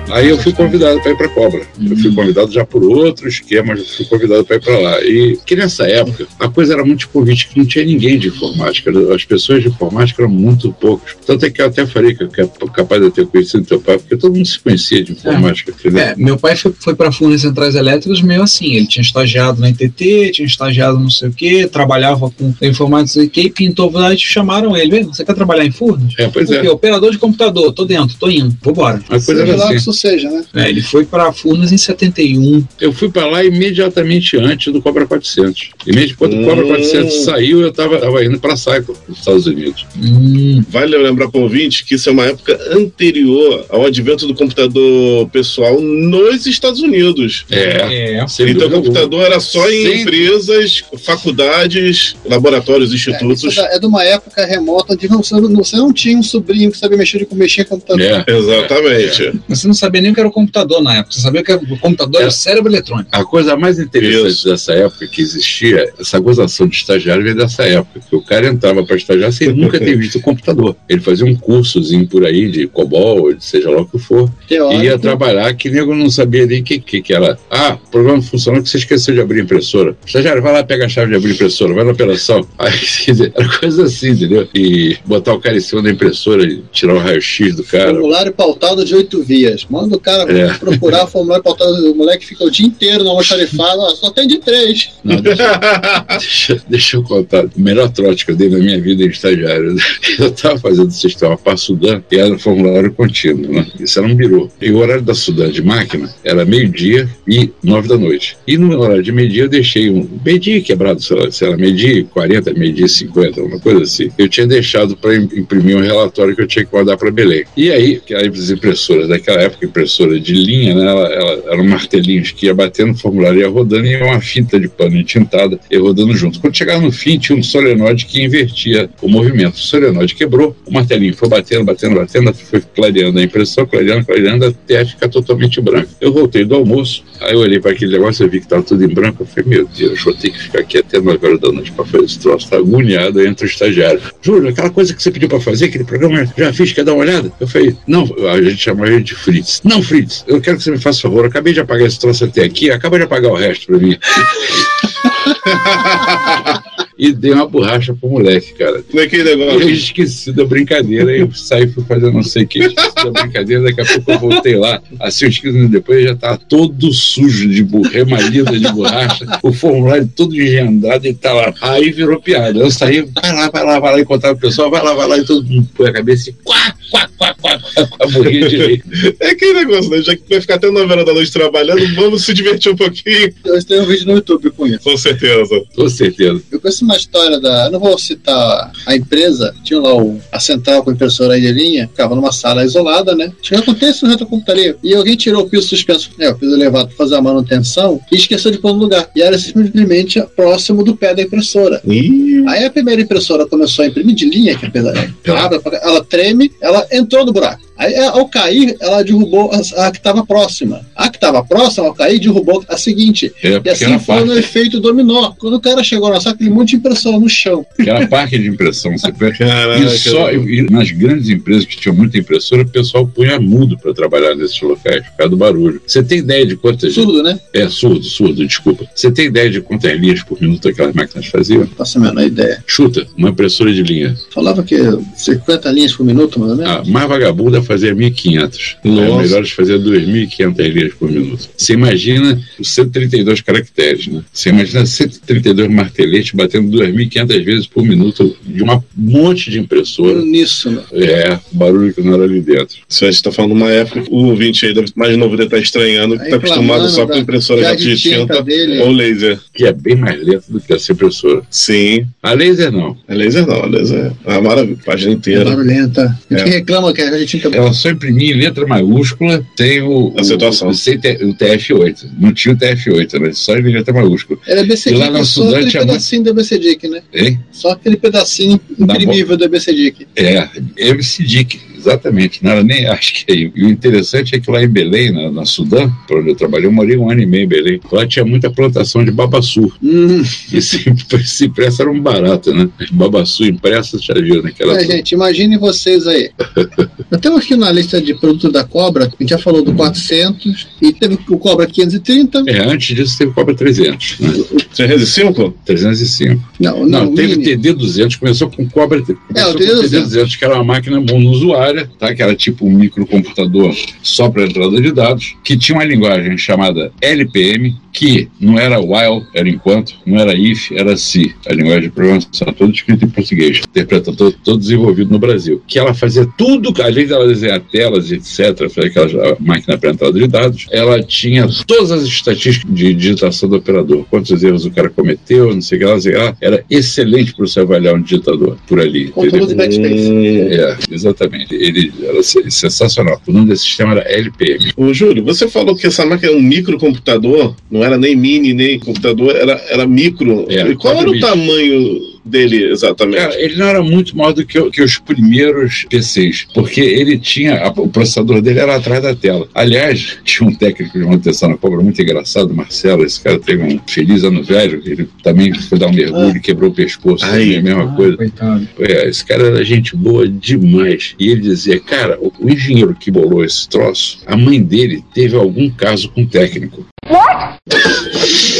Aí 0.09 0.29
eu 0.29 0.37
fui 0.37 0.51
convidado 0.51 0.99
para 1.01 1.11
ir 1.11 1.17
para 1.17 1.29
Cobra. 1.29 1.61
Eu 1.79 1.97
fui 1.97 2.13
convidado 2.13 2.51
já 2.51 2.65
por 2.65 2.83
outro 2.83 3.27
esquema, 3.27 3.73
eu 3.73 3.85
fui 3.85 4.05
convidado 4.05 4.43
para 4.43 4.57
ir 4.57 4.61
para 4.61 4.77
lá. 4.79 5.01
E 5.03 5.37
que 5.45 5.55
nessa 5.55 5.83
época 5.87 6.27
a 6.39 6.49
coisa 6.49 6.73
era 6.73 6.83
muito 6.83 7.07
que 7.07 7.57
não 7.57 7.65
tinha 7.65 7.85
ninguém 7.85 8.17
de 8.19 8.27
informática. 8.27 8.91
As 9.13 9.23
pessoas 9.23 9.61
de 9.63 9.69
informática 9.69 10.21
eram 10.23 10.31
muito 10.31 10.71
poucas. 10.73 11.15
Tanto 11.25 11.45
é 11.45 11.49
que 11.49 11.61
eu 11.61 11.67
até 11.67 11.85
falei 11.85 12.13
que 12.15 12.23
eu 12.23 12.29
é 12.37 12.47
capaz 12.73 13.01
de 13.01 13.11
ter 13.11 13.27
conhecido 13.27 13.65
teu 13.65 13.79
pai, 13.79 13.97
porque 13.97 14.17
todo 14.17 14.35
mundo 14.35 14.45
se 14.45 14.59
conhecia 14.59 15.03
de 15.03 15.13
informática, 15.13 15.71
entendeu? 15.71 16.01
É, 16.01 16.15
meu 16.17 16.37
pai 16.37 16.55
foi, 16.55 16.73
foi 16.77 16.95
para 16.95 17.11
Furnas 17.11 17.41
Centrais 17.41 17.75
Elétricas 17.75 18.21
meio 18.21 18.41
assim. 18.41 18.73
Ele 18.73 18.87
tinha 18.87 19.01
estagiado 19.01 19.61
na 19.61 19.69
ITT, 19.69 20.31
tinha 20.33 20.45
estagiado 20.45 20.99
não 20.99 21.09
sei 21.09 21.29
o 21.29 21.33
quê, 21.33 21.67
trabalhava 21.71 22.29
com 22.31 22.53
informática, 22.61 23.39
e 23.39 23.49
pintou 23.49 23.91
lá 23.91 24.13
e 24.13 24.17
chamaram 24.17 24.75
ele. 24.75 24.91
"Vem, 24.91 25.03
Você 25.03 25.23
quer 25.25 25.33
trabalhar 25.33 25.65
em 25.65 25.71
Furnas? 25.71 26.13
É, 26.17 26.27
pois 26.27 26.49
O 26.49 26.53
é. 26.53 26.69
Operador 26.69 27.11
de 27.11 27.17
computador, 27.17 27.71
tô 27.73 27.85
dentro, 27.85 28.15
tô 28.17 28.29
indo, 28.29 28.55
vambora. 28.61 28.97
A 29.05 29.09
coisa 29.09 29.25
Seja 29.25 29.41
era 29.53 29.55
assim. 29.65 29.90
Isso 29.91 29.99
seja, 30.01 30.29
né? 30.29 30.43
É, 30.55 30.69
ele 30.69 30.81
foi 30.81 31.05
para 31.05 31.31
Furnas 31.31 31.71
em 31.71 31.77
71. 31.77 32.65
Eu 32.79 32.91
fui 32.91 33.09
para 33.09 33.25
lá 33.27 33.43
imediatamente 33.43 34.37
antes 34.37 34.71
do 34.73 34.81
Cobra 34.81 35.05
400. 35.05 35.69
Imediatamente 35.85 36.15
quando 36.15 36.33
o 36.33 36.37
Hum. 36.41 36.45
Cobra 36.45 36.65
400 36.65 37.13
saiu, 37.23 37.61
eu 37.61 37.69
estava 37.69 37.97
tava 37.99 38.23
indo 38.25 38.39
para 38.39 38.55
Cycle, 38.57 38.95
nos 39.07 39.19
Estados 39.19 39.45
Unidos. 39.47 39.85
Hum, 40.01 40.63
Vale 40.69 40.97
lembrar 40.97 41.29
para 41.29 41.39
o 41.39 41.43
ouvinte 41.43 41.83
que 41.85 41.95
isso 41.95 42.09
é 42.09 42.11
uma 42.11 42.25
época 42.25 42.57
anterior 42.71 43.65
ao 43.69 43.85
advento 43.85 44.25
do 44.27 44.33
computador 44.33 45.27
pessoal 45.29 45.79
nos 45.79 46.45
Estados 46.45 46.79
Unidos. 46.81 47.45
É. 47.51 48.17
é. 48.19 48.25
Então, 48.47 48.67
o 48.67 48.71
computador 48.71 49.21
era 49.25 49.39
só 49.39 49.69
em 49.69 49.83
Sem- 49.83 50.01
empresas, 50.01 50.83
faculdades, 51.03 52.15
laboratórios, 52.25 52.91
É, 52.91 52.95
institutos. 52.95 53.43
isso 53.43 53.61
é 53.61 53.79
de 53.79 53.85
uma 53.85 54.03
época 54.03 54.45
remota 54.45 54.93
onde 54.93 55.09
não, 55.09 55.23
você 55.23 55.33
não- 55.35 55.55
você 55.55 55.75
não 55.75 55.93
tinha 55.93 56.17
um 56.17 56.23
sobrinho 56.23 56.71
que 56.71 56.77
sabia 56.77 56.97
mexer 56.97 57.25
de 57.25 57.35
mexer 57.35 57.61
em 57.61 57.65
computador. 57.65 58.01
É. 58.01 58.23
Exatamente. 58.27 59.39
Você 59.47 59.67
não 59.67 59.73
sabia 59.81 60.01
nem 60.01 60.11
o 60.11 60.13
que 60.13 60.19
era 60.19 60.29
o 60.29 60.31
computador 60.31 60.81
na 60.81 60.95
época. 60.97 61.13
Você 61.13 61.21
sabia 61.21 61.43
que 61.43 61.51
o 61.51 61.77
computador 61.77 62.21
era 62.21 62.29
o 62.29 62.31
cérebro 62.31 62.71
eletrônico. 62.71 63.09
A 63.11 63.25
coisa 63.25 63.57
mais 63.57 63.79
interessante 63.79 64.27
Isso. 64.27 64.49
dessa 64.49 64.73
época 64.73 65.07
que 65.07 65.21
existia, 65.21 65.91
essa 65.99 66.19
gozação 66.19 66.67
de 66.67 66.75
estagiário 66.75 67.23
veio 67.23 67.35
dessa 67.35 67.63
época, 67.63 67.99
que 68.07 68.15
o 68.15 68.21
cara 68.21 68.47
entrava 68.47 68.83
para 68.85 68.95
estagiar 68.95 69.31
sem 69.31 69.49
nunca 69.49 69.79
ter 69.79 69.97
visto 69.97 70.17
o 70.17 70.21
computador. 70.21 70.75
Ele 70.87 71.01
fazia 71.01 71.25
um 71.25 71.35
cursozinho 71.35 72.07
por 72.07 72.25
aí 72.25 72.49
de 72.49 72.67
COBOL, 72.67 73.33
de 73.33 73.43
seja 73.43 73.69
lá 73.69 73.81
o 73.81 73.85
que 73.85 73.97
for, 73.97 74.31
Teórico. 74.47 74.81
e 74.81 74.85
ia 74.85 74.97
trabalhar 74.97 75.53
que 75.53 75.69
nego 75.69 75.95
não 75.95 76.09
sabia 76.09 76.45
nem 76.45 76.61
o 76.61 76.63
que, 76.63 76.79
que, 76.79 77.01
que 77.01 77.13
era. 77.13 77.37
Ah, 77.49 77.77
o 77.83 77.89
programa 77.89 78.21
funcionou 78.21 78.61
que 78.61 78.69
você 78.69 78.77
esqueceu 78.77 79.13
de 79.13 79.21
abrir 79.21 79.41
a 79.41 79.43
impressora. 79.43 79.95
Estagiário, 80.05 80.41
vai 80.41 80.53
lá 80.53 80.63
pegar 80.63 80.85
a 80.85 80.89
chave 80.89 81.09
de 81.09 81.15
abrir 81.15 81.31
a 81.31 81.33
impressora, 81.35 81.73
vai 81.73 81.83
na 81.83 81.91
operação. 81.91 82.45
Aí, 82.57 82.71
quer 83.05 83.11
dizer, 83.11 83.33
era 83.35 83.59
coisa 83.59 83.83
assim, 83.85 84.11
entendeu? 84.11 84.47
E 84.53 84.97
botar 85.05 85.33
o 85.33 85.39
cara 85.39 85.57
em 85.57 85.61
cima 85.61 85.81
da 85.81 85.89
impressora 85.89 86.43
e 86.43 86.63
tirar 86.71 86.95
o 86.95 86.99
raio-x 86.99 87.55
do 87.55 87.63
cara. 87.63 87.91
Formulário 87.91 88.31
pautado 88.31 88.85
de 88.85 88.93
oito 88.95 89.23
vias. 89.23 89.65
Manda 89.71 89.95
o 89.95 89.99
cara 89.99 90.23
É. 90.31 90.53
procurar 90.55 91.05
o 91.05 91.07
formulário 91.07 91.43
pautado. 91.43 91.71
O 91.91 91.95
moleque 91.95 92.25
fica 92.25 92.43
o 92.43 92.51
dia 92.51 92.65
inteiro 92.65 93.03
no 93.03 93.11
almoxarifado. 93.11 93.79
ó, 93.79 93.89
Só 93.95 94.09
tem 94.11 94.27
de 94.27 94.37
três. 94.39 94.89
Não, 95.03 95.21
deixa, 95.21 95.43
deixa, 96.19 96.61
deixa 96.67 96.97
eu 96.97 97.03
contar. 97.03 97.45
O 97.45 97.51
melhor 97.55 97.89
trote 97.89 98.25
que 98.25 98.31
eu 98.31 98.35
dei 98.35 98.49
na 98.49 98.57
minha 98.59 98.79
vida 98.81 99.03
em 99.03 99.07
estagiário. 99.07 99.75
Eu 100.19 100.27
estava 100.27 100.57
fazendo 100.59 100.89
o 100.89 100.91
sistema 100.91 101.37
para 101.37 101.55
Sudan 101.57 102.01
e 102.11 102.17
era 102.17 102.37
formulário 102.37 102.91
contínuo. 102.93 103.51
Né? 103.53 103.65
Isso 103.79 103.97
era 103.97 104.07
um 104.07 104.13
birô. 104.15 104.49
E 104.61 104.69
o 104.71 104.77
horário 104.77 105.01
da 105.01 105.13
Sudan 105.15 105.49
de 105.49 105.61
máquina 105.61 106.13
era 106.23 106.43
meio-dia 106.45 107.09
e 107.27 107.49
nove 107.63 107.87
da 107.87 107.97
noite. 107.97 108.37
E 108.47 108.57
no 108.57 108.77
horário 108.79 109.01
de 109.01 109.11
meio-dia 109.11 109.43
eu 109.43 109.49
deixei 109.49 109.89
um 109.89 110.07
meio-dia 110.23 110.61
quebrado, 110.61 111.01
sei 111.01 111.17
lá, 111.17 111.31
sei 111.31 111.49
lá 111.49 111.57
meio-dia 111.57 111.93
e 111.99 112.03
40, 112.03 112.53
meio-dia 112.53 112.85
e 112.85 112.89
50, 112.89 113.41
uma 113.41 113.59
coisa 113.59 113.83
assim. 113.83 114.09
Eu 114.17 114.27
tinha 114.27 114.45
deixado 114.45 114.95
para 114.97 115.15
imprimir 115.15 115.77
um 115.77 115.81
relatório 115.81 116.35
que 116.35 116.41
eu 116.41 116.47
tinha 116.47 116.65
que 116.65 116.75
mandar 116.75 116.97
para 116.97 117.09
Belém. 117.11 117.45
E 117.55 117.71
aí, 117.71 117.99
que 117.99 118.13
as 118.13 118.49
impressoras 118.49 119.07
daquela 119.07 119.41
época, 119.41 119.60
impressora 119.65 120.19
de 120.19 120.33
linha, 120.33 120.75
né, 120.75 120.81
ela, 120.81 121.07
ela, 121.07 121.43
eram 121.53 121.63
martelinhos 121.63 122.31
que 122.31 122.45
ia 122.45 122.53
batendo 122.53 122.89
no 122.89 122.97
formulário, 122.97 123.39
ia 123.39 123.49
rodando 123.49 123.85
e 123.85 123.97
uma 123.97 124.19
fita 124.19 124.59
de 124.59 124.67
pano 124.67 124.97
entintada 124.97 125.59
ia 125.69 125.79
rodando 125.79 126.15
junto. 126.15 126.39
Quando 126.39 126.55
chegava 126.55 126.81
no 126.81 126.91
fim, 126.91 127.17
tinha 127.17 127.37
um 127.37 127.43
solenoide 127.43 128.05
que 128.05 128.21
invertia 128.21 128.89
o 129.01 129.07
movimento. 129.07 129.55
O 129.55 129.59
solenoide 129.59 130.15
quebrou, 130.15 130.55
o 130.65 130.71
martelinho 130.71 131.13
foi 131.15 131.29
batendo, 131.29 131.63
batendo, 131.63 131.95
batendo, 131.95 132.33
foi 132.33 132.61
clareando 132.61 133.19
a 133.19 133.23
impressão, 133.23 133.65
clareando, 133.65 134.05
clareando, 134.05 134.45
até 134.45 134.85
ficar 134.85 135.09
totalmente 135.09 135.59
branco. 135.61 135.89
Eu 135.99 136.11
voltei 136.11 136.45
do 136.45 136.55
almoço, 136.55 137.03
aí 137.19 137.33
eu 137.33 137.39
olhei 137.39 137.59
para 137.59 137.71
aquele 137.71 137.91
negócio, 137.91 138.23
eu 138.25 138.29
vi 138.29 138.39
que 138.39 138.45
estava 138.45 138.63
tudo 138.63 138.83
em 138.83 138.87
branco, 138.87 139.23
eu 139.23 139.27
falei, 139.27 139.49
meu 139.49 139.67
Deus, 139.67 140.03
vou 140.03 140.13
ter 140.13 140.29
que 140.29 140.39
ficar 140.39 140.59
aqui 140.59 140.77
até 140.77 140.99
9 140.99 141.25
horas 141.25 141.39
da 141.39 141.51
noite 141.51 141.71
para 141.71 141.85
fazer 141.85 142.05
esse 142.05 142.19
troço. 142.19 142.49
Tá 142.49 142.57
agoniado, 142.57 143.21
entra 143.25 143.45
o 143.45 143.49
estagiário. 143.49 144.01
Júlio, 144.21 144.49
aquela 144.49 144.69
coisa 144.69 144.93
que 144.93 145.01
você 145.01 145.11
pediu 145.11 145.29
para 145.29 145.39
fazer, 145.39 145.65
aquele 145.65 145.83
programa, 145.83 146.27
já 146.37 146.53
fiz, 146.53 146.71
quer 146.71 146.83
dar 146.83 146.93
uma 146.93 147.03
olhada? 147.03 147.31
Eu 147.39 147.47
falei, 147.47 147.75
não, 147.87 148.03
a 148.29 148.41
gente 148.41 148.57
chama 148.57 148.87
ele 148.87 149.03
de 149.03 149.15
Fritz. 149.15 149.50
Não, 149.63 149.83
Fritz, 149.83 150.23
eu 150.27 150.39
quero 150.39 150.57
que 150.57 150.63
você 150.63 150.71
me 150.71 150.79
faça 150.79 151.01
favor, 151.01 151.25
acabei 151.25 151.53
de 151.53 151.59
apagar 151.59 151.87
esse 151.87 151.99
troço 151.99 152.25
até 152.25 152.43
aqui, 152.43 152.71
acaba 152.71 152.97
de 152.97 153.03
apagar 153.03 153.31
o 153.31 153.35
resto 153.35 153.67
para 153.67 153.77
mim. 153.77 153.97
e 157.01 157.11
dei 157.11 157.31
uma 157.31 157.47
borracha 157.47 157.95
pro 157.95 158.07
moleque, 158.07 158.53
cara. 158.53 158.83
Naquele 158.93 159.29
E 159.29 159.31
eu 159.31 159.37
negócio. 159.39 159.69
esqueci 159.71 160.31
da 160.31 160.45
brincadeira, 160.45 161.11
eu 161.17 161.31
saí 161.33 161.67
fui 161.67 161.83
fazer 161.83 162.13
não 162.13 162.21
sei 162.21 162.43
o 162.43 162.47
que, 162.47 162.59
esqueci 162.59 162.95
da 162.95 163.09
brincadeira, 163.09 163.63
daqui 163.63 163.81
a 163.81 163.85
pouco 163.85 164.11
eu 164.11 164.19
voltei 164.19 164.55
lá, 164.55 164.79
assim, 164.99 165.25
uns 165.25 165.39
15 165.39 165.53
minutos 165.53 165.71
depois 165.71 166.03
já 166.03 166.15
tava 166.15 166.37
todo 166.37 166.93
sujo 166.93 167.49
de 167.49 167.65
remalhida 167.89 168.51
de 168.51 168.71
borracha, 168.71 169.25
o 169.41 169.51
formulário 169.51 170.07
todo 170.15 170.35
engendado 170.35 171.07
e 171.07 171.13
tá 171.13 171.33
lá. 171.33 171.53
Aí 171.61 171.91
virou 171.91 172.21
piada. 172.21 172.59
Eu 172.59 172.69
saí, 172.69 173.01
vai 173.01 173.33
lá, 173.33 173.49
vai 173.49 173.65
lá, 173.65 173.79
vai 173.79 173.93
lá, 173.93 173.99
encontrar 173.99 174.33
o 174.33 174.37
pessoal, 174.37 174.69
vai 174.69 174.83
lá, 174.83 174.93
vai 174.93 175.07
lá, 175.07 175.17
e 175.17 175.25
todo 175.25 175.43
mundo 175.43 175.67
põe 175.75 175.89
a 175.89 175.93
cabeça 175.93 176.29
e 176.29 176.33
quá, 176.43 176.75
quá, 176.91 177.09
quá, 177.17 177.35
quá, 177.41 177.59
quá, 177.59 177.87
quá, 177.87 178.07
morria 178.11 178.47
de. 178.47 178.83
É 179.19 179.29
aquele 179.31 179.53
negócio, 179.53 179.89
né? 179.89 180.01
Já 180.01 180.15
que 180.15 180.23
vai 180.29 180.39
ficar 180.39 180.55
até 180.55 180.69
9 180.69 180.91
horas 180.91 181.05
da 181.05 181.13
noite 181.13 181.31
trabalhando, 181.31 181.95
vamos 181.95 182.23
se 182.23 182.33
divertir 182.33 182.71
um 182.71 182.75
pouquinho. 182.75 183.33
Eu 183.43 183.63
tenho 183.65 183.83
um 183.83 183.85
vídeo 183.87 184.05
no 184.05 184.13
YouTube 184.13 184.51
com 184.51 184.67
isso. 184.67 184.83
Com 184.83 184.97
certeza. 184.97 185.63
Com 185.75 185.89
certeza. 185.89 186.41
Eu 186.51 186.59
conheço 186.59 186.85
uma 186.91 186.97
história 186.97 187.39
da. 187.39 187.69
Não 187.69 187.79
vou 187.79 187.97
citar 187.97 188.71
a 188.85 188.95
empresa, 188.95 189.53
tinha 189.63 189.79
lá 189.79 189.95
o, 189.95 190.19
a 190.31 190.39
central 190.39 190.83
com 190.83 190.91
impressora 190.91 191.33
aí 191.33 191.41
de 191.41 191.51
linha, 191.51 191.87
ficava 191.87 192.15
numa 192.15 192.31
sala 192.31 192.63
isolada, 192.63 193.15
né? 193.15 193.31
Tinha 193.41 193.59
acontece 193.59 194.03
no 194.03 194.09
retrocomputaria. 194.09 194.75
E 194.83 194.93
alguém 194.93 195.15
tirou 195.15 195.43
o 195.43 195.49
piso 195.49 195.67
suspenso, 195.67 196.11
é, 196.19 196.29
o 196.29 196.35
piso 196.35 196.55
elevado 196.55 196.87
pra 196.87 196.97
fazer 196.97 197.15
a 197.15 197.21
manutenção 197.21 197.99
e 198.11 198.15
esqueceu 198.15 198.51
de 198.51 198.57
pôr 198.57 198.73
no 198.73 198.79
lugar. 198.79 199.09
E 199.15 199.21
era 199.21 199.37
simplesmente 199.37 200.21
próximo 200.35 200.83
do 200.83 200.95
pé 200.95 201.13
da 201.15 201.21
impressora. 201.21 201.81
Ih, 201.85 202.43
Aí 202.47 202.65
a 202.65 202.69
primeira 202.69 203.01
impressora 203.01 203.45
começou 203.45 203.85
a 203.85 203.87
imprimir 203.87 204.15
de 204.15 204.25
linha, 204.25 204.57
que 204.57 204.65
apesar 204.65 204.93
de 204.93 205.31
rápida, 205.31 205.79
ela 205.81 206.03
treme, 206.03 206.51
ela 206.61 206.85
entrou 206.91 207.25
no 207.25 207.31
buraco. 207.31 207.61
Aí, 207.81 207.95
ao 207.97 208.27
cair, 208.27 208.75
ela 208.79 209.03
derrubou 209.03 209.51
a, 209.51 209.87
a 209.87 209.91
que 209.91 209.97
estava 209.97 210.23
próxima. 210.23 210.81
A 210.95 211.09
que 211.09 211.17
estava 211.17 211.43
próxima 211.43 211.87
ao 211.87 211.95
cair 211.95 212.19
derrubou 212.19 212.63
a 212.67 212.77
seguinte. 212.77 213.33
É, 213.41 213.49
E 213.49 213.53
porque 213.53 213.69
assim 213.69 213.97
foi 213.97 214.15
parte, 214.17 214.27
no 214.27 214.37
efeito 214.37 214.79
dominó. 214.79 215.31
Quando 215.39 215.55
o 215.55 215.59
cara 215.59 215.83
chegou 215.83 216.11
na 216.11 216.19
sala, 216.21 216.35
aquele 216.35 216.51
monte 216.51 216.69
de 216.69 216.75
impressão 216.75 217.19
no 217.19 217.27
chão. 217.27 217.65
que 217.75 217.89
era 217.89 218.07
parque 218.07 218.37
de 218.37 218.47
impressão. 218.47 218.95
Você 218.95 219.11
Caraca, 219.11 219.83
e, 219.83 219.97
só, 219.97 220.31
e 220.31 220.61
nas 220.69 220.91
grandes 220.91 221.29
empresas 221.29 221.65
que 221.65 221.75
tinham 221.77 221.95
muita 221.95 222.19
impressora, 222.19 222.61
o 222.61 222.67
pessoal 222.67 223.07
punha 223.07 223.39
mudo 223.39 223.77
para 223.77 223.93
trabalhar 223.93 224.35
nesses 224.35 224.61
locais, 224.61 225.03
por 225.07 225.17
causa 225.17 225.29
do 225.31 225.37
barulho. 225.37 225.81
Você 225.87 226.03
tem 226.03 226.19
ideia 226.19 226.45
de 226.45 226.55
quantas. 226.55 226.93
Surdo, 226.93 227.23
né? 227.23 227.39
É, 227.51 227.67
surdo, 227.67 228.03
surdo, 228.03 228.45
desculpa. 228.45 228.85
Você 228.93 229.09
tem 229.11 229.25
ideia 229.25 229.49
de 229.49 229.61
quantas 229.61 229.99
linhas 229.99 230.21
por 230.21 230.39
minuto 230.39 230.67
aquelas 230.67 230.93
máquinas 230.93 231.25
faziam? 231.27 231.65
Faço 231.77 231.97
a 231.97 232.01
menor 232.01 232.23
ideia. 232.23 232.63
Chuta, 232.67 233.07
uma 233.17 233.29
impressora 233.29 233.73
de 233.73 233.81
linha. 233.81 234.15
Falava 234.31 234.61
que 234.61 234.77
50 235.15 235.71
linhas 235.71 235.93
por 235.93 236.05
minuto, 236.05 236.39
mais 236.39 236.51
ou 236.51 236.57
menos. 236.57 236.71
A 236.71 236.83
mais 236.91 237.07
vagabunda 237.07 237.61
fazia 237.71 237.95
1.500. 237.95 238.75
Nossa. 238.83 239.15
As 239.15 239.21
melhores 239.29 239.51
fazia 239.51 239.79
2.500 239.79 240.73
linhas 240.73 240.93
por 240.93 241.09
minuto. 241.11 241.49
Você 241.57 241.73
imagina 241.73 242.39
os 242.59 242.69
132 242.69 243.41
caracteres, 243.41 244.07
né? 244.07 244.21
Você 244.31 244.49
imagina 244.49 244.85
132 244.85 245.69
marteletes 245.69 246.31
batendo 246.33 246.77
2.500 246.77 247.43
vezes 247.45 247.67
por 247.67 247.83
minuto 247.85 248.35
de 248.45 248.63
um 248.63 248.81
monte 248.95 249.49
de 249.49 249.59
impressora. 249.59 250.19
Uníssono. 250.19 250.83
É, 250.91 251.39
barulho 251.51 251.93
que 251.93 252.01
não 252.01 252.13
era 252.15 252.23
ali 252.23 252.41
dentro. 252.41 252.77
Se 252.89 253.05
a 253.05 253.11
gente 253.11 253.23
tá 253.23 253.31
falando 253.31 253.51
de 253.55 253.57
uma 253.61 253.71
época, 253.71 254.03
o 254.09 254.25
ouvinte 254.25 254.65
aí 254.65 254.73
deve- 254.73 254.91
mais 254.95 255.15
novo 255.17 255.35
deve 255.37 255.47
estar 255.47 255.59
estranhando, 255.59 256.17
que 256.17 256.23
Aí 256.25 256.29
tá 256.29 256.35
acostumado 256.37 256.87
só 256.89 257.05
com 257.07 257.15
impressora 257.17 257.61
já 257.61 257.75
de 257.75 257.91
de 257.91 257.97
tinta 257.97 258.43
tinta 258.43 258.83
ou 258.83 258.91
laser. 258.91 259.39
Que 259.53 259.65
é 259.65 259.73
bem 259.73 259.95
mais 259.95 260.21
lento 260.25 260.45
do 260.51 260.59
que 260.59 260.73
essa 260.73 260.91
impressora. 260.91 261.41
Sim. 261.49 262.05
A 262.21 262.33
laser 262.33 262.71
não. 262.71 262.97
A 263.07 263.13
laser 263.13 263.45
não, 263.47 263.63
a 263.63 263.65
laser 263.65 264.11
é 264.25 264.29
uma 264.31 264.41
maravilha, 264.41 264.77
página 264.85 265.11
É 265.11 265.15
inteira. 265.15 265.45
barulhenta. 265.45 266.17
A 266.29 266.37
gente 266.37 266.47
É. 266.49 266.51
reclama 266.53 266.93
que 266.93 267.01
a 267.01 267.17
gente 267.17 267.37
tinha 267.37 267.50
Ela 267.53 267.73
só 267.73 267.89
imprimia 267.89 268.33
em 268.33 268.37
letra 268.37 268.65
maiúscula 268.65 269.45
sem 269.57 269.81
o, 269.81 270.13
A 270.17 270.23
situação. 270.23 270.69
o, 270.69 270.71
o 270.71 270.73
TF8. 270.73 272.09
Não 272.17 272.33
tinha 272.33 272.53
o 272.53 272.57
TF8, 272.57 273.19
né? 273.19 273.31
Só 273.33 273.57
em 273.57 273.63
letra 273.63 273.93
maiúscula. 273.93 274.39
Era 274.47 274.63
BCDIC, 274.63 274.99
lá 274.99 275.09
na 275.09 275.23
só 275.23 275.49
aquele 275.49 275.71
pedacinho 275.71 276.23
do 276.23 276.33
BCDIC, 276.33 276.87
né? 276.87 277.01
Hein? 277.13 277.39
Só 277.51 277.71
aquele 277.71 277.97
pedacinho 277.97 278.59
Tá 278.59 278.93
imprimível 278.93 279.37
do 279.37 279.49
BCDIC. 279.49 280.07
É, 280.15 280.47
MC 280.77 281.23
Dick, 281.23 281.59
exatamente. 281.81 282.43
Não 282.43 282.51
era 282.51 282.63
nem, 282.63 282.87
acho 282.87 283.13
que 283.13 283.31
é. 283.31 283.35
E 283.35 283.63
o 283.63 283.69
interessante 283.69 284.35
é 284.35 284.39
que 284.39 284.49
lá 284.49 284.63
em 284.63 284.67
Belém, 284.67 285.11
na, 285.11 285.31
na 285.31 285.45
Sudã, 285.45 285.91
por 286.07 286.19
onde 286.19 286.29
eu 286.29 286.35
trabalhei, 286.35 286.67
eu 286.67 286.71
morei 286.71 286.97
um 286.97 287.09
ano 287.09 287.21
e 287.21 287.25
meio 287.25 287.43
em 287.43 287.47
Belém. 287.47 287.81
Lá 287.91 288.07
tinha 288.07 288.25
muita 288.25 288.49
plantação 288.49 289.03
de 289.03 289.11
babaçu. 289.11 289.71
Hum. 289.83 290.21
E 290.51 290.61
sempre 290.61 291.05
esse 291.17 291.45
impresso 291.45 291.81
era 291.83 291.91
um 291.91 291.99
barato, 291.99 292.53
né? 292.53 292.69
Babaçu 292.91 293.45
impresso, 293.45 293.99
já 293.99 294.13
viu 294.13 294.41
naquela. 294.41 294.79
É, 294.79 294.85
gente, 294.85 295.13
imagine 295.13 295.57
vocês 295.57 296.07
aí. 296.07 296.31
Nós 297.09 297.21
temos 297.21 297.43
aqui 297.43 297.55
na 297.55 297.71
lista 297.71 298.01
de 298.01 298.13
produtos 298.13 298.51
da 298.51 298.63
Cobra, 298.63 299.05
a 299.05 299.09
gente 299.21 299.29
já 299.29 299.37
falou 299.37 299.63
do 299.63 299.73
400, 299.73 300.67
e 300.81 300.93
teve 300.93 301.17
o 301.29 301.37
Cobra 301.37 301.65
530. 301.65 302.43
É, 302.47 302.59
antes 302.65 302.95
disso 302.95 303.17
teve 303.17 303.31
Cobra 303.31 303.55
300, 303.55 304.19
né? 304.19 304.29
305? 304.75 305.53
305. 305.65 306.41
Não, 306.59 306.85
Não, 306.85 307.05
não, 307.05 307.15
teve 307.15 307.35
mini. 307.35 307.57
TD200, 307.57 308.19
começou 308.19 308.49
com 308.49 308.67
Cobra 308.69 309.01
começou 309.01 309.17
É, 309.35 309.45
o 309.45 309.53
com 309.53 309.59
TD200. 309.59 309.89
TD200, 309.89 310.37
que 310.37 310.45
era 310.45 310.55
uma 310.55 310.63
máquina 310.63 310.99
monousuária, 310.99 311.89
tá? 311.99 312.13
que 312.15 312.21
era 312.21 312.35
tipo 312.35 312.65
um 312.65 312.71
microcomputador 312.71 313.75
só 314.01 314.29
para 314.29 314.43
entrada 314.45 314.79
de 314.81 314.91
dados, 314.91 315.35
que 315.43 315.57
tinha 315.57 315.77
uma 315.77 315.83
linguagem 315.85 316.37
chamada 316.37 316.91
LPM, 317.01 317.75
que 317.91 318.27
não 318.39 318.57
era 318.57 318.79
while, 318.79 319.25
era 319.33 319.47
enquanto, 319.49 319.93
não 320.05 320.19
era 320.19 320.33
if, 320.33 320.71
era 320.71 320.95
se. 320.97 321.33
A 321.47 321.53
linguagem 321.53 321.83
de 321.83 321.89
programação 321.89 322.53
toda 322.53 322.71
escrita 322.71 323.05
em 323.05 323.09
português, 323.09 323.59
interpretador 323.59 324.33
todo 324.43 324.59
desenvolvido 324.59 325.11
no 325.11 325.19
Brasil. 325.19 325.61
Que 325.67 325.79
ela 325.79 325.93
fazia 325.93 326.25
tudo, 326.37 326.73
além 326.81 327.07
dela 327.07 327.27
desenhar 327.27 327.59
telas, 327.59 328.11
etc., 328.11 328.69
fazer 328.69 328.87
aquela 328.87 329.37
máquina 329.39 329.77
para 329.77 329.91
entrada 329.91 330.17
de 330.19 330.27
dados, 330.27 330.67
ela 330.71 331.01
tinha 331.03 331.47
todas 331.67 331.91
as 331.91 332.03
estatísticas 332.03 332.73
de 332.73 332.93
digitação 332.93 333.49
do 333.49 333.57
operador. 333.57 334.05
Quantos 334.09 334.43
erros 334.43 334.65
o 334.65 334.71
cara 334.71 334.89
cometeu, 334.89 335.53
não 335.53 335.61
sei 335.61 335.77
o 335.77 335.79
que 335.81 335.85
lá, 335.85 335.93
não 335.93 336.01
sei 336.01 336.17
lá. 336.17 336.35
Era 336.41 336.63
excelente 336.69 337.33
para 337.35 337.45
você 337.45 337.59
avaliar 337.59 337.95
um 337.95 338.01
digitador 338.01 338.57
por 338.67 338.79
ali. 338.79 339.07
Controle 339.09 339.47
de 339.47 339.55
backspace. 339.55 340.11
É, 340.51 340.77
exatamente. 340.91 341.53
Ele 341.53 341.91
era 342.03 342.23
se- 342.23 342.49
sensacional. 342.49 343.21
O 343.27 343.31
nome 343.31 343.47
desse 343.49 343.63
sistema 343.63 343.91
era 343.93 344.09
LPM. 344.11 344.71
Ô, 344.77 344.93
Júlio, 344.93 345.23
você 345.23 345.47
falou 345.47 345.75
que 345.75 345.87
essa 345.87 346.05
máquina 346.05 346.31
é 346.31 346.35
um 346.35 346.41
microcomputador, 346.41 347.55
não 347.69 347.80
era 347.83 347.97
nem 347.97 348.15
mini, 348.15 348.53
nem 348.53 348.79
computador, 348.79 349.35
era, 349.35 349.53
era 349.69 349.87
micro. 349.87 350.45
É, 350.49 350.67
e 350.69 350.75
qual 350.75 350.97
era 350.99 351.09
o 351.09 351.13
bits. 351.13 351.27
tamanho 351.27 352.11
dele 352.23 352.65
exatamente? 352.71 353.17
Cara, 353.17 353.41
ele 353.41 353.55
não 353.55 353.65
era 353.65 353.81
muito 353.81 354.15
maior 354.15 354.31
do 354.31 354.45
que, 354.45 354.61
que 354.69 354.81
os 354.83 354.97
primeiros 354.99 355.85
PCs, 355.89 356.47
porque 356.53 356.81
ele 356.81 357.17
tinha. 357.17 357.55
a- 357.63 357.69
o 357.71 357.87
processador 357.89 358.41
dele 358.41 358.59
era 358.59 358.75
atrás 358.75 359.01
da 359.01 359.15
tela. 359.15 359.47
Aliás, 359.55 360.17
tinha 360.23 360.47
um 360.47 360.53
técnico 360.53 360.97
de 360.99 361.03
manutenção 361.05 361.49
na 361.49 361.57
cobra 361.57 361.81
muito 361.81 361.99
engraçado, 362.01 362.53
Marcelo. 362.53 363.03
Esse 363.03 363.19
cara 363.21 363.39
teve 363.39 363.63
um 363.63 363.79
feliz 363.87 364.23
ano 364.23 364.43
velho, 364.43 364.81
ele 364.85 365.07
também 365.23 365.53
foi 365.53 365.79
dar 365.79 365.87
um 365.87 365.93
mergulho 365.93 366.37
e 366.37 366.39
quebrou 366.39 366.69
o 366.69 366.73
pescoço. 366.73 367.25
Ai. 367.25 367.31
também, 367.31 367.57
a 367.57 367.61
mesma 367.61 367.83
Ah, 367.91 367.95
coisa. 367.95 368.17
coitado. 368.17 368.67
É, 368.79 369.09
esse 369.09 369.25
cara 369.25 369.43
era 369.47 369.65
gente 369.65 369.95
boa 369.95 370.27
demais. 370.27 371.15
E 371.19 371.29
ele 371.29 371.41
dizia, 371.41 371.79
cara, 371.79 372.17
o, 372.21 372.31
o 372.39 372.49
engenheiro 372.49 372.95
que 372.99 373.09
bolou 373.09 373.43
esse 373.43 373.67
troço, 373.67 374.19
a 374.25 374.37
mãe 374.37 374.61
dele 374.61 375.03
teve 375.13 375.35
algum 375.35 375.69
caso 375.69 376.09
com 376.09 376.21
o 376.21 376.27
técnico. 376.27 376.85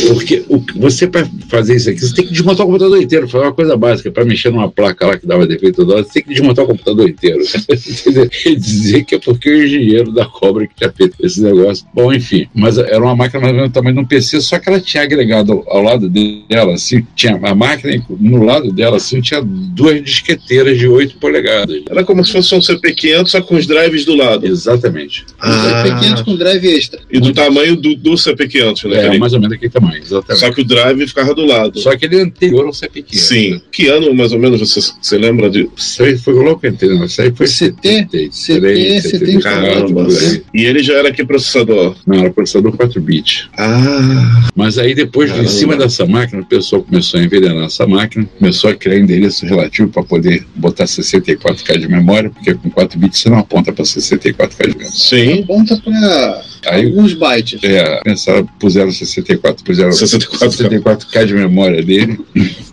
Porque 0.07 0.43
o, 0.49 0.63
você, 0.77 1.07
para 1.07 1.27
fazer 1.47 1.75
isso 1.75 1.89
aqui, 1.89 1.99
você 1.99 2.15
tem 2.15 2.25
que 2.25 2.33
desmontar 2.33 2.65
o 2.65 2.69
computador 2.69 3.01
inteiro. 3.01 3.27
Foi 3.27 3.41
uma 3.41 3.53
coisa 3.53 3.77
básica. 3.77 4.11
Para 4.11 4.25
mexer 4.25 4.49
numa 4.51 4.69
placa 4.69 5.05
lá 5.05 5.17
que 5.17 5.27
dava 5.27 5.45
defeito 5.45 5.77
toda 5.77 5.95
hora, 5.95 6.03
você 6.03 6.13
tem 6.13 6.23
que 6.23 6.29
desmontar 6.29 6.65
o 6.65 6.67
computador 6.67 7.07
inteiro. 7.07 7.39
Dizia 8.57 9.03
que 9.03 9.15
é 9.15 9.19
porque 9.19 9.49
o 9.49 9.63
engenheiro 9.63 10.11
da 10.11 10.25
cobra 10.25 10.65
que 10.67 10.75
tinha 10.75 10.91
feito 10.91 11.15
esse 11.23 11.41
negócio. 11.41 11.85
Bom, 11.93 12.11
enfim. 12.11 12.47
Mas 12.53 12.77
era 12.77 13.01
uma 13.01 13.15
máquina 13.15 13.41
mais 13.41 13.51
ou 13.51 13.57
menos 13.57 13.71
do 13.71 13.73
tamanho 13.73 13.95
de 13.95 14.01
um 14.01 14.05
PC, 14.05 14.41
só 14.41 14.57
que 14.57 14.69
ela 14.69 14.79
tinha 14.79 15.03
agregado 15.03 15.51
ao, 15.51 15.77
ao 15.77 15.83
lado 15.83 16.09
dela, 16.09 16.73
assim, 16.73 17.05
tinha 17.15 17.39
a 17.41 17.55
máquina, 17.55 18.03
no 18.19 18.43
lado 18.43 18.71
dela, 18.71 18.97
assim, 18.97 19.21
tinha 19.21 19.41
duas 19.43 20.03
disqueteiras 20.03 20.79
de 20.79 20.87
8 20.87 21.17
polegadas. 21.17 21.81
Era 21.89 22.03
como 22.03 22.25
se 22.25 22.31
fosse 22.31 22.55
um 22.55 22.59
CP500, 22.59 23.27
só 23.27 23.41
com 23.41 23.55
os 23.55 23.67
drives 23.67 24.05
do 24.05 24.15
lado. 24.15 24.45
Exatamente. 24.47 25.25
Ah. 25.39 25.83
P500 25.85 26.25
com 26.25 26.35
drive 26.35 26.67
extra. 26.67 26.99
E 27.11 27.19
do 27.19 27.33
tamanho 27.33 27.75
do, 27.75 27.95
do 27.95 28.17
CP500, 28.35 28.89
né? 28.89 28.97
É, 28.97 29.01
Felipe? 29.01 29.19
mais 29.19 29.33
ou 29.33 29.39
menos 29.39 29.55
daquele 29.55 29.71
tamanho, 29.71 30.01
exatamente. 30.01 30.39
Só 30.39 30.51
que 30.51 30.61
o 30.61 30.65
drive 30.65 31.07
ficava 31.07 31.33
do 31.33 31.45
lado. 31.45 31.79
Só 31.79 31.95
que 31.95 32.05
ele 32.05 32.17
é 32.17 32.21
anterior 32.21 32.65
ao 32.65 32.71
CP500. 32.71 33.15
Sim. 33.15 33.61
Que 33.71 33.87
ano, 33.87 34.13
mais 34.13 34.31
ou 34.31 34.39
menos, 34.39 34.59
você, 34.59 34.79
você 35.01 35.17
lembra 35.17 35.49
de. 35.49 35.69
Isso 35.75 36.03
aí 36.03 36.17
foi 36.17 36.33
louco, 36.33 36.65
entendeu? 36.65 37.03
Isso 37.05 37.21
aí 37.21 37.31
foi 37.31 37.47
CT, 37.47 38.29
73, 38.31 39.03
74, 39.03 39.41
Caramba. 39.41 40.05
por 40.05 40.17
aí. 40.17 40.43
E 40.53 40.65
ele 40.65 40.83
já 40.83 40.93
era 40.93 41.11
que 41.11 41.23
processador? 41.25 41.95
Não, 42.05 42.19
era 42.19 42.31
processador 42.31 42.75
4 42.75 43.01
bits. 43.01 43.49
Ah. 43.57 44.49
Mas 44.55 44.77
aí 44.77 44.93
depois, 44.93 45.29
Caramba. 45.29 45.47
em 45.47 45.51
cima 45.51 45.75
dessa 45.75 46.05
máquina, 46.05 46.41
o 46.41 46.45
pessoal 46.45 46.83
começou 46.83 47.19
a 47.19 47.23
envenenar 47.23 47.65
essa 47.65 47.85
máquina, 47.87 48.27
começou 48.37 48.69
a 48.69 48.75
criar 48.75 48.97
endereço 48.97 49.45
relativo 49.45 49.89
para 49.89 50.03
poder 50.03 50.45
botar 50.55 50.85
64K 50.85 51.77
de 51.79 51.87
memória, 51.87 52.29
porque 52.29 52.53
com 52.53 52.69
4 52.69 52.99
bits 52.99 53.19
você 53.19 53.29
não 53.29 53.39
aponta 53.39 53.71
para 53.71 53.83
64K 53.83 54.67
de 54.67 54.77
memória. 54.77 54.91
Sim. 54.91 55.43
Aponta 55.43 55.77
para 55.77 56.43
Aí 56.67 56.85
alguns 56.85 57.13
bytes. 57.13 57.63
é, 57.63 58.01
pensaram, 58.03 58.45
puseram 58.59 58.91
64, 58.91 59.63
puseram 59.63 59.89
64K. 59.89 60.83
64K 60.83 61.25
de 61.25 61.33
memória 61.33 61.81
dele 61.81 62.19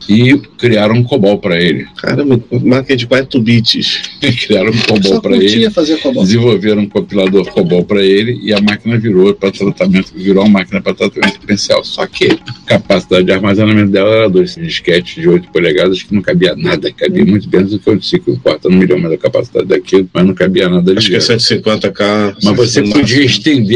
e 0.09 0.37
criaram 0.59 0.96
um 0.96 1.05
COBOL 1.05 1.38
para 1.38 1.61
ele. 1.61 1.87
Caramba, 1.96 2.40
máquina 2.62 2.96
de 2.96 3.07
4 3.07 3.40
bits. 3.40 4.03
criaram 4.46 4.70
um 4.70 4.79
COBOL 4.79 5.20
para 5.20 5.37
ele. 5.37 5.70
fazer 5.70 5.98
cobol. 5.98 6.22
desenvolveram 6.22 6.83
um 6.83 6.88
compilador 6.88 7.46
COBOL 7.51 7.85
para 7.85 8.03
ele 8.03 8.38
e 8.42 8.53
a 8.53 8.61
máquina 8.61 8.98
virou 8.98 9.35
para 9.35 9.51
tratamento, 9.51 10.12
virou 10.14 10.44
uma 10.44 10.61
máquina 10.61 10.81
para 10.81 10.94
tratamento 10.94 11.35
diferencial. 11.40 11.85
Só 11.85 12.07
que 12.07 12.27
a 12.27 12.66
capacidade 12.66 13.24
de 13.24 13.33
armazenamento 13.33 13.90
dela 13.90 14.14
era 14.14 14.29
dois 14.29 14.55
disquetes 14.55 15.14
de 15.14 15.29
8 15.29 15.51
polegadas 15.51 16.03
que 16.03 16.14
não 16.14 16.22
cabia 16.22 16.55
nada, 16.57 16.92
cabia 16.92 17.24
muito 17.24 17.48
menos 17.51 17.70
do 17.70 17.79
que 17.79 17.88
eu 17.88 17.96
disse 17.96 18.18
que 18.18 18.31
importa, 18.31 18.68
não 18.68 18.77
me 18.77 18.87
lembro 18.87 19.03
mais 19.03 19.12
da 19.12 19.18
capacidade 19.18 19.66
daquilo, 19.66 20.09
mas 20.12 20.27
não 20.27 20.35
cabia 20.35 20.68
nada 20.68 20.92
de 20.92 20.98
Acho 20.98 21.11
que 21.11 21.16
é 21.16 21.20
zero. 21.20 21.38
150k. 21.38 22.37
Mas 22.42 22.57
você 22.57 22.83
podia 22.83 23.22
máximo. 23.22 23.29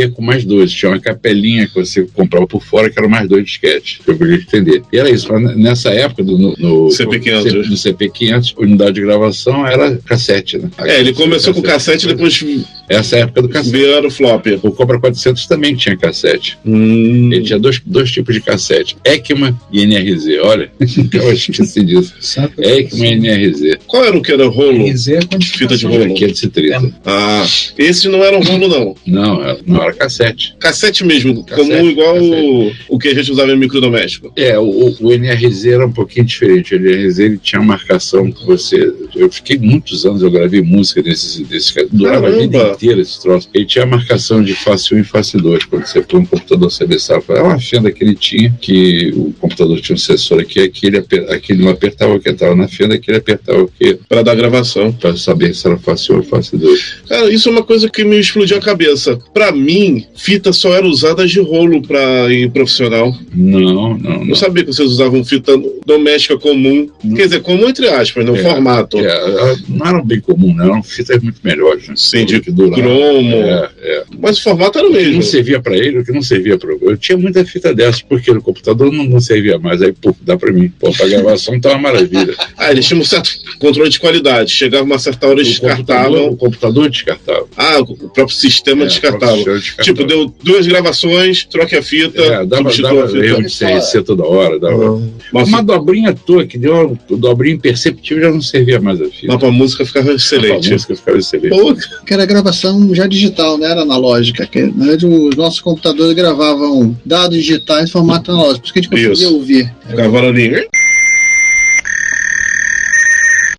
Estender 0.03 0.11
com 0.13 0.23
mais 0.23 0.45
dois. 0.45 0.73
Tinha 0.73 0.91
uma 0.91 1.01
capelinha 1.01 1.67
que 1.67 1.75
você 1.75 2.07
comprava 2.13 2.47
por 2.47 2.63
fora, 2.63 2.91
que 2.91 2.99
eram 2.99 3.09
mais 3.09 3.29
dois 3.29 3.45
disquetes. 3.45 3.99
que 4.05 4.11
Eu 4.11 4.17
podia 4.17 4.37
estender. 4.37 4.83
E 4.93 4.99
era 4.99 5.11
isso. 5.11 5.33
Mas 5.33 5.57
nessa 5.57 5.91
época, 5.91 6.23
do, 6.25 6.39
no, 6.39 6.55
no 6.59 6.87
CP500. 6.89 7.53
no 7.69 7.75
CP500, 7.77 8.55
unidade 8.59 8.93
de 8.95 9.01
gravação 9.03 9.67
era 9.67 9.97
cassete, 10.05 10.59
né? 10.59 10.71
É, 10.79 11.01
ele 11.01 11.13
começou 11.13 11.55
com 11.55 11.63
cassete 11.63 12.05
e 12.07 12.09
depois 12.09 12.45
Essa 12.89 13.17
é 13.17 13.21
época 13.21 13.43
do 13.43 13.49
cassete. 13.49 13.77
vieram 13.77 14.09
o 14.09 14.11
flop. 14.11 14.47
O 14.63 14.73
Cobra 14.73 14.99
400 14.99 15.47
também 15.47 15.75
tinha 15.75 15.97
cassete. 15.97 16.59
Hum. 16.65 17.31
Ele 17.33 17.43
tinha 17.43 17.59
dois, 17.59 17.81
dois 17.85 18.11
tipos 18.11 18.35
de 18.35 18.41
cassete: 18.41 18.97
ECMA 19.05 19.59
e 19.73 19.83
NRZ. 19.83 20.27
Olha, 20.43 20.71
eu 21.13 21.33
esqueci 21.33 21.85
disso. 21.85 22.15
Sabe? 22.21 22.53
ECMA 22.59 23.07
e 23.07 23.15
NRZ. 23.15 23.79
Qual 23.87 24.05
era 24.05 24.17
o 24.17 24.23
que 24.23 24.33
era 24.33 24.47
rolo? 24.47 24.87
RZ 24.91 25.09
é 25.09 25.21
Fita 25.43 25.77
de 25.77 25.87
rolo. 25.87 26.15
530. 26.15 26.93
Ah, 27.05 27.47
esse 27.79 28.09
não 28.09 28.23
era 28.25 28.37
um 28.39 28.43
rolo, 28.43 28.69
não. 28.69 28.95
Não, 29.07 29.43
era- 29.43 29.59
não 29.67 29.83
era 29.83 29.92
era 29.93 29.99
cassete. 29.99 30.55
Cassete 30.59 31.05
mesmo, 31.05 31.45
Cassete, 31.45 31.69
comum 31.71 31.89
igual 31.91 32.15
cassete. 32.15 32.77
o, 32.89 32.95
o 32.95 32.99
que 32.99 33.09
a 33.09 33.15
gente 33.15 33.31
usava 33.33 33.53
em 33.53 33.57
microdoméstico. 33.59 34.33
É, 34.37 34.59
o, 34.59 34.95
o 35.01 35.13
NRZ 35.13 35.67
era 35.67 35.87
um 35.87 35.93
pouquinho 35.93 36.27
diferente. 36.27 36.75
O 36.75 36.79
NRZ 36.79 37.19
ele 37.19 37.39
tinha 37.39 37.61
uma 37.61 37.73
marcação 37.75 38.31
que 38.31 38.45
você. 38.47 38.93
Eu 39.15 39.31
fiquei 39.31 39.59
muitos 39.59 40.05
anos, 40.07 40.23
eu 40.23 40.31
gravei 40.31 40.61
música 40.63 41.03
desse. 41.03 41.45
desse 41.45 41.73
durava 41.91 42.29
a 42.29 42.31
vida 42.31 42.59
inteira 42.73 43.01
esse 43.01 43.21
troço. 43.21 43.49
Ele 43.55 43.65
tinha 43.65 43.85
a 43.85 43.87
marcação 43.87 44.43
de 44.43 44.55
face 44.55 44.95
1 44.95 44.99
e 45.01 45.05
face 45.05 45.37
2. 45.37 45.65
Quando 45.65 45.87
você 45.87 46.01
põe 46.01 46.21
um 46.21 46.27
computador 46.27 46.71
CBSA, 46.71 47.23
é 47.29 47.41
uma 47.43 47.59
fenda 47.61 47.91
que 47.91 48.03
ele 48.05 48.15
tinha, 48.15 48.55
que 48.61 49.13
o 49.15 49.33
computador 49.41 49.81
tinha 49.81 49.95
um 49.95 49.99
sensor 49.99 50.41
aqui, 50.41 50.61
aqui 50.61 50.87
ele, 50.87 50.99
aper- 50.99 51.31
aqui 51.31 51.53
ele 51.53 51.63
não 51.65 51.71
apertava 51.71 52.15
o 52.15 52.21
que 52.21 52.31
entrava 52.31 52.55
na 52.55 52.69
fenda, 52.69 52.95
aqui 52.95 53.11
ele 53.11 53.19
apertava 53.19 53.63
o 53.63 53.69
que. 53.69 53.99
Para 54.09 54.23
dar 54.23 54.35
gravação. 54.35 54.93
Para 54.93 55.17
saber 55.17 55.55
se 55.55 55.67
era 55.67 55.79
face 55.79 56.13
1 56.13 56.17
ou 56.17 56.23
face 56.23 56.57
2. 56.57 56.95
Cara, 57.09 57.31
isso 57.33 57.49
é 57.49 57.53
uma 57.53 57.63
coisa 57.63 57.89
que 57.89 58.05
me 58.05 58.19
explodiu 58.19 58.57
a 58.59 58.61
cabeça. 58.61 59.19
Pra 59.35 59.51
mim, 59.53 59.82
fita 60.15 60.53
só 60.53 60.75
era 60.75 60.87
usada 60.87 61.27
de 61.27 61.41
rolo 61.41 61.83
pra 61.83 62.33
ir 62.33 62.51
profissional. 62.51 63.15
Não, 63.35 63.97
não, 63.99 64.21
Eu 64.21 64.25
não. 64.27 64.35
sabia 64.35 64.65
que 64.65 64.73
vocês 64.73 64.89
usavam 64.89 65.25
fita 65.25 65.53
doméstica 65.87 66.39
comum. 66.39 66.89
Quer 67.17 67.25
dizer, 67.25 67.41
comum 67.43 67.69
entre 67.69 67.89
aspas, 67.89 68.25
no 68.25 68.37
É, 68.37 68.43
formato. 68.43 68.99
É, 68.99 69.05
ela- 69.07 69.57
não 69.69 69.87
era 69.87 70.03
bem 70.03 70.21
comum, 70.21 70.55
né? 70.55 70.65
Eram 70.65 70.83
fitas 70.83 71.23
muito 71.23 71.39
melhores. 71.43 71.89
Né? 71.89 71.95
Sim, 71.97 72.25
de 72.25 72.41
cromo. 72.41 73.37
É, 73.37 73.71
é. 73.83 74.05
Mas 74.19 74.39
o 74.39 74.43
formato 74.43 74.79
era 74.79 74.87
o 74.87 74.91
O 74.91 74.95
que 74.95 75.03
não 75.03 75.07
mesmo. 75.09 75.23
servia 75.23 75.61
pra 75.61 75.77
ele, 75.77 75.99
o 76.01 76.05
que 76.05 76.13
não 76.13 76.23
servia 76.23 76.59
pra 76.59 76.73
eu. 76.81 76.97
tinha 76.97 77.17
muita 77.19 77.45
fita 77.45 77.75
dessas, 77.75 78.03
porque 78.03 78.33
no 78.33 78.43
computador 78.43 78.93
não, 78.93 79.05
não 79.05 79.21
servia 79.21 79.59
mais. 79.59 79.81
Aí, 79.83 79.93
pô, 79.93 80.15
dá 80.23 80.37
pra 80.37 80.53
mim. 80.53 80.73
Pô, 80.79 80.93
pra 80.93 81.09
gravação 81.09 81.59
tá 81.61 81.71
uma 81.71 81.79
maravilha. 81.79 82.35
Ah, 82.57 82.71
eles 82.71 82.87
tinham 82.87 83.01
um 83.01 83.05
certo 83.05 83.31
controle 83.59 83.91
de 83.91 83.99
qualidade. 83.99 84.53
Chegava 84.53 84.85
uma 84.85 84.99
certa 84.99 85.27
hora, 85.27 85.41
eles 85.41 85.59
computador, 85.59 85.85
descartavam. 85.85 86.29
o 86.29 86.37
computador 86.37 86.91
descartava. 86.91 87.47
Ah, 87.57 87.79
o 87.81 88.09
próprio 88.11 88.37
sistema 88.37 88.85
É, 88.85 88.87
descartava. 88.87 89.37
Tipo, 89.81 90.05
deu 90.05 90.33
duas 90.43 90.67
gravações, 90.67 91.45
troque 91.45 91.77
a 91.77 91.83
fita, 91.83 92.21
É, 92.21 92.29
dava, 92.45 92.47
dava 92.47 93.05
a 93.05 93.09
fita. 93.09 93.25
erro 93.25 93.43
de 93.43 93.49
CRC 93.59 94.03
toda 94.03 94.25
hora. 94.25 94.59
Dava. 94.59 95.01
Mas, 95.33 95.49
Uma 95.49 95.63
dobrinha 95.63 96.11
à 96.11 96.13
toa, 96.15 96.45
que 96.47 96.59
deu 96.59 96.97
uma 97.11 97.19
dobrinha 97.19 97.55
imperceptível, 97.55 98.23
já 98.25 98.31
não 98.31 98.41
servia 98.43 98.81
mais 98.81 99.01
a 99.01 99.07
fita. 99.07 99.27
mas 99.29 99.37
pra 99.39 99.51
música 99.51 99.85
ficava 99.87 100.11
A 100.11 100.15
excelente. 100.15 100.71
música 100.71 100.95
ficava 100.97 101.19
excelente. 101.19 101.51
Pô, 101.51 101.75
Que 102.07 102.15
era 102.15 102.27
gravação 102.27 102.95
já 102.95 103.07
digital, 103.07 103.57
não 103.59 103.67
era 103.67 103.83
analógica. 103.83 104.47
Que, 104.47 104.63
na 104.63 104.85
verdade, 104.87 105.07
os 105.07 105.37
nossos 105.37 105.61
computadores 105.61 106.15
gravavam 106.15 106.97
dados 107.05 107.37
digitais 107.37 107.89
em 107.89 107.93
formato 107.93 108.31
analógico, 108.31 108.61
por 108.61 108.65
isso 108.65 108.73
que 108.73 108.79
a 108.79 108.83
gente 108.83 108.91
conseguia 108.91 109.13
Isso. 109.13 109.35
ouvir. 109.35 109.75
Cavalo 109.97 110.29
ali. 110.29 110.67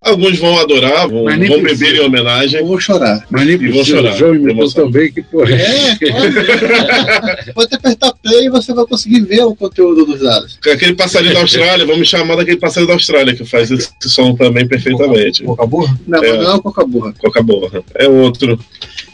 Alguns 0.04 0.38
vão 0.38 0.58
adorar, 0.58 1.08
vão, 1.08 1.24
vão 1.24 1.38
precisa. 1.62 1.62
beber 1.86 1.94
em 1.96 2.00
homenagem. 2.00 2.60
Eu 2.60 2.66
vou 2.66 2.78
chorar. 2.78 3.24
Mas 3.30 3.46
nem 3.46 3.54
E 3.56 3.68
vou 3.70 3.84
chorar. 3.84 4.12
o 4.14 4.16
João 4.16 4.68
tão 4.68 4.90
bem 4.90 5.10
que, 5.10 5.22
pô. 5.22 5.42
É, 5.44 5.96
pode. 5.96 7.52
pode 7.54 7.74
apertar 7.74 8.12
play 8.22 8.46
e 8.46 8.50
você 8.50 8.74
vai 8.74 8.84
conseguir 8.86 9.20
ver 9.22 9.42
o 9.44 9.54
conteúdo 9.56 10.04
dos 10.04 10.20
dados. 10.20 10.58
Aquele 10.70 10.94
passarinho 10.94 11.32
da 11.34 11.40
Austrália, 11.40 11.86
vamos 11.86 12.08
chamar 12.08 12.36
daquele 12.36 12.58
passarinho 12.58 12.88
da 12.88 12.94
Austrália, 12.94 13.34
que 13.34 13.44
faz 13.44 13.70
esse 13.70 13.90
som 14.02 14.34
também 14.34 14.66
perfeitamente. 14.68 15.42
Boca 15.42 15.66
burra? 15.66 15.98
Não, 16.06 16.22
É. 16.22 16.32
não 16.36 16.50
é 16.52 16.54
o 16.56 16.62
Coca-Burra. 16.62 17.14
Coca-Bola. 17.18 17.82
É 17.94 18.06
outro. 18.08 18.58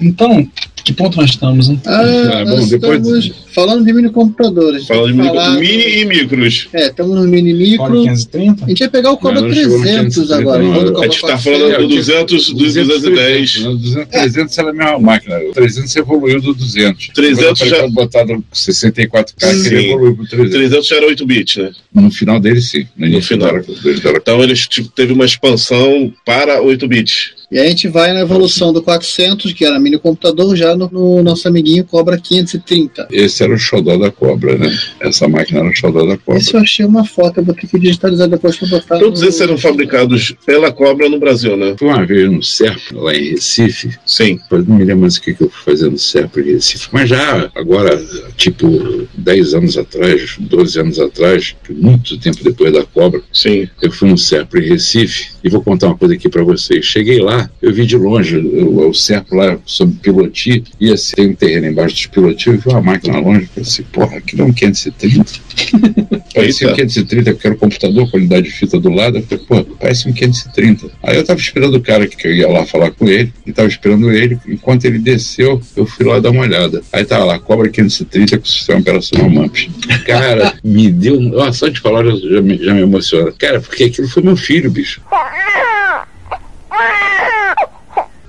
Então, 0.00 0.46
que 0.84 0.92
ponto 0.92 1.16
nós 1.16 1.30
estamos, 1.30 1.68
hein? 1.68 1.80
Ah, 1.86 2.00
Ah, 2.00 2.44
bom, 2.44 2.56
nós 2.56 2.68
depois- 2.68 2.98
estamos 3.00 3.32
falando 3.54 3.84
de 3.84 3.92
mini 3.92 4.10
computadores. 4.10 4.86
Falando 4.86 5.08
de 5.08 5.12
mini, 5.14 5.28
Falar- 5.28 5.50
mini 5.58 5.98
e 6.00 6.04
micros. 6.04 6.68
É, 6.72 6.86
estamos 6.86 7.16
no 7.16 7.26
mini 7.28 7.52
micro. 7.52 7.90
530? 7.92 8.64
A 8.64 8.68
gente 8.68 8.80
ia 8.80 8.88
pegar 8.88 9.10
o 9.12 9.16
Cobra 9.16 9.40
Não, 9.40 9.48
não 9.48 9.54
chegou 9.54 9.76
no 9.78 9.82
300 9.84 10.14
530 10.16 10.36
agora. 10.40 10.62
não. 10.62 10.72
A 10.72 10.76
gente 10.76 11.20
tá 11.20 11.28
400. 11.28 11.44
falando 11.44 11.60
do 11.60 11.66
eu 11.70 11.76
tinha- 11.88 11.88
200, 11.88 12.46
do 12.48 12.54
210. 12.54 13.60
Não, 13.62 13.76
200, 13.76 14.08
300 14.10 14.58
era 14.58 14.70
a 14.70 14.72
mesma 14.72 14.98
máquina. 14.98 15.38
O 15.38 15.52
300 15.52 15.96
evoluiu 15.96 16.40
do 16.40 16.54
200. 16.54 17.08
300 17.14 17.68
já- 17.68 17.88
botaram 17.88 18.42
64K, 18.52 19.52
que 19.52 19.54
Sim. 19.54 19.74
ele 19.74 19.86
evoluiu 19.90 20.16
pro 20.16 20.26
300. 20.28 20.52
300 20.52 20.86
já 20.88 20.96
era 20.96 21.06
8 21.06 21.26
bits, 21.26 21.56
né? 21.56 21.70
No 21.94 22.10
final 22.10 22.40
dele, 22.40 22.60
sim. 22.60 22.86
No, 22.96 23.06
início 23.06 23.28
final. 23.36 23.48
Era- 23.48 23.64
Então 24.16 24.42
eles 24.42 24.66
tipo, 24.66 24.88
teve 24.88 25.12
uma 25.12 25.24
expansão 25.24 26.12
para 26.24 26.62
8 26.62 26.86
bits. 26.88 27.39
E 27.50 27.58
a 27.58 27.66
gente 27.66 27.88
vai 27.88 28.12
na 28.12 28.20
evolução 28.20 28.72
do 28.72 28.80
400, 28.80 29.52
que 29.52 29.64
era 29.64 29.78
mini 29.80 29.98
computador, 29.98 30.54
já 30.54 30.76
no, 30.76 30.88
no 30.92 31.20
nosso 31.22 31.48
amiguinho 31.48 31.84
Cobra 31.84 32.16
530. 32.16 33.08
Esse 33.10 33.42
era 33.42 33.52
o 33.52 33.58
xodó 33.58 33.96
da 33.98 34.08
cobra, 34.10 34.56
né? 34.56 34.70
Essa 35.00 35.26
máquina 35.26 35.58
era 35.58 35.68
o 35.68 35.74
xodó 35.74 36.06
da 36.06 36.16
cobra. 36.16 36.40
Esse 36.40 36.54
eu 36.54 36.60
achei 36.60 36.86
uma 36.86 37.04
foto, 37.04 37.38
eu 37.40 37.44
vou 37.44 37.54
ter 37.54 37.66
que 37.66 37.76
digitalizar 37.78 38.28
depois 38.28 38.56
pra 38.56 38.68
botar. 38.68 38.98
Todos 39.00 39.20
no- 39.22 39.28
esses 39.28 39.40
eram 39.40 39.58
fabricados 39.58 40.32
pela 40.46 40.70
Cobra 40.70 41.08
no 41.08 41.18
Brasil, 41.18 41.56
né? 41.56 41.74
Fui 41.76 41.88
uma 41.88 42.06
vez 42.06 42.30
no 42.30 42.40
SERP, 42.42 42.92
lá 42.92 43.14
em 43.14 43.30
Recife. 43.30 43.98
Sim. 44.06 44.38
Eu 44.50 44.64
não 44.64 44.76
me 44.76 44.84
lembro 44.84 45.02
mais 45.02 45.16
o 45.16 45.22
que 45.22 45.34
que 45.34 45.42
eu 45.42 45.50
fui 45.50 45.72
fazer 45.72 45.90
no 45.90 45.98
SERP 45.98 46.36
em 46.38 46.52
Recife. 46.52 46.88
Mas 46.92 47.08
já, 47.08 47.50
agora, 47.56 48.00
tipo, 48.36 49.08
10 49.14 49.54
anos 49.54 49.76
atrás, 49.76 50.36
12 50.38 50.78
anos 50.78 50.98
atrás, 51.00 51.56
muito 51.68 52.16
tempo 52.18 52.44
depois 52.44 52.72
da 52.72 52.84
cobra, 52.84 53.20
Sim. 53.32 53.68
eu 53.82 53.90
fui 53.90 54.08
no 54.08 54.16
SERP 54.16 54.54
em 54.54 54.68
Recife 54.68 55.30
e 55.42 55.48
vou 55.50 55.62
contar 55.62 55.88
uma 55.88 55.96
coisa 55.98 56.14
aqui 56.14 56.28
pra 56.28 56.44
vocês. 56.44 56.84
Cheguei 56.84 57.18
lá, 57.20 57.39
eu 57.62 57.72
vi 57.72 57.86
de 57.86 57.96
longe 57.96 58.36
o, 58.36 58.88
o 58.88 58.94
SERP 58.94 59.32
lá 59.32 59.58
sob 59.64 59.92
pilotia, 60.02 60.62
ia 60.80 60.96
ser 60.96 61.20
um 61.28 61.34
terreno 61.34 61.68
embaixo 61.68 61.94
dos 61.94 62.06
pilotios, 62.06 62.56
eu 62.56 62.60
vi 62.60 62.68
uma 62.68 62.80
máquina 62.80 63.18
longe, 63.18 63.46
falei 63.46 63.68
assim, 63.68 63.82
porra, 63.84 64.16
aquilo 64.16 64.42
é 64.42 64.44
um 64.46 64.52
530. 64.52 65.24
Parecia 66.34 66.68
um 66.68 66.70
Eita. 66.70 66.82
530, 66.82 67.32
porque 67.32 67.46
era 67.46 67.56
o 67.56 67.58
computador, 67.58 68.10
qualidade 68.10 68.46
de 68.46 68.52
fita 68.52 68.78
do 68.78 68.90
lado, 68.90 69.18
eu 69.18 69.22
falei, 69.22 69.44
pô, 69.46 69.64
parece 69.78 70.08
um 70.08 70.12
530. 70.12 70.90
Aí 71.02 71.16
eu 71.16 71.24
tava 71.24 71.38
esperando 71.38 71.74
o 71.74 71.80
cara 71.80 72.06
que 72.06 72.26
eu 72.26 72.34
ia 72.34 72.48
lá 72.48 72.64
falar 72.66 72.90
com 72.90 73.08
ele, 73.08 73.32
e 73.46 73.52
tava 73.52 73.68
esperando 73.68 74.10
ele, 74.10 74.38
enquanto 74.46 74.84
ele 74.84 74.98
desceu, 74.98 75.60
eu 75.76 75.86
fui 75.86 76.06
lá 76.06 76.20
dar 76.20 76.30
uma 76.30 76.42
olhada. 76.42 76.82
Aí 76.92 77.04
tava 77.04 77.24
lá, 77.24 77.38
cobra 77.38 77.68
530 77.68 78.38
com 78.38 78.44
sistema 78.44 78.80
operacional 78.80 79.30
MAMPS. 79.30 79.68
Cara, 80.06 80.54
me 80.62 80.90
deu, 80.90 81.18
ó, 81.36 81.52
só 81.52 81.68
de 81.68 81.80
falar 81.80 82.04
já, 82.04 82.16
já 82.16 82.42
me, 82.42 82.58
já 82.58 82.74
me 82.74 82.82
emociona. 82.82 83.32
Cara, 83.32 83.60
porque 83.60 83.84
aquilo 83.84 84.08
foi 84.08 84.22
meu 84.22 84.36
filho, 84.36 84.70
bicho. 84.70 85.00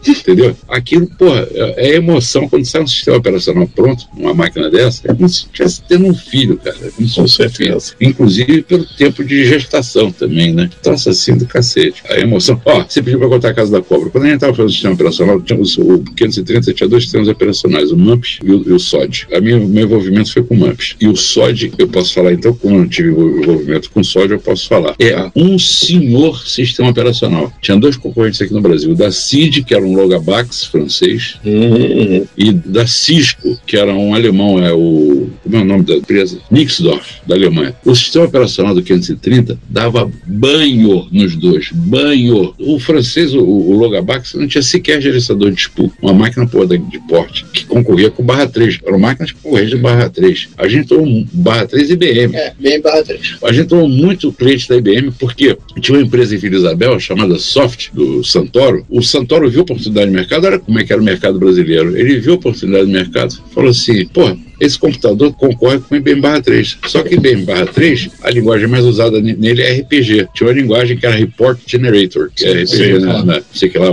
Entendeu? 0.07 0.55
Aquilo, 0.67 1.07
porra, 1.07 1.47
é 1.53 1.91
é 1.91 1.95
emoção 1.95 2.47
quando 2.47 2.65
sai 2.65 2.81
um 2.81 2.87
sistema 2.87 3.17
operacional 3.17 3.67
pronto, 3.67 4.05
uma 4.15 4.33
máquina 4.33 4.69
dessa, 4.69 5.01
é 5.09 5.13
como 5.13 5.27
se 5.27 5.45
estivesse 5.45 5.81
tendo 5.87 6.05
um 6.05 6.13
filho, 6.13 6.57
cara. 6.57 6.77
É 6.81 6.89
como 6.89 7.07
se 7.07 7.15
fosse 7.15 7.45
um 7.45 7.49
filho. 7.49 7.77
Inclusive 7.99 8.61
pelo 8.63 8.85
tempo 8.85 9.23
de 9.23 9.45
gestação 9.45 10.11
também, 10.11 10.53
né? 10.53 10.69
Troço 10.81 11.09
assim 11.09 11.35
do 11.37 11.45
cacete. 11.45 12.03
A 12.09 12.19
emoção. 12.19 12.61
Ó, 12.65 12.83
você 12.87 13.01
pediu 13.01 13.19
pra 13.19 13.27
contar 13.27 13.49
a 13.49 13.53
casa 13.53 13.71
da 13.71 13.81
cobra. 13.81 14.09
Quando 14.09 14.25
a 14.25 14.29
gente 14.29 14.39
tava 14.39 14.53
fazendo 14.53 14.69
o 14.69 14.71
sistema 14.71 14.93
operacional, 14.93 15.41
tinha 15.41 15.59
o, 15.59 15.63
o 15.63 16.03
530 16.03 16.73
tinha 16.73 16.87
dois 16.87 17.03
sistemas 17.03 17.27
operacionais, 17.27 17.91
o 17.91 17.97
MAMPS 17.97 18.39
e 18.43 18.51
o, 18.51 18.69
e 18.69 18.71
o 18.71 18.79
SOD. 18.79 19.27
A 19.33 19.41
minha, 19.41 19.59
meu 19.59 19.83
envolvimento 19.83 20.31
foi 20.31 20.43
com 20.43 20.55
o 20.55 20.59
MAMPS. 20.59 20.95
E 20.99 21.07
o 21.07 21.15
SOD, 21.15 21.73
eu 21.77 21.87
posso 21.87 22.13
falar, 22.13 22.33
então, 22.33 22.53
como 22.53 22.75
eu 22.75 22.79
não 22.79 22.87
tive 22.87 23.09
envolvimento 23.09 23.89
com 23.91 23.99
o 23.99 24.03
SOD, 24.03 24.33
eu 24.33 24.39
posso 24.39 24.67
falar. 24.67 24.95
É 24.99 25.31
um 25.35 25.57
senhor 25.57 26.47
sistema 26.47 26.89
operacional. 26.89 27.51
Tinha 27.61 27.77
dois 27.77 27.97
concorrentes 27.97 28.41
aqui 28.41 28.53
no 28.53 28.61
Brasil, 28.61 28.91
o 28.91 28.95
da 28.95 29.11
CID, 29.11 29.63
que 29.63 29.73
era 29.73 29.83
um 29.83 29.90
Logabax 29.95 30.65
francês, 30.65 31.39
Uhum, 31.43 32.25
e 32.37 32.51
da 32.51 32.85
Cisco, 32.85 33.59
que 33.65 33.77
era 33.77 33.93
um 33.93 34.13
alemão, 34.13 34.63
é 34.63 34.71
o. 34.73 35.29
Como 35.43 35.55
é 35.55 35.59
o 35.59 35.65
nome 35.65 35.83
da 35.83 35.95
empresa? 35.95 36.39
Nixdorf, 36.49 37.21
da 37.27 37.35
Alemanha. 37.35 37.75
O 37.85 37.95
sistema 37.95 38.25
operacional 38.25 38.73
do 38.73 38.81
530 38.81 39.59
dava 39.69 40.11
banho 40.25 41.07
nos 41.11 41.35
dois. 41.35 41.69
Banho. 41.71 42.53
O 42.59 42.79
francês, 42.79 43.33
o, 43.33 43.43
o 43.43 43.77
Logabax, 43.77 44.33
não 44.35 44.47
tinha 44.47 44.61
sequer 44.61 45.01
gerenciador 45.01 45.51
de 45.51 45.61
spool. 45.61 45.91
Uma 46.01 46.13
máquina 46.13 46.45
de 46.45 46.99
porte, 47.07 47.45
que 47.51 47.65
concorria 47.65 48.09
com 48.11 48.23
barra 48.23 48.47
3. 48.47 48.79
Eram 48.85 48.99
máquinas 48.99 49.31
que 49.31 49.39
concorriam 49.41 49.69
de 49.69 49.77
barra 49.77 50.09
3. 50.09 50.49
A 50.57 50.67
gente 50.67 50.87
tomou 50.87 51.25
barra 51.31 51.67
3 51.67 51.89
e 51.89 51.93
IBM. 51.93 52.35
É, 52.35 52.53
bem 52.59 52.81
barra 52.81 53.03
3. 53.03 53.37
A 53.43 53.51
gente 53.51 53.67
tomou 53.67 53.87
muito 53.87 54.31
cliente 54.31 54.67
da 54.69 54.77
IBM 54.77 55.11
porque 55.19 55.57
tinha 55.79 55.97
uma 55.97 56.05
empresa 56.05 56.35
em 56.35 56.37
Vila 56.37 56.55
Isabel 56.55 56.99
chamada 56.99 57.37
Soft, 57.39 57.89
do 57.93 58.23
Santoro. 58.23 58.85
O 58.89 59.01
Santoro 59.01 59.49
viu 59.49 59.65
oportunidade 59.81 60.07
de 60.11 60.15
mercado, 60.15 60.45
olha 60.47 60.59
como 60.59 60.79
é 60.79 60.83
que 60.83 60.93
era 60.93 61.01
o 61.01 61.05
mercado 61.05 61.39
brasileiro. 61.39 61.97
Ele 61.97 62.19
viu 62.19 62.33
oportunidade 62.33 62.85
de 62.85 62.91
mercado, 62.91 63.35
falou 63.53 63.69
assim: 63.71 64.05
pô, 64.07 64.35
esse 64.59 64.77
computador 64.77 65.33
concorre 65.33 65.79
com 65.79 65.95
o 65.95 65.97
IBM 65.97 66.21
barra 66.21 66.41
3. 66.41 66.77
Só 66.87 67.01
que 67.03 67.15
IBM 67.15 67.43
barra 67.45 67.65
3, 67.65 68.09
a 68.23 68.29
linguagem 68.29 68.67
mais 68.67 68.85
usada 68.85 69.19
ne- 69.19 69.33
nele 69.35 69.61
é 69.61 69.73
RPG. 69.79 70.27
Tinha 70.33 70.47
uma 70.49 70.53
linguagem 70.53 70.97
que 70.97 71.05
era 71.05 71.15
Report 71.15 71.59
Generator, 71.65 72.29
que 72.35 72.45
é 72.45 72.51
RPG, 72.63 72.67
sim, 72.67 72.93
né? 72.93 72.99
claro. 72.99 73.25
Na- 73.25 73.35
Não 73.35 73.43
sei 73.53 73.69
que 73.69 73.77
lá, 73.77 73.89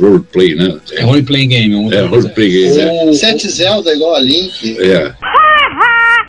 roleplay, 0.00 0.54
né? 0.54 0.76
É 0.92 1.02
roleplay 1.02 1.46
game. 1.46 1.92
É, 1.92 1.96
É, 1.96 2.02
roleplay 2.06 2.48
game. 2.50 2.76
né? 2.76 3.12
Sete 3.14 3.48
Zelda 3.48 3.92
igual 3.94 4.14
a 4.14 4.20
Link. 4.20 4.76
É. 4.78 5.12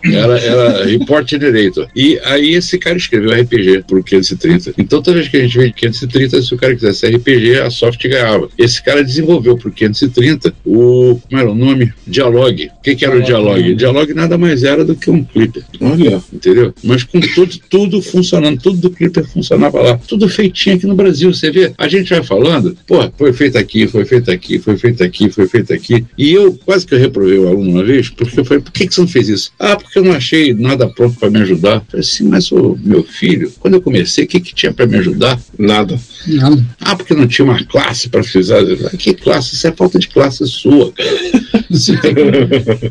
Era, 0.03 0.37
era 0.37 0.87
Generator. 1.25 1.87
E 1.95 2.19
aí 2.23 2.53
esse 2.53 2.77
cara 2.77 2.97
escreveu 2.97 3.31
RPG 3.31 3.83
pro 3.87 4.03
530. 4.03 4.73
Então 4.77 5.01
toda 5.01 5.17
vez 5.17 5.29
que 5.29 5.37
a 5.37 5.41
gente 5.41 5.57
vê 5.57 5.71
530, 5.71 6.41
se 6.41 6.53
o 6.53 6.57
cara 6.57 6.75
quisesse 6.75 7.07
RPG, 7.07 7.59
a 7.59 7.69
soft 7.69 8.07
ganhava. 8.07 8.49
Esse 8.57 8.83
cara 8.83 9.03
desenvolveu 9.03 9.57
pro 9.57 9.71
530 9.71 10.53
o. 10.65 11.19
Como 11.29 11.41
era 11.41 11.49
o 11.49 11.55
nome? 11.55 11.93
Dialogue. 12.05 12.69
O 12.79 12.81
que, 12.81 12.95
que 12.95 13.05
era 13.05 13.17
o 13.17 13.21
Dialogue? 13.21 13.75
Dialogue 13.75 14.13
nada 14.13 14.37
mais 14.37 14.63
era 14.63 14.83
do 14.83 14.95
que 14.95 15.09
um 15.09 15.23
Clipper. 15.23 15.63
Olha. 15.79 16.21
Entendeu? 16.31 16.73
Mas 16.83 17.03
com 17.03 17.19
tudo, 17.19 17.59
tudo 17.69 18.01
funcionando, 18.01 18.61
tudo 18.61 18.77
do 18.77 18.89
Clipper 18.89 19.25
funcionava 19.25 19.81
lá. 19.81 19.97
Tudo 19.97 20.27
feitinho 20.27 20.75
aqui 20.75 20.85
no 20.85 20.95
Brasil. 20.95 21.33
Você 21.33 21.51
vê, 21.51 21.73
a 21.77 21.87
gente 21.87 22.09
vai 22.09 22.23
falando, 22.23 22.77
pô, 22.87 23.09
foi 23.17 23.33
feito 23.33 23.57
aqui, 23.57 23.87
foi 23.87 24.05
feito 24.05 24.29
aqui, 24.29 24.59
foi 24.59 24.77
feito 24.77 25.03
aqui, 25.03 25.29
foi 25.29 25.47
feito 25.47 25.73
aqui. 25.73 26.05
E 26.17 26.33
eu 26.33 26.57
quase 26.65 26.85
que 26.85 26.93
eu 26.93 26.99
reprovei 26.99 27.37
o 27.37 27.47
aluno 27.47 27.69
uma 27.69 27.83
vez, 27.83 28.09
porque 28.09 28.39
eu 28.39 28.45
falei, 28.45 28.63
por 28.63 28.71
que, 28.71 28.87
que 28.87 28.93
você 28.93 29.01
não 29.01 29.07
fez 29.07 29.29
isso? 29.29 29.51
Ah, 29.59 29.75
porque 29.75 29.92
eu 29.99 30.03
não 30.03 30.13
achei 30.13 30.53
nada 30.53 30.87
pronto 30.87 31.17
para 31.19 31.29
me 31.29 31.41
ajudar. 31.41 31.75
Eu 31.75 31.81
falei 31.87 32.01
assim, 32.01 32.23
mas 32.27 32.51
o 32.51 32.77
meu 32.83 33.03
filho, 33.03 33.51
quando 33.59 33.75
eu 33.75 33.81
comecei, 33.81 34.25
o 34.25 34.27
que, 34.27 34.39
que 34.39 34.53
tinha 34.53 34.73
para 34.73 34.85
me 34.85 34.97
ajudar? 34.97 35.39
Nada. 35.57 35.99
Nada. 36.27 36.65
Ah, 36.79 36.95
porque 36.95 37.13
não 37.13 37.27
tinha 37.27 37.45
uma 37.45 37.63
classe 37.65 38.09
para 38.09 38.23
fazer. 38.23 38.77
Que 38.97 39.13
classe? 39.13 39.55
Isso 39.55 39.67
é 39.67 39.71
falta 39.71 39.99
de 39.99 40.07
classe 40.07 40.45
sua, 40.47 40.91
cara. 40.91 41.63
Você 41.69 41.97
tem, 41.97 42.13
que, 42.13 42.21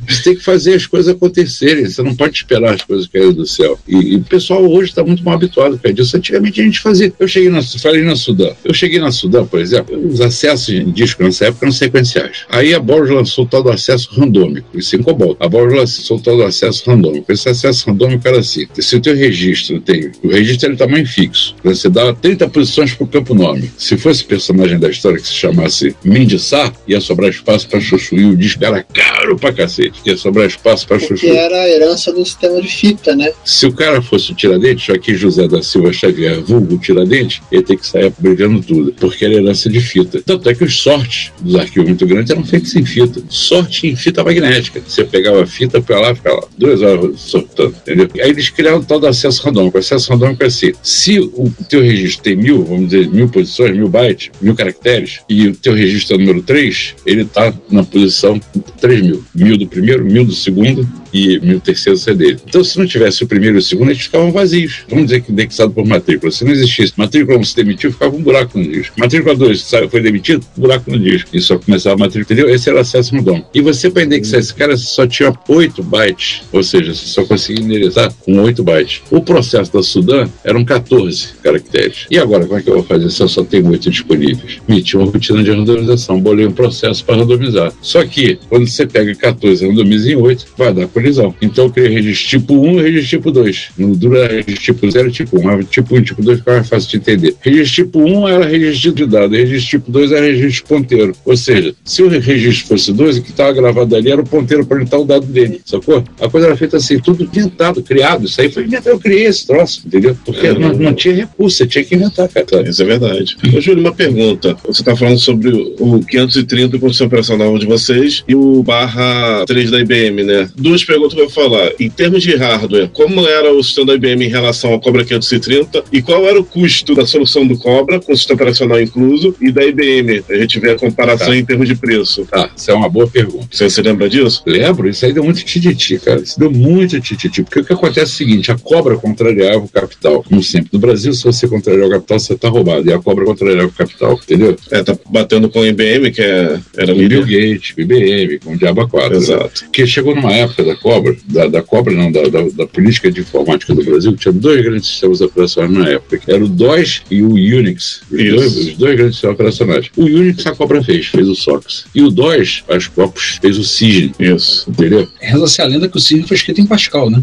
você 0.08 0.22
tem 0.22 0.34
que 0.36 0.42
fazer 0.42 0.74
as 0.74 0.86
coisas 0.86 1.14
acontecerem. 1.14 1.88
Você 1.88 2.02
não 2.02 2.14
pode 2.14 2.36
esperar 2.36 2.74
as 2.74 2.82
coisas 2.82 3.06
caírem 3.06 3.32
do 3.32 3.46
céu. 3.46 3.78
E, 3.86 3.96
e 3.96 4.16
o 4.16 4.22
pessoal 4.22 4.64
hoje 4.64 4.90
está 4.90 5.04
muito 5.04 5.24
mal 5.24 5.34
habituado 5.34 5.78
com 5.78 5.88
isso. 5.88 6.16
Antigamente 6.16 6.60
a 6.60 6.64
gente 6.64 6.80
fazia. 6.80 7.12
Eu 7.18 7.28
cheguei 7.28 7.48
na, 7.48 7.62
falei 7.62 8.02
na 8.02 8.16
Sudã. 8.16 8.50
Eu 8.64 8.74
cheguei 8.74 8.98
na 8.98 9.10
Sudã, 9.10 9.44
por 9.44 9.60
exemplo, 9.60 9.96
os 10.06 10.20
acessos 10.20 10.66
de 10.66 10.84
disco 10.92 11.22
nessa 11.22 11.46
época 11.46 11.66
eram 11.66 11.72
sequenciais. 11.72 12.44
Aí 12.48 12.74
a 12.74 12.80
Borges 12.80 13.14
lançou 13.14 13.44
o 13.44 13.48
tal 13.48 13.62
do 13.62 13.70
acesso 13.70 14.10
randômico, 14.12 14.68
isso 14.74 14.96
em 14.96 15.02
Cobol. 15.02 15.36
A 15.40 15.48
Borges 15.48 15.78
lançou 15.78 16.18
o 16.18 16.20
tal 16.20 16.36
do 16.36 16.42
acesso 16.42 16.88
randômico. 16.92 17.30
Esse 17.32 17.48
acesso 17.48 17.86
randômico 17.88 18.26
era 18.26 18.38
assim: 18.38 18.66
se 18.78 18.96
o 18.96 19.00
teu 19.00 19.14
registro 19.14 19.80
tem. 19.80 20.10
O 20.22 20.28
registro 20.28 20.68
é 20.68 20.72
de 20.72 20.78
tamanho 20.78 21.06
fixo. 21.06 21.54
Você 21.62 21.88
dá 21.88 22.12
30 22.12 22.48
posições 22.48 22.94
para 22.94 23.04
o 23.04 23.08
campo 23.08 23.34
nome. 23.34 23.70
Se 23.76 23.96
fosse 23.96 24.24
personagem 24.24 24.78
da 24.78 24.88
história 24.88 25.18
que 25.18 25.26
se 25.26 25.34
chamasse 25.34 25.94
Mendissá, 26.04 26.72
ia 26.86 27.00
sobrar 27.00 27.30
espaço 27.30 27.68
para 27.68 27.80
chuchu. 27.80 28.16
E 28.16 28.24
o 28.24 28.36
disco 28.36 28.64
era 28.64 28.82
caro 28.82 29.36
pra 29.36 29.52
cacete. 29.52 30.00
Ia 30.04 30.16
sobrar 30.16 30.46
espaço 30.46 30.86
para 30.86 30.98
chuchu. 30.98 31.26
Que 31.26 31.30
era 31.30 31.56
a 31.56 31.68
herança 31.68 32.12
do 32.12 32.24
sistema 32.24 32.60
de 32.60 32.68
fita, 32.68 33.14
né? 33.14 33.32
Se 33.44 33.66
o 33.66 33.72
cara 33.72 34.00
fosse 34.02 34.32
o 34.32 34.34
Tiradentes, 34.34 34.84
Joaquim 34.84 35.14
José 35.14 35.48
da 35.48 35.62
Silva 35.62 35.92
Xavier, 35.92 36.40
vulgo 36.42 36.78
Tiradentes, 36.78 37.40
ele 37.50 37.62
tem 37.62 37.76
que 37.76 37.86
sair 37.86 38.12
brigando 38.18 38.62
tudo, 38.62 38.92
porque 38.98 39.24
era 39.24 39.34
herança 39.34 39.68
de 39.68 39.80
fita. 39.80 40.22
Tanto 40.24 40.48
é 40.48 40.54
que 40.54 40.64
os 40.64 40.80
sortes 40.80 41.32
dos 41.40 41.56
arquivos 41.56 41.88
muito 41.88 42.06
grandes 42.06 42.30
eram 42.30 42.44
feitos 42.44 42.74
em 42.74 42.84
fita. 42.84 43.22
Sorte 43.28 43.86
em 43.86 43.96
fita 43.96 44.22
magnética. 44.24 44.82
Você 44.86 45.04
pegava 45.04 45.42
a 45.42 45.46
fita 45.46 45.80
pra 45.80 46.00
lá, 46.00 46.14
ficava 46.14 46.36
lá, 46.36 46.48
duas 46.56 46.71
entendeu? 46.72 48.08
Aí 48.22 48.30
eles 48.30 48.50
criaram 48.50 48.78
o 48.78 48.84
tal 48.84 49.00
do 49.00 49.06
acesso 49.06 49.42
randômico. 49.42 49.76
O 49.76 49.80
acesso 49.80 50.10
randômico 50.10 50.42
é 50.42 50.46
assim: 50.46 50.72
se 50.82 51.18
o 51.18 51.50
teu 51.68 51.82
registro 51.82 52.22
tem 52.22 52.36
mil, 52.36 52.64
vamos 52.64 52.90
dizer, 52.90 53.08
mil 53.08 53.28
posições, 53.28 53.76
mil 53.76 53.88
bytes, 53.88 54.30
mil 54.40 54.54
caracteres, 54.54 55.20
e 55.28 55.48
o 55.48 55.56
teu 55.56 55.74
registro 55.74 56.14
é 56.14 56.16
o 56.16 56.20
número 56.20 56.42
3, 56.42 56.96
ele 57.06 57.24
tá 57.24 57.52
na 57.70 57.84
posição 57.84 58.40
3 58.80 59.02
mil. 59.02 59.24
Mil 59.34 59.56
do 59.56 59.66
primeiro, 59.66 60.04
mil 60.04 60.24
do 60.24 60.32
segundo 60.32 60.86
e 61.12 61.38
mil 61.40 61.60
terceiro 61.60 61.98
dele. 62.14 62.38
Então, 62.46 62.62
se 62.64 62.78
não 62.78 62.86
tivesse 62.86 63.22
o 63.22 63.26
primeiro 63.26 63.56
e 63.56 63.58
o 63.58 63.62
segundo, 63.62 63.90
eles 63.90 64.02
ficavam 64.02 64.32
vazios. 64.32 64.84
Vamos 64.88 65.06
dizer 65.06 65.22
que 65.22 65.32
indexado 65.32 65.72
por 65.72 65.86
matrícula. 65.86 66.30
Se 66.30 66.44
não 66.44 66.52
existisse 66.52 66.92
matrícula 66.96 67.38
1 67.38 67.44
se 67.44 67.56
demitiu, 67.56 67.92
ficava 67.92 68.14
um 68.16 68.22
buraco 68.22 68.58
no 68.58 68.64
disco. 68.64 68.94
Matrícula 68.98 69.34
2 69.34 69.70
foi 69.90 70.00
demitido, 70.00 70.44
buraco 70.56 70.90
no 70.90 70.98
disco. 70.98 71.30
E 71.32 71.40
só 71.40 71.58
começava 71.58 71.94
a 71.96 71.98
matrícula, 71.98 72.24
entendeu? 72.24 72.54
Esse 72.54 72.68
era 72.68 72.78
o 72.78 72.80
acesso 72.80 73.12
dom. 73.22 73.44
E 73.54 73.60
você, 73.60 73.90
para 73.90 74.04
indexar 74.04 74.40
esse 74.40 74.54
cara, 74.54 74.76
só 74.76 75.06
tinha 75.06 75.32
8 75.48 75.82
bytes. 75.82 76.42
Ou 76.52 76.62
seja, 76.62 76.94
você 76.94 77.06
só 77.06 77.24
conseguia 77.24 77.64
endereçar 77.64 78.12
com 78.24 78.40
8 78.40 78.62
bytes. 78.62 79.02
O 79.10 79.20
processo 79.20 79.72
da 79.72 79.82
Sudan 79.82 80.28
eram 80.44 80.64
14 80.64 81.28
caracteres. 81.42 82.06
E 82.10 82.18
agora, 82.18 82.46
como 82.46 82.58
é 82.58 82.62
que 82.62 82.70
eu 82.70 82.74
vou 82.74 82.84
fazer 82.84 83.10
se 83.10 83.22
eu 83.22 83.28
só 83.28 83.44
tenho 83.44 83.68
8 83.68 83.90
disponíveis? 83.90 84.58
Meti 84.68 84.96
uma 84.96 85.06
rotina 85.06 85.42
de 85.42 85.50
randomização, 85.50 86.20
bolei 86.20 86.46
um 86.46 86.52
processo 86.52 87.04
para 87.04 87.16
randomizar. 87.16 87.72
Só 87.82 88.04
que, 88.04 88.38
quando 88.48 88.66
você 88.66 88.86
pega 88.86 89.14
14 89.14 89.64
e 89.64 89.68
randomiza 89.68 90.10
em 90.10 90.16
8, 90.16 90.46
vai 90.56 90.72
dar 90.72 90.88
colisão. 91.02 91.34
Então 91.42 91.64
eu 91.66 91.70
criei 91.70 91.90
registro 91.90 92.28
tipo 92.28 92.54
1 92.54 92.78
e 92.78 92.82
registro 92.82 93.08
tipo 93.18 93.30
2. 93.30 93.68
No 93.78 93.96
dura 93.96 94.26
registro 94.28 94.54
tipo 94.74 94.90
0 94.90 95.08
e 95.08 95.12
tipo 95.12 95.38
1. 95.38 95.42
Mas 95.42 95.66
tipo 95.68 95.94
1 95.94 95.98
e 95.98 96.02
tipo 96.02 96.22
2 96.22 96.38
fica 96.38 96.52
mais 96.52 96.68
fácil 96.68 96.90
de 96.90 96.96
entender. 96.96 97.34
Registro 97.40 97.84
tipo 97.84 97.98
1 98.00 98.28
era 98.28 98.46
registro 98.46 98.92
de 98.92 99.06
dado, 99.06 99.34
registro 99.34 99.70
tipo 99.70 99.90
2 99.90 100.12
era 100.12 100.26
registro 100.26 100.68
ponteiro. 100.68 101.12
Ou 101.24 101.36
seja, 101.36 101.74
se 101.84 102.02
o 102.02 102.08
registro 102.08 102.68
fosse 102.68 102.92
2, 102.92 103.18
o 103.18 103.22
que 103.22 103.30
estava 103.30 103.52
gravado 103.52 103.94
ali 103.96 104.10
era 104.10 104.20
o 104.20 104.26
ponteiro 104.26 104.64
para 104.66 104.80
onde 104.80 104.94
o 104.94 105.04
dado 105.04 105.26
dele, 105.26 105.60
sacou? 105.64 106.04
A 106.20 106.28
coisa 106.28 106.46
era 106.48 106.56
feita 106.56 106.76
assim, 106.76 106.98
tudo 106.98 107.24
inventado, 107.24 107.82
criado. 107.82 108.26
Isso 108.26 108.40
aí 108.40 108.50
foi 108.50 108.64
inventado, 108.64 108.92
eu 108.92 109.00
criei 109.00 109.24
esse 109.26 109.46
troço, 109.46 109.82
entendeu? 109.86 110.16
Porque 110.24 110.46
É. 110.46 110.52
não, 110.58 110.72
não 110.74 110.94
tinha 110.94 111.14
recurso, 111.14 111.56
você 111.56 111.66
tinha 111.66 111.84
que 111.84 111.94
inventar, 111.94 112.28
cara. 112.28 112.68
Isso 112.68 112.82
é 112.82 112.84
verdade. 112.84 113.36
Ô, 113.54 113.60
Júlio, 113.60 113.80
uma 113.80 113.94
pergunta. 113.94 114.56
Você 114.66 114.82
está 114.82 114.94
falando 114.96 115.18
sobre 115.18 115.50
o 115.78 116.00
530 116.00 116.78
com 116.78 116.86
o 116.86 116.90
sistema 116.90 117.08
operacional 117.08 117.58
de 117.58 117.66
vocês 117.66 118.22
e 118.28 118.34
o 118.34 118.62
barra 118.62 119.44
3 119.46 119.70
da 119.70 119.80
IBM, 119.80 120.22
né? 120.24 120.48
Duas 120.56 120.84
perguntas 120.92 121.14
que 121.14 121.20
eu 121.20 121.28
vou 121.28 121.34
falar. 121.34 121.72
Em 121.80 121.88
termos 121.88 122.22
de 122.22 122.34
hardware, 122.36 122.88
como 122.92 123.26
era 123.26 123.52
o 123.52 123.62
sistema 123.62 123.86
da 123.86 123.94
IBM 123.94 124.26
em 124.26 124.28
relação 124.28 124.72
ao 124.72 124.80
Cobra 124.80 125.04
530 125.04 125.84
e 125.92 126.02
qual 126.02 126.26
era 126.26 126.38
o 126.38 126.44
custo 126.44 126.94
da 126.94 127.06
solução 127.06 127.46
do 127.46 127.56
Cobra 127.56 127.98
com 128.00 128.12
o 128.12 128.16
sistema 128.16 128.36
operacional 128.36 128.80
incluso 128.80 129.34
e 129.40 129.50
da 129.50 129.64
IBM? 129.64 130.22
A 130.28 130.36
gente 130.36 130.60
vê 130.60 130.72
a 130.72 130.76
comparação 130.78 131.28
Tá. 131.28 131.36
em 131.36 131.44
termos 131.44 131.68
de 131.68 131.74
preço. 131.76 132.26
Tá, 132.26 132.50
isso 132.56 132.70
é 132.70 132.74
uma 132.74 132.88
boa 132.88 133.06
pergunta. 133.06 133.46
Você 133.50 133.70
se 133.70 133.80
lembra 133.80 134.08
disso? 134.08 134.42
Lembro, 134.46 134.88
isso 134.88 135.04
aí 135.06 135.12
deu 135.12 135.22
muito 135.24 135.44
tititi, 135.44 135.98
cara. 135.98 136.20
Isso 136.20 136.38
deu 136.38 136.50
muito 136.50 137.00
tititi. 137.00 137.42
Porque 137.42 137.60
o 137.60 137.64
que 137.64 137.72
acontece 137.72 138.00
é 138.00 138.04
o 138.04 138.16
seguinte: 138.16 138.50
a 138.50 138.58
cobra 138.58 138.96
contrariava 138.96 139.58
o 139.58 139.68
capital. 139.68 140.22
Como 140.22 140.42
sempre. 140.42 140.68
No 140.72 140.78
Brasil, 140.78 141.12
se 141.12 141.22
você 141.24 141.46
contrariar 141.46 141.86
o 141.86 141.90
capital, 141.90 142.18
você 142.18 142.34
tá 142.36 142.48
roubado. 142.48 142.88
E 142.88 142.92
a 142.92 142.98
cobra 142.98 143.24
contrariava 143.24 143.68
o 143.68 143.72
capital, 143.72 144.14
entendeu? 144.22 144.56
É, 144.70 144.82
tá 144.82 144.96
batendo 145.08 145.48
com 145.48 145.60
a 145.60 145.68
IBM, 145.68 146.10
que 146.10 146.22
é, 146.22 146.58
era 146.76 146.94
Bill. 146.94 147.22
Gates, 147.22 147.72
IBM, 147.76 148.38
com 148.40 148.54
o 148.54 148.58
Diabo 148.58 148.88
4. 148.88 149.16
Exato. 149.16 149.60
Porque 149.64 149.86
chegou 149.86 150.14
numa 150.14 150.32
época 150.32 150.64
da 150.64 150.74
cobra, 150.82 151.16
da, 151.26 151.46
da 151.46 151.62
cobra 151.62 151.94
não, 151.94 152.10
da, 152.10 152.22
da, 152.28 152.42
da 152.48 152.66
política 152.66 153.10
de 153.10 153.20
informática 153.20 153.74
do 153.74 153.84
Brasil, 153.84 154.12
que 154.12 154.18
tinha 154.18 154.32
dois 154.32 154.62
grandes 154.62 154.88
sistemas 154.88 155.20
operacionais 155.20 155.72
na 155.72 155.88
época, 155.88 156.18
que 156.18 156.30
era 156.30 156.44
o 156.44 156.48
DOS 156.48 157.02
e 157.10 157.22
o 157.22 157.30
Unix. 157.30 158.02
Os, 158.10 158.18
dois, 158.18 158.56
os 158.56 158.76
dois 158.76 158.96
grandes 158.96 159.14
sistemas 159.14 159.34
operacionais. 159.34 159.90
O 159.96 160.04
Unix 160.04 160.46
a 160.46 160.54
cobra 160.54 160.82
fez, 160.82 161.06
fez 161.06 161.28
o 161.28 161.34
SOX. 161.34 161.84
E 161.94 162.02
o 162.02 162.10
DOS, 162.10 162.64
as 162.68 162.88
copos, 162.88 163.38
fez 163.40 163.56
o 163.56 163.64
Cisne, 163.64 164.12
Isso. 164.18 164.68
entendeu? 164.68 165.08
Reza-se 165.20 165.62
a 165.62 165.66
lenda 165.66 165.88
que 165.88 165.96
o 165.96 166.00
Cisne 166.00 166.26
foi 166.26 166.36
escrito 166.36 166.60
em 166.60 166.66
Pascal, 166.66 167.10
né? 167.10 167.22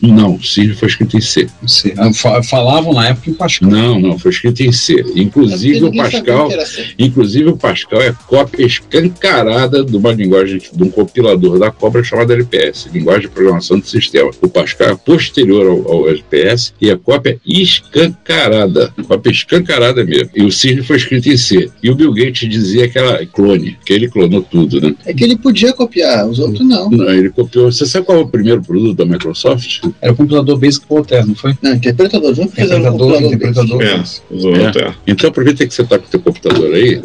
Não, 0.00 0.36
o 0.36 0.42
Cisne 0.44 0.74
foi 0.74 0.88
escrito 0.88 1.16
em 1.16 1.20
C. 1.20 1.48
Não. 1.96 2.14
Fa- 2.14 2.42
Falavam 2.42 2.92
na 2.92 3.08
época 3.08 3.30
em 3.30 3.34
Pascal. 3.34 3.68
Não, 3.70 3.98
não, 4.00 4.18
foi 4.18 4.30
escrito 4.30 4.60
em 4.62 4.70
C. 4.72 5.04
Inclusive 5.16 5.78
o 5.82 5.84
Ninguém 5.86 6.04
sabia 6.04 6.20
Pascal, 6.22 6.48
inclusive 6.98 7.48
o 7.48 7.56
Pascal 7.56 8.00
é 8.02 8.14
cópia 8.26 8.64
escancarada 8.66 9.84
de 9.84 9.96
uma 9.96 10.12
linguagem 10.12 10.58
de 10.72 10.82
um 10.82 10.90
compilador 10.90 11.58
da 11.58 11.70
cobra 11.70 12.02
chamada 12.04 12.32
LPS, 12.32 12.88
linguagem 12.92 13.22
de 13.22 13.28
programação 13.28 13.78
do 13.78 13.86
sistema. 13.86 14.30
O 14.40 14.48
Pascal 14.48 14.90
é 14.90 14.96
posterior 14.96 15.66
ao, 15.66 15.92
ao 15.92 16.08
LPS 16.08 16.72
e 16.80 16.90
é 16.90 16.96
cópia 16.96 17.38
escancarada, 17.46 18.92
cópia 19.06 19.30
escancarada 19.30 20.04
mesmo. 20.04 20.30
E 20.34 20.42
o 20.44 20.50
Cisne 20.52 20.82
foi 20.82 20.96
escrito 20.96 21.28
em 21.28 21.36
C. 21.36 21.70
E 21.82 21.90
o 21.90 21.94
Bill 21.94 22.12
Gates 22.12 22.48
dizia 22.48 22.88
que 22.88 22.98
era 22.98 23.24
clone, 23.26 23.76
que 23.84 23.92
ele 23.92 24.08
clonou 24.08 24.42
tudo, 24.42 24.80
né? 24.80 24.94
É 25.04 25.12
que 25.12 25.24
ele 25.24 25.36
podia 25.36 25.72
copiar, 25.72 26.28
os 26.28 26.38
outros 26.38 26.66
não. 26.66 26.90
Não, 26.90 27.08
ele 27.10 27.30
copiou. 27.30 27.70
Você 27.70 27.86
sabe 27.86 28.06
qual 28.06 28.18
é 28.18 28.20
o 28.22 28.28
primeiro 28.28 28.62
produto 28.62 28.96
da 28.96 29.04
Microsoft? 29.06 29.80
Era 30.00 30.12
o 30.12 30.16
compilador 30.16 30.56
Basic 30.58 30.84
Voltaire, 30.88 31.26
não 31.26 31.34
foi? 31.34 31.54
Não, 31.62 31.74
interpretador. 31.74 32.34
Não 32.36 32.44
Interpretador, 32.44 32.92
computador. 32.98 33.22
interpretador. 33.32 33.82
É, 33.82 34.02
usou 34.30 34.56
É. 34.56 34.66
até. 34.66 34.94
Então 35.06 35.30
aproveita 35.30 35.66
que 35.66 35.74
você 35.74 35.82
está 35.82 35.98
com 35.98 36.06
o 36.06 36.08
teu 36.08 36.20
computador 36.20 36.74
aí 36.74 37.00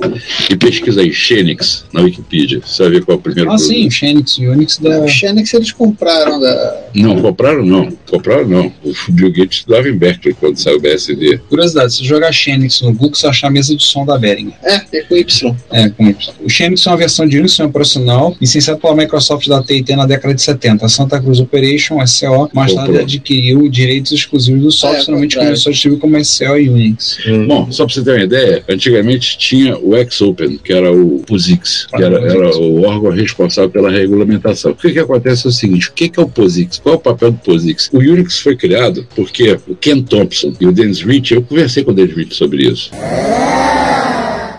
e 0.50 0.56
pesquisa 0.56 1.02
aí 1.02 1.14
Xenix 1.14 1.86
na 1.94 2.02
Wikipedia. 2.02 2.62
Você 2.66 2.84
vai 2.84 2.92
ver 2.94 3.06
qual 3.06 3.16
é 3.18 3.20
o 3.20 3.22
primeiro 3.22 3.50
Ah, 3.52 3.56
produto. 3.56 3.68
sim, 3.74 3.88
o 3.88 3.92
Xenix, 3.92 4.38
o 4.38 4.42
Unix 4.44 4.78
da. 4.80 5.00
O 5.02 5.08
Xenex 5.08 5.54
eles 5.54 5.72
compraram 5.72 6.40
da. 6.40 6.84
Não, 6.96 7.22
compraram 7.22 7.66
não. 7.66 7.92
Compraram 8.10 8.48
não. 8.48 8.72
O 8.84 8.94
Bill 9.12 9.32
Gates 9.32 9.60
estudava 9.60 9.88
em 9.90 9.98
Berkeley 9.98 10.36
quando 10.40 10.58
saiu 10.58 10.78
o 10.78 10.82
BSD. 10.82 11.40
Curiosidade, 11.50 11.94
se 11.94 12.04
jogar 12.06 12.32
Xenix 12.32 12.82
no 12.82 12.92
Google, 12.94 13.16
você 13.16 13.28
achar 13.28 13.48
a 13.48 13.52
mesa 13.52 13.76
de 13.76 13.84
som 13.84 14.06
da 14.06 14.18
Behringer. 14.18 14.54
É, 14.64 14.82
é 14.98 15.02
com 15.04 15.16
Y. 15.16 15.56
É, 15.72 15.90
com 15.90 16.08
Y. 16.08 16.34
O 16.44 16.50
Xenix 16.50 16.86
é 16.86 16.90
uma 16.90 16.98
versão 16.98 17.28
de 17.28 17.38
Unix 17.38 17.52
sistema 17.54 17.70
operacional 17.70 18.36
licenciado 18.42 18.80
pela 18.80 18.96
Microsoft 18.96 19.48
da 19.48 19.62
TIT 19.64 19.96
na 19.96 20.06
década 20.06 20.34
de 20.34 20.42
70. 20.42 20.86
A 20.86 20.90
Santa 20.90 21.20
Cruz 21.22 21.40
Operation, 21.40 22.06
SCO, 22.06 22.50
mais 22.54 22.73
adquiriu 22.80 23.70
direitos 23.70 24.12
exclusivos 24.12 24.62
do 24.62 24.72
software, 24.72 25.02
É, 25.02 25.06
finalmente 25.06 25.32
contrário. 25.36 25.50
começou 25.50 25.70
a 25.70 25.74
distribuir 25.74 26.00
como 26.02 26.24
SCO 26.24 26.58
e 26.58 26.70
Unix. 26.70 27.18
Bom, 27.48 27.72
só 27.72 27.86
para 27.86 27.94
você 27.94 28.04
ter 28.04 28.12
uma 28.12 28.24
ideia, 28.24 28.64
antigamente 28.70 29.38
tinha 29.38 29.78
o 29.78 29.96
X-Open, 29.96 30.60
que 30.64 30.74
era 30.74 30.92
o 30.92 31.20
POSIX, 31.28 31.88
que 31.96 32.04
era, 32.04 32.20
era 32.20 32.58
o 32.58 32.84
órgão 32.84 33.12
responsável 33.12 33.70
pela 33.70 33.90
regulamentação. 33.92 34.72
O 34.72 34.76
que, 34.76 34.92
que 34.92 35.00
acontece 35.00 35.46
é 35.46 35.50
o 35.50 35.54
seguinte, 35.54 35.90
o 35.90 35.94
que, 35.94 36.10
que 36.10 36.20
é 36.20 36.24
o 36.24 36.28
POSIX? 36.30 36.80
Qual 36.80 36.96
é 36.96 36.98
o 36.98 37.02
papel 37.02 37.32
do 37.32 37.38
POSIX? 37.40 37.90
O 37.94 38.00
Unix 38.00 38.40
foi 38.40 38.56
criado 38.56 39.06
porque 39.16 39.58
o 39.68 39.76
Ken 39.76 40.02
Thompson 40.02 40.54
e 40.60 40.66
o 40.66 40.72
Dennis 40.72 41.02
Rich, 41.02 41.34
eu 41.34 41.42
conversei 41.42 41.84
com 41.84 41.92
o 41.92 41.94
Dennis 41.94 42.16
Rich 42.16 42.36
sobre 42.36 42.68
isso. 42.68 42.92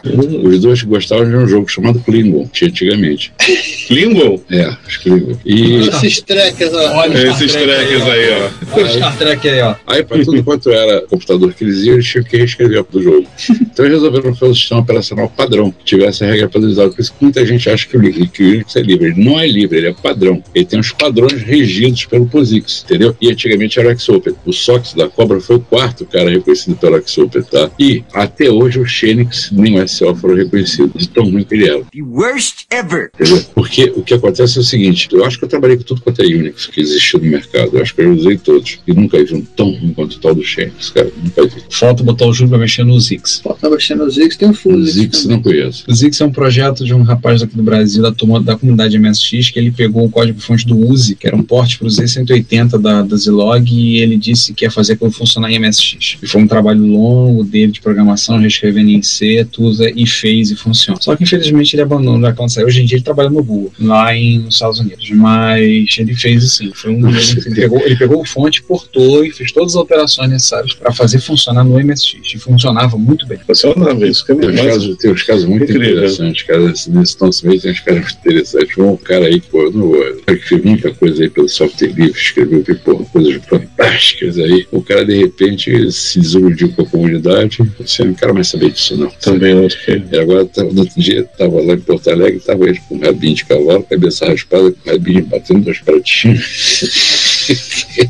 Os 0.04 0.60
dois 0.60 0.82
gostavam 0.82 1.28
de 1.28 1.34
um 1.36 1.46
jogo 1.48 1.68
chamado 1.68 1.98
Klingon, 2.00 2.46
tinha 2.52 2.68
antigamente. 2.70 3.32
Klingon? 3.88 4.40
É, 4.50 4.68
os 4.86 4.96
Klingon. 4.98 5.36
E 5.44 5.88
Esses 5.88 6.20
trekkers, 6.20 6.72
ó. 6.74 6.96
Olha 6.98 7.16
É, 7.18 7.30
Esses 7.30 7.52
trekkers 7.52 8.02
aí, 8.02 8.30
ó. 8.30 8.50
Olha 8.76 8.84
o 8.86 8.88
Star 8.90 9.16
Trek 9.18 9.48
aí, 9.48 9.60
ó. 9.62 9.74
Aí, 9.86 10.02
para 10.02 10.24
tudo 10.24 10.42
quanto 10.44 10.70
era 10.70 11.02
computador 11.02 11.52
que 11.54 11.64
eles 11.64 11.78
iam, 11.84 11.94
eles 11.94 12.06
tinham 12.06 12.24
que 12.24 12.36
reescrever 12.36 12.84
o 12.92 13.02
jogo. 13.02 13.26
Então, 13.50 13.84
eles 13.84 13.98
resolveram 14.02 14.34
fazer 14.34 14.52
um 14.52 14.54
sistema 14.54 14.80
operacional 14.80 15.28
padrão, 15.28 15.70
que 15.70 15.84
tivesse 15.84 16.24
a 16.24 16.26
regra 16.28 16.48
padronizada. 16.48 16.90
Por 16.90 17.00
isso 17.00 17.12
que 17.12 17.22
muita 17.24 17.44
gente 17.46 17.68
acha 17.70 17.86
que 17.86 17.96
o, 17.96 18.00
Li- 18.00 18.28
que 18.28 18.42
o 18.42 18.48
Unix 18.48 18.76
é 18.76 18.80
livre. 18.82 19.06
Ele 19.08 19.24
não 19.24 19.38
é 19.40 19.46
livre, 19.46 19.78
ele 19.78 19.88
é 19.88 19.92
padrão. 19.94 20.42
Ele 20.54 20.64
tem 20.64 20.78
os 20.78 20.92
padrões 20.92 21.42
regidos 21.42 22.04
pelo 22.04 22.26
POSIX, 22.26 22.84
entendeu? 22.84 23.16
E 23.20 23.30
antigamente 23.30 23.78
era 23.78 23.92
o 23.92 23.98
XOpen. 23.98 24.34
O 24.44 24.52
SOX 24.52 24.94
da 24.94 25.08
Cobra 25.08 25.40
foi 25.40 25.56
o 25.56 25.60
quarto 25.60 26.04
cara 26.04 26.30
reconhecido 26.30 26.76
pelo 26.76 27.00
XOpen, 27.06 27.42
tá? 27.42 27.70
E 27.78 28.02
até 28.12 28.50
hoje 28.50 28.80
o 28.80 28.86
Xenix 28.86 29.50
nem 29.52 29.78
o 29.80 29.88
SO 29.94 30.14
foram 30.14 30.36
reconhecidos, 30.36 31.06
tão 31.06 31.24
ruim 31.30 31.44
que 31.44 31.54
ele 31.54 31.68
era. 31.68 31.80
The 31.84 32.02
worst 32.02 32.66
ever. 32.70 33.10
Entendeu? 33.14 33.44
Porque 33.54 33.92
o 33.94 34.02
que 34.02 34.14
acontece 34.14 34.58
é 34.58 34.60
o 34.60 34.64
seguinte: 34.64 35.08
eu 35.12 35.24
acho 35.24 35.38
que 35.38 35.44
eu 35.44 35.48
trabalhei 35.48 35.76
com 35.76 35.82
tudo 35.82 36.00
quanto 36.00 36.22
é 36.22 36.26
Unix 36.26 36.66
que 36.66 36.80
existiu 36.80 37.20
no 37.20 37.26
mercado. 37.26 37.70
Eu 37.74 37.82
acho 37.82 37.94
que 37.94 38.02
eu 38.02 38.12
usei 38.12 38.36
todos. 38.36 38.78
E 38.86 38.92
nunca 38.92 39.22
vi 39.22 39.34
um 39.34 39.42
tão 39.42 39.70
ruim 39.72 39.92
quanto 39.94 40.14
o 40.14 40.18
tal 40.18 40.34
do 40.34 40.42
Xenix, 40.42 40.90
cara. 40.90 41.10
Nunca 41.22 41.46
vi. 41.46 41.62
Falta 41.70 42.02
botar 42.02 42.26
o 42.26 42.32
Júlio 42.32 42.50
pra 42.50 42.58
mexer 42.58 42.84
no 42.84 42.98
Zix. 42.98 43.40
Falta 43.40 43.70
mexendo 43.70 44.04
no 44.04 44.10
Zix, 44.10 44.36
tem 44.36 44.48
um 44.48 44.52
O 44.52 44.54
Fuzix. 44.54 44.94
Zix 44.94 45.24
não 45.26 45.40
conheço. 45.40 45.84
O 45.88 45.94
Zix 45.94 46.20
é 46.20 46.24
um 46.24 46.32
projeto 46.32 46.84
de 46.84 46.94
um 46.94 47.02
rapaz 47.02 47.42
aqui 47.42 47.56
do 47.56 47.62
Brasil, 47.62 48.02
da, 48.02 48.12
turma, 48.12 48.40
da 48.40 48.56
comunidade 48.56 48.98
MSX, 48.98 49.50
que 49.50 49.58
ele 49.58 49.70
pegou 49.70 50.04
o 50.04 50.10
código-fonte 50.10 50.66
do 50.66 50.76
UZI, 50.76 51.14
que 51.14 51.26
era 51.26 51.36
um 51.36 51.42
porte 51.42 51.78
para 51.78 51.86
o 51.86 51.90
Z180 51.90 52.78
da, 52.78 53.02
da 53.02 53.16
Zilog, 53.16 53.70
e 53.70 53.98
ele 53.98 54.16
disse 54.16 54.52
que 54.52 54.64
ia 54.64 54.70
fazer 54.70 54.94
aquilo 54.94 55.10
funcionar 55.10 55.50
em 55.50 55.58
MSX. 55.58 56.18
E 56.22 56.26
foi 56.26 56.42
um 56.42 56.46
trabalho 56.46 56.84
longo 56.84 57.44
dele 57.44 57.72
de 57.72 57.80
programação, 57.80 58.38
reescrevendo 58.38 58.90
em 58.90 59.02
C, 59.02 59.46
tudo, 59.50 59.83
e 59.94 60.06
fez 60.06 60.50
e 60.50 60.56
funciona. 60.56 60.98
Só 61.00 61.14
que 61.16 61.24
infelizmente 61.24 61.74
ele 61.74 61.82
abandonou 61.82 62.32
quando 62.34 62.50
saiu. 62.50 62.66
Hoje 62.66 62.82
em 62.82 62.86
dia 62.86 62.96
ele 62.96 63.04
trabalha 63.04 63.30
no 63.30 63.42
Google, 63.42 63.72
lá 63.78 64.14
em, 64.14 64.38
nos 64.38 64.54
Estados 64.54 64.78
Unidos. 64.78 65.08
Mas 65.10 65.96
ele 65.98 66.14
fez 66.14 66.44
assim, 66.44 66.70
foi 66.74 66.90
um 66.90 67.08
ele 67.08 67.54
pegou, 67.54 67.80
ele 67.80 67.96
pegou 67.96 68.20
o 68.20 68.24
fonte, 68.24 68.62
portou 68.62 69.24
e 69.24 69.30
fez 69.30 69.52
todas 69.52 69.72
as 69.72 69.76
alterações 69.76 70.30
necessárias 70.30 70.74
para 70.74 70.92
fazer 70.92 71.20
funcionar 71.20 71.64
no 71.64 71.78
MSX. 71.78 72.34
E 72.34 72.38
funcionava 72.38 72.96
muito 72.96 73.26
bem. 73.26 73.38
Funcionava 73.46 74.06
isso, 74.06 74.24
que 74.24 74.32
é 74.32 74.34
Tem 74.34 74.50
uns, 74.50 74.60
casos, 74.60 74.96
tem 74.96 75.12
uns 75.12 75.22
casos 75.22 75.44
muito 75.44 75.64
Incrível. 75.64 75.92
interessantes, 75.92 76.42
cara. 76.42 76.60
Nesse 76.64 76.90
nesse 76.90 77.20
nosso 77.20 77.46
meio 77.46 77.60
tem 77.60 77.72
uns 77.72 77.80
caras 77.80 78.02
muito 78.02 78.18
interessantes. 78.18 78.78
Um 78.78 78.96
cara 78.96 79.26
aí, 79.26 79.40
pô, 79.40 79.62
eu 79.62 79.72
não 79.72 79.88
vou. 79.88 79.96
eu 79.96 80.40
que 80.40 80.56
muita 80.62 80.92
coisa 80.92 81.22
aí 81.22 81.30
pelo 81.30 81.48
software 81.48 81.88
livre, 81.88 82.18
escreveu 82.18 82.64
pô, 82.84 82.96
coisas 83.04 83.40
fantásticas 83.44 84.38
aí. 84.38 84.66
O 84.70 84.82
cara, 84.82 85.04
de 85.04 85.18
repente, 85.18 85.92
se 85.92 86.20
desiludiu 86.20 86.72
com 86.72 86.82
a 86.82 86.86
comunidade. 86.86 87.58
Você 87.78 88.04
não 88.04 88.14
quero 88.14 88.34
mais 88.34 88.48
saber 88.48 88.70
disso, 88.70 88.96
não. 88.96 89.10
também 89.20 89.54
outro 89.54 89.73
que 89.73 89.73
E 90.12 90.18
agora, 90.18 90.44
tá- 90.46 90.64
no 90.64 90.80
outro 90.80 91.00
dia, 91.00 91.24
tava 91.38 91.60
lá 91.62 91.74
em 91.74 91.80
Porto 91.80 92.08
Alegre, 92.10 92.40
tava 92.40 92.68
ele 92.68 92.80
com 92.88 92.96
um 92.96 93.00
rabinho 93.00 93.34
de 93.34 93.44
cavalo, 93.44 93.82
cabeça 93.82 94.26
raspada, 94.26 94.70
com 94.72 94.88
o 94.90 94.92
rabinho 94.92 95.24
batendo 95.26 95.60
dois 95.60 95.78
pratinhos. 95.80 97.34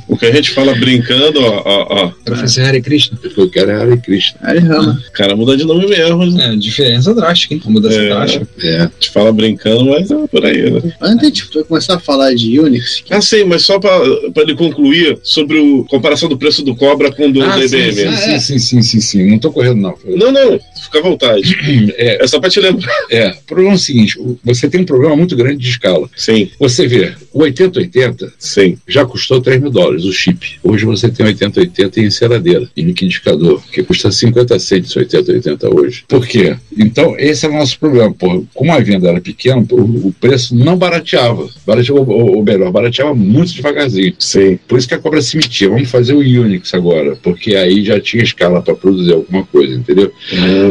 O 0.08 0.16
que 0.16 0.26
a 0.26 0.32
gente 0.32 0.50
fala 0.52 0.72
brincando, 0.76 1.40
ó, 1.40 1.62
ó, 1.64 1.86
ó. 1.90 2.12
Professor 2.24 2.64
Hare 2.64 2.80
Krishna. 2.80 3.18
O 3.22 3.28
que 3.28 3.40
eu 3.40 3.50
quero 3.50 3.70
é 3.72 3.74
Hare 3.82 3.96
Krishna. 4.00 4.38
Aí 4.42 4.58
rama. 4.60 5.02
O 5.08 5.12
cara 5.12 5.34
muda 5.34 5.56
de 5.56 5.64
nome 5.64 5.88
mesmo. 5.88 6.24
né? 6.30 6.52
É, 6.52 6.56
diferença 6.56 7.12
drástica, 7.12 7.52
hein? 7.54 7.60
Mudança 7.66 7.96
É. 8.00 8.08
drástica. 8.08 8.46
É. 8.62 8.76
A 8.82 8.84
gente 8.84 9.10
fala 9.10 9.32
brincando, 9.32 9.86
mas 9.86 10.08
é 10.10 10.26
por 10.28 10.44
aí, 10.46 10.70
né? 10.70 10.80
Antes 11.00 11.26
de 11.32 11.32
tipo, 11.32 11.64
começar 11.64 11.96
a 11.96 11.98
falar 11.98 12.32
de 12.34 12.58
Unix, 12.60 13.00
que 13.04 13.12
Ah, 13.12 13.20
sim, 13.20 13.42
mas 13.44 13.62
só 13.62 13.78
pra, 13.80 13.90
pra 14.32 14.44
ele 14.44 14.54
concluir 14.54 15.18
sobre 15.22 15.58
a 15.58 15.88
comparação 15.90 16.28
do 16.28 16.38
preço 16.38 16.62
do 16.62 16.76
Cobra 16.76 17.10
com 17.10 17.26
o 17.28 17.32
do 17.32 17.42
Ah, 17.42 17.56
da 17.56 17.68
sim, 17.68 17.90
sim, 17.92 18.38
sim, 18.38 18.58
sim, 18.60 18.82
sim, 18.82 19.00
sim. 19.00 19.30
Não 19.30 19.38
tô 19.40 19.50
correndo, 19.50 19.80
não. 19.80 19.94
Não, 20.04 20.30
não, 20.30 20.60
fica 20.84 20.98
à 20.98 21.02
vontade. 21.02 21.56
É, 21.96 22.24
É 22.24 22.26
só 22.26 22.40
pra 22.40 22.48
te 22.50 22.60
lembrar. 22.60 22.92
É, 23.10 23.30
o 23.30 23.42
problema 23.46 23.72
é 23.72 23.74
o 23.74 23.78
seguinte: 23.78 24.18
o- 24.18 24.38
você 24.44 24.68
tem 24.68 24.80
um 24.80 24.84
problema 24.84 25.16
muito 25.16 25.36
grande 25.36 25.56
de 25.58 25.68
escala. 25.68 26.08
Sim, 26.16 26.50
Você 26.58 26.86
vê, 26.86 27.12
o 27.32 27.40
8080 27.42 28.32
sim. 28.38 28.76
já 28.88 29.04
custou 29.04 29.40
3 29.40 29.60
mil 29.60 29.70
dólares, 29.70 30.04
o 30.04 30.12
chip. 30.12 30.58
Hoje 30.62 30.84
você 30.84 31.08
tem 31.08 31.26
8080 31.26 32.00
em 32.00 32.04
enceradeira, 32.04 32.68
em 32.76 32.84
liquidificador, 32.84 33.60
que 33.72 33.82
custa 33.82 34.10
50 34.10 34.58
cents 34.58 34.94
8080 34.96 35.74
hoje. 35.74 36.04
Por 36.08 36.26
quê? 36.26 36.56
Então, 36.76 37.14
esse 37.18 37.46
é 37.46 37.48
o 37.48 37.52
nosso 37.52 37.78
problema. 37.78 38.12
Pô, 38.12 38.44
como 38.54 38.72
a 38.72 38.80
venda 38.80 39.08
era 39.08 39.20
pequena, 39.20 39.62
pô, 39.64 39.76
o 39.76 40.14
preço 40.20 40.54
não 40.54 40.76
barateava. 40.76 41.48
Barateava, 41.66 42.00
ou, 42.00 42.36
ou 42.36 42.42
melhor, 42.42 42.70
barateava 42.70 43.14
muito 43.14 43.52
devagarzinho. 43.54 44.14
Sim. 44.18 44.58
Por 44.68 44.78
isso 44.78 44.88
que 44.88 44.94
a 44.94 44.98
cobra 44.98 45.20
se 45.22 45.36
metia. 45.36 45.68
Vamos 45.68 45.90
fazer 45.90 46.14
o 46.14 46.18
Unix 46.18 46.72
agora, 46.74 47.16
porque 47.22 47.54
aí 47.54 47.84
já 47.84 48.00
tinha 48.00 48.22
escala 48.22 48.62
para 48.62 48.74
produzir 48.74 49.12
alguma 49.12 49.44
coisa, 49.46 49.74
entendeu? 49.74 50.12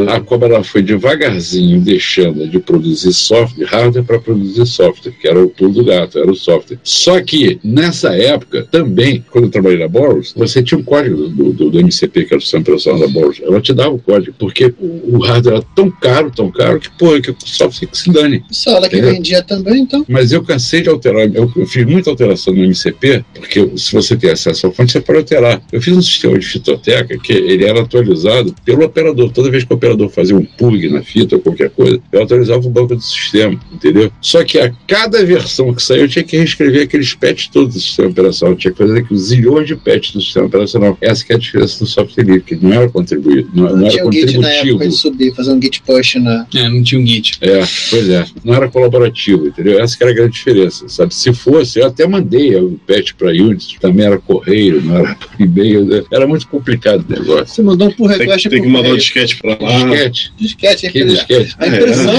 A 0.08 0.20
cobra 0.20 0.48
ela 0.48 0.64
foi 0.64 0.82
devagarzinho 0.82 1.80
deixando 1.80 2.46
de 2.46 2.58
produzir 2.58 3.12
software, 3.12 3.66
hardware 3.66 4.04
para 4.04 4.18
produzir 4.18 4.66
software, 4.66 5.12
que 5.12 5.28
era 5.28 5.42
o 5.42 5.48
pulo 5.48 5.72
do 5.72 5.84
gato, 5.84 6.18
era 6.18 6.30
o 6.30 6.34
software. 6.34 6.78
Só 6.82 7.20
que 7.20 7.58
nessa 7.62 8.14
época, 8.14 8.66
também, 8.70 9.24
quando 9.30 9.44
eu 9.44 9.50
trabalhei 9.50 9.78
na 9.78 9.88
Boros, 9.88 10.32
você 10.36 10.62
tinha 10.62 10.78
um 10.78 10.84
código 10.84 11.28
do, 11.28 11.52
do, 11.52 11.70
do 11.70 11.80
MCP, 11.80 12.24
que 12.24 12.34
era 12.34 12.38
o 12.38 12.40
sistema 12.40 12.62
operacional 12.62 13.00
da 13.00 13.08
Boros. 13.08 13.40
Ela 13.42 13.60
te 13.60 13.72
dava 13.72 13.90
o 13.90 13.98
código, 13.98 14.34
porque 14.38 14.74
o, 14.78 15.16
o 15.16 15.18
hardware 15.18 15.56
era 15.56 15.64
tão 15.74 15.90
caro, 15.90 16.30
tão 16.30 16.50
caro, 16.50 16.80
que, 16.80 16.90
pô, 16.98 17.20
que 17.20 17.30
o 17.30 17.36
software 17.44 17.88
que 17.88 17.98
se 17.98 18.10
dane. 18.10 18.44
Isso 18.50 18.68
ela 18.70 18.88
que 18.88 19.00
vendia 19.00 19.42
também, 19.42 19.82
então. 19.82 20.04
Mas 20.08 20.32
eu 20.32 20.42
cansei 20.42 20.82
de 20.82 20.88
alterar. 20.88 21.28
Eu, 21.34 21.50
eu 21.56 21.66
fiz 21.66 21.84
muita 21.84 22.10
alteração 22.10 22.54
no 22.54 22.64
MCP, 22.64 23.24
porque 23.34 23.70
se 23.76 23.92
você 23.92 24.16
tem 24.16 24.30
acesso 24.30 24.66
à 24.66 24.72
fonte, 24.72 24.92
você 24.92 25.00
pode 25.00 25.18
alterar. 25.18 25.62
Eu 25.72 25.80
fiz 25.80 25.96
um 25.96 26.02
sistema 26.02 26.38
de 26.38 26.46
fitoteca 26.46 27.18
que 27.18 27.32
ele 27.32 27.64
era 27.64 27.80
atualizado 27.80 28.54
pelo 28.64 28.84
operador. 28.84 29.30
Toda 29.30 29.50
vez 29.50 29.64
que 29.64 29.72
o 29.72 29.76
operador 29.76 29.93
fazia 30.08 30.36
um 30.36 30.44
plug 30.44 30.88
na 30.88 31.02
fita 31.02 31.36
ou 31.36 31.42
qualquer 31.42 31.70
coisa, 31.70 32.00
eu 32.12 32.22
atualizava 32.22 32.66
o 32.66 32.70
banco 32.70 32.94
do 32.94 33.02
sistema, 33.02 33.58
entendeu? 33.72 34.10
Só 34.20 34.42
que 34.44 34.58
a 34.58 34.72
cada 34.86 35.24
versão 35.24 35.72
que 35.74 35.82
saiu, 35.82 36.02
eu 36.02 36.08
tinha 36.08 36.24
que 36.24 36.36
reescrever 36.36 36.82
aqueles 36.82 37.14
patches 37.14 37.48
todos 37.48 37.74
do 37.74 37.80
sistema 37.80 38.08
operacional. 38.10 38.54
Eu 38.54 38.58
tinha 38.58 38.72
que 38.72 38.78
fazer 38.78 38.98
aqueles 38.98 39.22
zilhões 39.22 39.66
de 39.66 39.76
patches 39.76 40.12
do 40.12 40.20
sistema 40.20 40.46
operacional. 40.46 40.96
Essa 41.00 41.24
que 41.24 41.32
é 41.32 41.36
a 41.36 41.38
diferença 41.38 41.78
do 41.78 41.86
software 41.86 42.24
livre, 42.24 42.40
que 42.42 42.56
não 42.56 42.72
era 42.72 42.88
contribuído, 42.88 43.50
não, 43.54 43.64
Não, 43.64 43.76
não 43.76 43.86
era 43.86 43.90
tinha 43.90 44.06
um 44.06 44.12
git 44.12 44.38
na 44.38 44.48
época 44.48 44.62
contributivo. 44.72 44.88
de 44.90 44.96
subir, 44.96 45.34
fazer 45.34 45.52
um 45.52 45.60
git 45.62 45.82
push 45.82 46.14
na. 46.16 46.46
É, 46.54 46.68
não 46.68 46.82
tinha 46.82 47.00
um 47.00 47.06
Git. 47.06 47.38
É, 47.40 47.60
pois 47.90 48.08
é. 48.08 48.24
Não 48.44 48.54
era 48.54 48.68
colaborativo, 48.68 49.46
entendeu? 49.46 49.80
Essa 49.80 49.96
que 49.96 50.02
era 50.02 50.12
a 50.12 50.14
grande 50.14 50.32
diferença, 50.34 50.88
sabe? 50.88 51.14
Se 51.14 51.32
fosse, 51.32 51.78
eu 51.80 51.86
até 51.86 52.06
mandei 52.06 52.54
o 52.56 52.78
patch 52.86 53.12
para 53.18 53.28
Unity, 53.30 53.78
também 53.80 54.06
era 54.06 54.18
correio, 54.18 54.80
não 54.82 54.96
era 54.98 55.16
e-mail, 55.38 55.84
né? 55.84 56.02
era 56.10 56.26
muito 56.26 56.46
complicado 56.48 57.04
o 57.08 57.12
negócio. 57.12 57.46
Você 57.46 57.62
mandou 57.62 57.88
um 57.88 57.92
pull 57.92 58.08
Tem, 58.08 58.18
request 58.18 58.48
tem 58.48 58.62
que 58.62 58.66
mandar 58.68 58.78
o 58.80 58.82
correio. 58.82 58.98
disquete 58.98 59.36
pra 59.38 59.56
lá. 59.60 59.83
Disquete, 59.90 60.32
disquete. 60.38 60.80
que 60.80 60.86
aquele- 60.88 61.12
disquete. 61.14 61.54
A 61.58 61.66
impressão. 61.66 62.14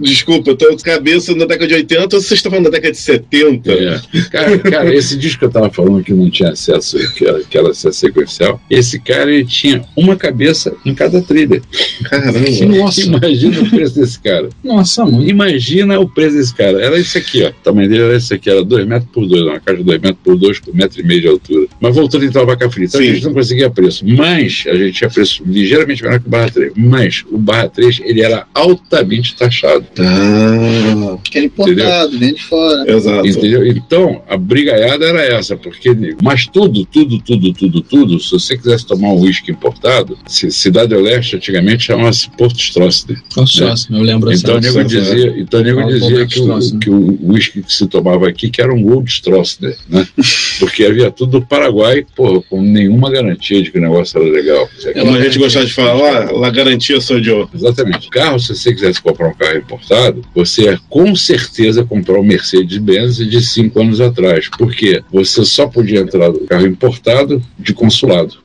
Desculpa, 0.00 0.50
eu 0.50 0.56
tô 0.56 0.68
com 0.68 0.76
cabeça 0.78 1.34
na 1.34 1.44
década 1.44 1.68
de 1.68 1.74
80 1.74 2.16
ou 2.16 2.20
vocês 2.22 2.32
estão 2.32 2.50
falando 2.50 2.64
da 2.66 2.70
década 2.70 2.92
de 2.92 2.98
70? 2.98 3.72
É. 3.72 4.00
Cara, 4.30 4.58
cara, 4.58 4.94
esse 4.94 5.16
disco 5.16 5.40
que 5.40 5.44
eu 5.44 5.50
tava 5.50 5.70
falando 5.70 6.02
que 6.02 6.12
não 6.12 6.30
tinha 6.30 6.50
acesso, 6.50 6.96
que 7.14 7.24
era, 7.26 7.40
que 7.44 7.56
era 7.58 7.70
acesso 7.70 7.98
sequencial, 7.98 8.60
esse 8.70 8.98
cara 8.98 9.32
ele 9.32 9.44
tinha 9.44 9.84
uma 9.96 10.16
cabeça 10.16 10.74
em 10.84 10.94
cada 10.94 11.20
trilha. 11.22 11.60
Caramba. 12.04 12.38
Nossa, 12.78 13.02
Imagina 13.02 13.60
o 13.60 13.70
preço 13.70 13.94
desse 14.00 14.18
cara. 14.20 14.48
nossa, 14.64 15.04
mãe. 15.04 15.28
Imagina 15.28 15.98
o 16.00 16.08
preço 16.08 16.36
desse 16.36 16.54
cara. 16.54 16.82
Era 16.82 16.98
isso 16.98 17.16
aqui, 17.18 17.42
ó. 17.44 17.48
O 17.48 17.52
tamanho 17.62 17.88
dele 17.88 18.02
era 18.02 18.16
esse 18.16 18.34
aqui, 18.34 18.50
era 18.50 18.64
2 18.64 18.86
metros 18.86 19.10
por 19.12 19.26
2, 19.26 19.42
uma 19.42 19.60
caixa 19.60 19.78
de 19.78 19.84
2 19.84 20.00
metros 20.00 20.18
por 20.24 20.36
2, 20.36 20.58
com 20.60 20.70
1,5 20.72 20.76
metro 20.76 21.00
e 21.00 21.04
meio 21.04 21.20
de 21.20 21.28
altura. 21.28 21.66
Mas 21.80 21.94
voltando 21.94 22.24
então 22.24 22.42
a 22.42 22.44
vaca 22.44 22.68
frita, 22.70 22.98
Sim. 22.98 23.08
a 23.10 23.14
gente 23.14 23.24
não 23.24 23.34
conseguia 23.34 23.70
preço. 23.70 24.04
Mas 24.06 24.64
a 24.66 24.74
gente 24.74 24.92
tinha 24.92 25.10
preço 25.10 25.42
ligeiramente 25.46 26.02
menor 26.02 26.20
que 26.20 26.26
o 26.26 26.30
barra 26.30 26.50
3. 26.50 26.71
Mas 26.76 27.24
o 27.30 27.38
barra 27.38 27.68
3, 27.68 28.00
ele 28.04 28.20
era 28.22 28.46
altamente 28.54 29.34
taxado. 29.36 29.84
Ah, 29.98 31.18
Que 31.24 31.38
era 31.38 31.46
importado, 31.46 32.18
vem 32.18 32.34
de 32.34 32.42
fora. 32.42 32.90
exato. 32.90 33.26
Entendeu? 33.26 33.66
Então, 33.66 34.22
a 34.28 34.36
brigaiada 34.36 35.04
era 35.04 35.22
essa, 35.22 35.56
porque. 35.56 35.90
Mas 36.22 36.46
tudo, 36.46 36.84
tudo, 36.86 37.18
tudo, 37.20 37.52
tudo, 37.52 37.80
tudo, 37.82 38.20
se 38.20 38.30
você 38.32 38.56
quisesse 38.56 38.86
tomar 38.86 39.08
um 39.08 39.20
uísque 39.20 39.50
importado, 39.50 40.18
ci- 40.26 40.50
Cidade 40.50 40.94
do 40.94 41.00
Leste 41.00 41.36
antigamente 41.36 41.84
chamava-se 41.84 42.30
Porto 42.36 42.58
Strossner. 42.58 43.20
Nossa, 43.36 43.88
eu 43.90 44.02
lembro 44.02 44.30
assim. 44.30 44.42
Então 44.42 44.56
o 44.56 44.60
nego 44.60 44.84
dizia, 44.84 45.34
então, 45.38 45.60
o 45.60 45.64
nego 45.64 45.86
dizia 45.86 46.26
que, 46.26 46.38
Stroessner. 46.38 46.76
o, 46.76 46.78
que 46.80 46.90
o 46.90 47.18
uísque 47.32 47.62
que 47.62 47.72
se 47.72 47.86
tomava 47.86 48.28
aqui 48.28 48.50
que 48.50 48.60
era 48.60 48.72
um 48.72 48.82
Gold 48.82 49.10
Stroessner, 49.10 49.76
né? 49.88 50.06
Porque 50.60 50.84
havia 50.84 51.10
tudo 51.10 51.32
do 51.32 51.42
Paraguai, 51.46 52.04
porra, 52.14 52.42
com 52.48 52.60
nenhuma 52.60 53.10
garantia 53.10 53.62
de 53.62 53.70
que 53.70 53.78
o 53.78 53.80
negócio 53.80 54.20
era 54.20 54.30
legal. 54.30 54.68
Como 55.00 55.16
a 55.16 55.20
gente 55.22 55.38
gostava 55.38 55.64
de 55.64 55.72
falar, 55.72 56.30
lá 56.30 56.50
garantia 56.62 57.00
sou 57.00 57.18
eu. 57.18 57.48
Exatamente. 57.54 58.08
Carro, 58.10 58.38
se 58.38 58.54
você 58.54 58.72
quisesse 58.72 59.00
comprar 59.00 59.28
um 59.28 59.34
carro 59.34 59.58
importado, 59.58 60.22
você 60.34 60.62
ia 60.62 60.80
com 60.88 61.14
certeza 61.14 61.84
comprar 61.84 62.18
o 62.18 62.24
Mercedes-Benz 62.24 63.16
de 63.16 63.42
cinco 63.42 63.80
anos 63.80 64.00
atrás. 64.00 64.48
Por 64.48 64.74
quê? 64.74 65.02
Você 65.12 65.44
só 65.44 65.66
podia 65.66 66.00
entrar 66.00 66.28
no 66.30 66.40
carro 66.40 66.66
importado 66.66 67.42
de 67.58 67.72
consulado. 67.72 68.36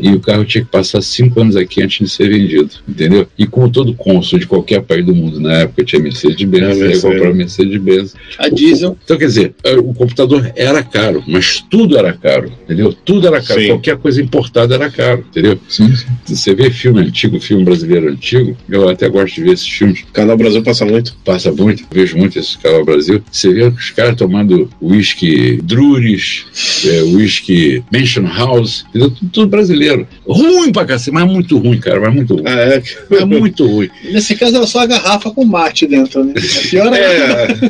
E 0.00 0.08
o 0.10 0.20
carro 0.20 0.44
tinha 0.44 0.64
que 0.64 0.70
passar 0.70 1.00
cinco 1.02 1.40
anos 1.40 1.56
aqui 1.56 1.82
antes 1.82 1.98
de 1.98 2.08
ser 2.08 2.28
vendido, 2.28 2.70
entendeu? 2.88 3.26
E 3.38 3.46
como 3.46 3.70
todo 3.70 3.94
cônsul 3.94 4.38
de 4.38 4.46
qualquer 4.46 4.82
país 4.82 5.04
do 5.04 5.14
mundo 5.14 5.40
na 5.40 5.52
época 5.60 5.84
tinha 5.84 6.00
Mercedes-Benz, 6.02 6.62
É, 6.62 6.74
você 6.74 6.88
ia 6.88 7.00
comprar 7.00 7.34
Mercedes-Benz. 7.34 8.14
A 8.38 8.48
diesel. 8.48 8.96
Então, 9.04 9.16
quer 9.18 9.26
dizer, 9.26 9.54
eh, 9.64 9.76
o 9.76 9.94
computador 9.94 10.52
era 10.56 10.82
caro, 10.82 11.22
mas 11.26 11.64
tudo 11.70 11.96
era 11.96 12.12
caro, 12.12 12.52
entendeu? 12.64 12.92
Tudo 12.92 13.26
era 13.26 13.40
caro. 13.40 13.60
Sim. 13.60 13.68
Qualquer 13.68 13.96
coisa 13.96 14.20
importada 14.20 14.74
era 14.74 14.90
caro, 14.90 15.24
entendeu? 15.28 15.58
Sim, 15.68 15.92
Você 16.24 16.54
vê 16.54 16.70
filme 16.70 17.00
antigo, 17.00 17.40
filme 17.42 17.64
brasileiro 17.64 18.08
antigo, 18.08 18.56
eu 18.68 18.88
até 18.88 19.08
gosto 19.08 19.34
de 19.34 19.42
ver 19.42 19.52
esses 19.52 19.68
filmes, 19.68 20.04
Canal 20.12 20.36
Brasil 20.36 20.62
passa 20.62 20.84
muito. 20.84 21.14
passa 21.24 21.52
muito, 21.52 21.84
vejo 21.90 22.16
muito 22.16 22.38
esse 22.38 22.56
canal 22.58 22.84
Brasil. 22.84 23.22
Você 23.30 23.52
vê 23.52 23.64
os 23.64 23.90
caras 23.90 24.16
tomando 24.16 24.70
whisky 24.80 25.60
Drures, 25.62 26.44
é, 26.86 27.02
whisky 27.02 27.82
Mansion 27.92 28.26
House? 28.26 28.84
Tudo, 28.92 29.16
tudo 29.32 29.46
brasileiro. 29.48 30.06
Ruim 30.26 30.72
pra 30.72 30.84
cacete, 30.84 31.12
mas 31.12 31.26
muito 31.26 31.58
ruim, 31.58 31.78
cara, 31.78 32.00
mas 32.00 32.14
muito 32.14 32.34
ruim. 32.34 32.44
Ah, 32.46 32.60
é? 32.60 32.82
É 33.10 33.24
muito 33.24 33.66
ruim. 33.66 33.90
Nesse 34.04 34.34
caso 34.36 34.56
era 34.56 34.66
só 34.66 34.80
a 34.80 34.86
garrafa 34.86 35.30
com 35.30 35.44
mate 35.44 35.86
dentro, 35.86 36.24
né? 36.24 36.34
A 36.36 36.68
pior 36.68 36.92
é. 36.94 37.02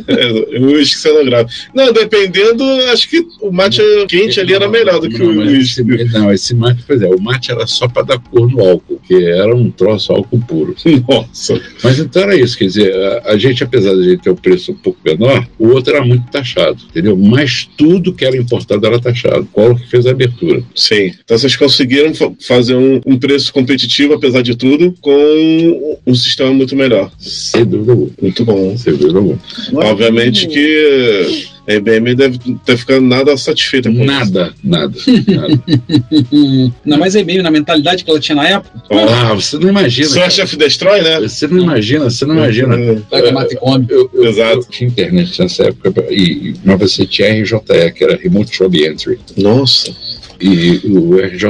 É, 0.08 0.56
é, 0.56 0.60
o 0.60 0.72
uísque 0.72 1.00
cenográfico. 1.00 1.70
Não, 1.74 1.92
dependendo, 1.92 2.64
acho 2.92 3.08
que 3.08 3.26
o 3.40 3.50
mate 3.50 3.80
quente 4.08 4.40
ali 4.40 4.54
era 4.54 4.68
melhor 4.68 5.00
do 5.00 5.08
que 5.08 5.18
Não, 5.18 5.26
o 5.26 5.38
uísque. 5.38 5.82
Não, 6.12 6.32
esse 6.32 6.54
mate, 6.54 6.82
pois 6.86 7.02
é, 7.02 7.08
o 7.08 7.20
mate 7.20 7.50
era 7.50 7.66
só 7.66 7.88
para 7.88 8.02
dar 8.02 8.18
cor 8.18 8.50
no 8.50 8.60
álcool, 8.60 9.00
que 9.06 9.14
era 9.14 9.54
um 9.54 9.61
troço 9.70 10.12
álcool 10.12 10.40
puro. 10.46 10.74
Nossa. 11.08 11.60
Mas 11.82 11.98
então 11.98 12.22
era 12.22 12.36
isso, 12.36 12.56
quer 12.58 12.66
dizer, 12.66 12.94
a, 12.94 13.32
a 13.32 13.38
gente, 13.38 13.62
apesar 13.62 13.94
de 13.94 14.00
a 14.00 14.04
gente 14.10 14.22
ter 14.22 14.30
um 14.30 14.36
preço 14.36 14.72
um 14.72 14.76
pouco 14.76 14.98
menor, 15.04 15.46
o 15.58 15.68
outro 15.68 15.94
era 15.94 16.04
muito 16.04 16.30
taxado, 16.30 16.78
entendeu? 16.90 17.16
Mas 17.16 17.68
tudo 17.76 18.12
que 18.12 18.24
era 18.24 18.36
importado 18.36 18.86
era 18.86 18.98
taxado. 19.00 19.48
Qual 19.52 19.74
que 19.76 19.88
fez 19.88 20.06
a 20.06 20.10
abertura? 20.10 20.62
Sim. 20.74 21.12
Então 21.24 21.38
vocês 21.38 21.56
conseguiram 21.56 22.14
fa- 22.14 22.32
fazer 22.40 22.74
um, 22.74 23.00
um 23.06 23.18
preço 23.18 23.52
competitivo, 23.52 24.14
apesar 24.14 24.42
de 24.42 24.56
tudo, 24.56 24.94
com 25.00 26.00
um 26.06 26.14
sistema 26.14 26.52
muito 26.52 26.74
melhor. 26.76 27.10
Sem 27.18 27.64
dúvida 27.64 27.92
alguma. 27.92 28.10
Muito 28.20 28.44
bom. 28.44 28.76
Sem 28.76 28.94
dúvida 28.94 29.18
alguma. 29.18 29.38
Obviamente 29.74 30.46
que 30.46 31.46
a 31.66 31.74
IBM 31.74 32.14
deve 32.14 32.38
ter 32.64 32.76
ficado 32.76 33.00
nada 33.00 33.36
satisfeita 33.36 33.88
com 33.88 33.96
isso. 33.96 34.04
Nada, 34.04 34.52
nada, 34.64 34.94
nada. 35.28 35.62
Não, 36.84 36.98
mas 36.98 37.14
é 37.14 37.22
meio 37.22 37.42
na 37.42 37.50
mentalidade 37.50 38.04
que 38.04 38.10
ela 38.10 38.18
tinha 38.18 38.36
na 38.36 38.48
época. 38.48 38.82
Ah, 38.90 39.34
você 39.34 39.58
não 39.58 39.68
imagina. 39.68 40.08
Search 40.08 40.36
cara. 40.36 40.44
of 40.46 40.56
Destroy, 40.56 41.02
né? 41.02 41.20
Você 41.20 41.46
não 41.46 41.58
imagina, 41.58 42.10
você 42.10 42.24
não 42.26 42.34
imagina. 42.36 43.02
Pega 43.10 43.32
mata 43.32 43.54
e 43.54 43.56
come. 43.56 43.86
Eu, 43.88 44.10
eu, 44.12 44.24
Exato. 44.24 44.58
eu 44.58 44.64
tinha 44.64 44.88
internet 44.88 45.40
nessa 45.40 45.64
época, 45.64 46.04
e, 46.10 46.50
e- 46.50 46.54
mas 46.64 46.78
você 46.80 47.06
tinha 47.06 47.28
RJE, 47.42 47.92
que 47.94 48.04
era 48.04 48.16
Remote 48.16 48.58
Job 48.58 48.84
Entry. 48.84 49.18
Nossa. 49.36 49.92
E 50.42 50.80
o 50.88 51.16
RJE 51.18 51.46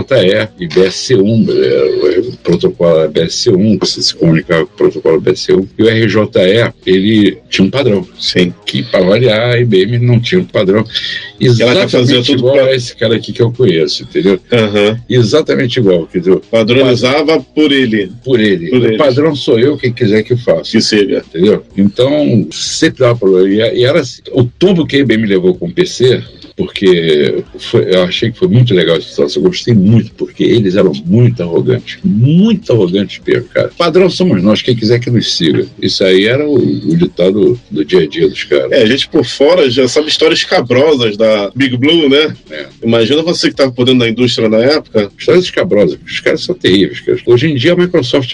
e 0.60 0.68
BSC1, 0.68 1.48
é, 1.50 2.18
o 2.20 2.32
protocolo 2.42 2.98
era 3.00 3.08
BSC1, 3.08 3.78
você 3.80 4.02
se 4.02 4.14
comunicava 4.14 4.66
com 4.66 4.74
o 4.74 4.76
protocolo 4.76 5.20
BSC1, 5.20 5.66
e 5.78 5.82
o 5.82 5.86
RJE, 5.88 6.72
ele 6.84 7.38
tinha 7.48 7.66
um 7.66 7.70
padrão. 7.70 8.06
Sim. 8.20 8.52
Que, 8.66 8.82
para 8.82 9.02
variar, 9.04 9.54
a 9.54 9.58
IBM 9.58 9.98
não 9.98 10.20
tinha 10.20 10.40
um 10.40 10.44
padrão. 10.44 10.84
fazer 10.84 12.16
Exatamente 12.18 12.32
igual 12.32 12.54
pra- 12.54 12.66
a 12.66 12.74
esse 12.74 12.94
cara 12.94 13.16
aqui 13.16 13.32
que 13.32 13.40
eu 13.40 13.50
conheço, 13.50 14.02
entendeu? 14.02 14.38
Aham. 14.52 15.00
Exatamente 15.08 15.80
igual, 15.80 16.06
quer 16.06 16.18
dizer, 16.18 16.38
Padronizava 16.50 17.40
por 17.40 17.72
ele. 17.72 18.12
por 18.24 18.38
ele. 18.40 18.68
Por 18.68 18.80
o 18.82 18.84
ele. 18.86 18.96
padrão 18.98 19.34
sou 19.34 19.58
eu, 19.58 19.76
quem 19.78 19.92
quiser 19.92 20.22
que 20.22 20.36
faça. 20.36 20.70
Que 20.70 20.80
siga. 20.82 21.24
Entendeu? 21.28 21.64
Então, 21.76 22.46
sempre 22.50 23.00
dava 23.00 23.18
problema. 23.18 23.48
E, 23.74 23.84
era 23.84 24.00
assim, 24.00 24.20
o 24.32 24.44
tombo 24.44 24.86
que 24.86 24.96
a 24.96 24.98
IBM 25.00 25.26
levou 25.26 25.54
com 25.54 25.66
o 25.66 25.72
PC, 25.72 26.22
porque 26.56 27.42
foi- 27.58 27.94
eu 27.94 28.02
achei 28.04 28.30
que 28.30 28.38
foi 28.38 28.48
muito 28.48 28.74
legal 28.74 28.96
esse 28.96 29.14
troço, 29.14 29.38
eu 29.38 29.42
gostei 29.42 29.74
muito, 29.74 30.12
porque 30.14 30.42
eles 30.44 30.76
eram 30.76 30.92
muito 31.06 31.42
arrogantes. 31.42 31.98
Muito 32.04 32.72
arrogantes 32.72 33.20
mesmo, 33.26 33.48
cara. 33.48 33.70
Padrão 33.76 34.08
somos 34.10 34.42
nós, 34.42 34.62
quem 34.62 34.74
quiser 34.76 34.98
que 34.98 35.10
nos 35.10 35.34
siga. 35.34 35.66
Isso 35.80 36.02
aí 36.04 36.26
era 36.26 36.46
o, 36.48 36.54
o 36.56 36.96
ditado 36.96 37.58
do 37.70 37.84
dia 37.84 38.00
a 38.00 38.06
dia 38.06 38.28
dos 38.28 38.44
caras. 38.44 38.70
É, 38.72 38.82
a 38.82 38.86
gente 38.86 39.08
por 39.08 39.24
fora 39.24 39.70
já 39.70 39.86
sabe 39.88 40.08
histórias 40.08 40.40
escabrosas 40.40 41.16
da 41.16 41.50
Big 41.54 41.76
Blue, 41.76 42.08
né? 42.08 42.34
É. 42.50 42.66
Imagina 42.82 43.22
você 43.22 43.48
que 43.48 43.54
estava 43.54 43.72
por 43.72 43.84
dentro 43.84 44.00
da 44.00 44.08
indústria 44.08 44.48
na 44.48 44.58
época. 44.58 45.10
Histórias 45.18 45.44
escabrosas. 45.44 45.98
Os 46.06 46.20
caras 46.20 46.42
são 46.42 46.54
terríveis. 46.54 47.00
Cara. 47.00 47.18
Hoje 47.26 47.48
em 47.50 47.54
dia 47.54 47.72
a 47.72 47.76
Microsoft. 47.76 48.32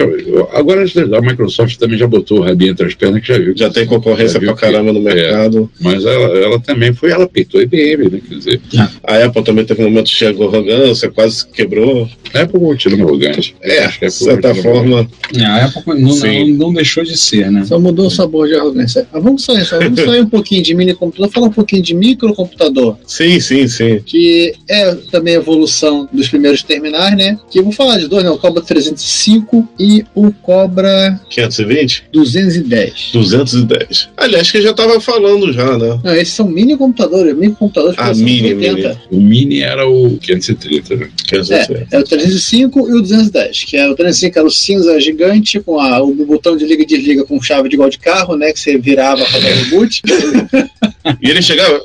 Agora 0.52 0.84
a 0.84 1.20
Microsoft 1.20 1.76
também 1.78 1.98
já 1.98 2.06
botou 2.06 2.38
o 2.38 2.42
rabinho 2.42 2.72
entre 2.72 2.86
as 2.86 2.94
pernas 2.94 3.20
que 3.22 3.28
já 3.28 3.38
viu. 3.38 3.52
Já 3.56 3.70
tem 3.70 3.86
concorrência 3.86 4.40
pra 4.40 4.54
caramba 4.54 4.92
no 4.92 5.02
que- 5.02 5.08
é. 5.08 5.14
mercado. 5.14 5.70
Mas 5.80 6.04
ela, 6.04 6.36
ela 6.38 6.60
também 6.60 6.92
foi, 6.92 7.10
ela 7.10 7.28
peitou 7.28 7.60
a 7.60 7.62
IBM, 7.64 8.07
né? 8.10 8.20
Quer 8.26 8.34
dizer, 8.34 8.60
A 9.02 9.24
Apple 9.24 9.42
também 9.42 9.64
teve 9.64 9.82
momentos 9.82 10.10
de 10.12 10.26
arrogância, 10.26 11.10
quase 11.10 11.46
quebrou. 11.48 12.08
a 12.34 12.40
Apple 12.42 12.60
continua 12.60 13.06
arrogante. 13.08 13.54
É, 13.62 13.80
de 13.80 13.94
Apple 13.94 14.10
certa 14.10 14.54
forma. 14.54 15.08
É, 15.36 15.44
a 15.44 15.58
época 15.60 15.94
não, 15.94 16.16
não, 16.16 16.46
não 16.48 16.72
deixou 16.72 17.04
de 17.04 17.16
ser, 17.16 17.50
né? 17.50 17.64
Só 17.64 17.78
mudou 17.78 18.06
o 18.06 18.10
sabor 18.10 18.48
de 18.48 18.54
arrogância. 18.54 19.06
Ah, 19.12 19.18
vamos 19.20 19.44
sair, 19.44 19.64
só 19.64 19.78
vamos 19.78 20.00
sair 20.00 20.20
um 20.20 20.28
pouquinho 20.28 20.62
de 20.62 20.74
mini 20.74 20.94
computador, 20.94 21.30
falar 21.32 21.46
um 21.46 21.52
pouquinho 21.52 21.82
de 21.82 21.94
microcomputador, 21.94 22.96
Sim, 23.06 23.40
sim, 23.40 23.66
sim. 23.68 24.00
que 24.04 24.54
é 24.68 24.94
também 25.10 25.34
a 25.34 25.38
evolução 25.38 26.08
dos 26.12 26.28
primeiros 26.28 26.62
terminais, 26.62 27.16
né? 27.16 27.38
Que 27.50 27.58
eu 27.58 27.64
vou 27.64 27.72
falar 27.72 27.98
de 27.98 28.08
dois, 28.08 28.24
né? 28.24 28.30
O 28.30 28.38
Cobra 28.38 28.62
305 28.62 29.68
e 29.78 30.04
o 30.14 30.30
Cobra 30.32 31.20
520? 31.30 32.04
210. 32.12 33.10
210. 33.12 34.08
Aliás, 34.16 34.50
que 34.50 34.60
já 34.60 34.72
tava 34.72 35.00
falando 35.00 35.52
já, 35.52 35.76
né? 35.78 35.98
Não, 36.02 36.14
esses 36.14 36.34
são 36.34 36.46
mini 36.48 36.76
computadores, 36.76 37.34
mini 37.36 37.54
computadores 37.54 37.97
Ah, 38.00 38.14
mini, 38.14 38.54
80. 38.54 39.00
O 39.10 39.20
Mini 39.20 39.60
era 39.60 39.88
o 39.88 40.16
530, 40.18 40.96
né? 40.96 41.08
520. 41.26 41.86
É, 41.92 41.96
é 41.96 41.98
o 42.00 42.04
305 42.04 42.88
e 42.88 42.92
o 42.92 43.00
210, 43.02 43.64
que 43.64 43.76
é 43.76 43.88
o 43.88 43.94
305 43.94 44.38
era 44.38 44.46
o 44.46 44.50
cinza 44.50 45.00
gigante 45.00 45.60
com 45.60 45.78
a- 45.80 46.00
o 46.02 46.14
botão 46.14 46.56
de 46.56 46.64
liga 46.64 46.82
e 46.82 46.86
desliga 46.86 47.24
com 47.24 47.40
chave 47.42 47.68
de 47.68 47.74
igual 47.74 47.90
de 47.90 47.98
carro, 47.98 48.36
né? 48.36 48.52
Que 48.52 48.60
você 48.60 48.78
virava 48.78 49.24
para 49.24 49.40
dar 49.40 49.62
o 49.62 49.64
boot. 49.70 50.02
E 51.22 51.30
ele 51.30 51.40
chegava. 51.40 51.80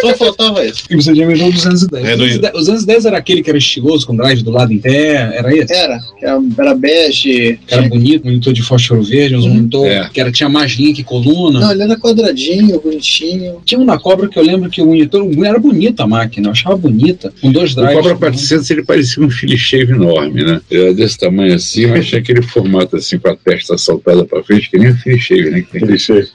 Só 0.00 0.14
faltava 0.14 0.64
isso. 0.64 0.84
E 0.88 0.94
você 0.94 1.12
já 1.14 1.24
inventou 1.24 1.48
o 1.48 1.52
210. 1.52 2.04
É, 2.06 2.14
o 2.14 2.16
do- 2.16 2.24
210 2.26 2.54
o 2.54 2.58
210 2.58 3.04
era 3.06 3.18
aquele 3.18 3.42
que 3.42 3.50
era 3.50 3.58
estiloso, 3.58 4.06
com 4.06 4.14
drive 4.14 4.42
do 4.42 4.50
lado 4.52 4.72
em 4.72 4.78
pé, 4.78 5.32
era 5.34 5.52
esse? 5.56 5.72
Era, 5.74 5.98
que 6.16 6.24
era, 6.24 6.40
era 6.58 6.74
bege. 6.74 7.58
Que 7.66 7.74
era 7.74 7.88
bonito, 7.88 8.24
monitor 8.24 8.52
de 8.52 8.62
fósforo 8.62 9.02
verde, 9.02 9.34
uns 9.34 9.46
monitor 9.46 9.84
É. 9.86 10.08
que 10.12 10.20
era, 10.20 10.30
tinha 10.30 10.48
mais 10.48 10.72
linha 10.72 10.94
que 10.94 11.02
coluna. 11.02 11.58
Não, 11.58 11.72
ele 11.72 11.82
era 11.82 11.96
quadradinho, 11.96 12.80
bonitinho. 12.80 13.60
Tinha 13.64 13.80
um 13.80 13.84
na 13.84 13.98
Cobra 13.98 14.28
que 14.28 14.38
eu 14.38 14.42
lembro 14.44 14.70
que 14.70 14.80
o 14.80 14.94
monitor 15.18 15.44
era 15.44 15.58
bonita 15.58 16.04
a 16.04 16.06
máquina, 16.06 16.48
eu 16.48 16.52
achava 16.52 16.76
bonita, 16.76 17.32
com 17.40 17.50
dois 17.50 17.72
O 17.72 17.76
drives. 17.76 17.94
Cobra 17.94 18.16
400 18.16 18.70
ele 18.70 18.84
parecia 18.84 19.22
um 19.22 19.30
Philips 19.30 19.72
enorme, 19.72 20.44
né? 20.44 20.60
Ele 20.70 20.82
era 20.82 20.94
desse 20.94 21.18
tamanho 21.18 21.54
assim, 21.54 21.86
mas 21.86 22.06
tinha 22.06 22.20
aquele 22.20 22.42
formato 22.42 22.96
assim 22.96 23.18
com 23.18 23.28
a 23.28 23.36
testa 23.36 23.76
saltada 23.76 24.24
para 24.24 24.42
frente, 24.42 24.70
que 24.70 24.78
nem 24.78 24.90
o 24.90 24.94
Philips, 24.96 25.50
né? 25.50 25.60
Que 25.62 25.72
tem 25.72 25.80
Clichê. 25.80 26.28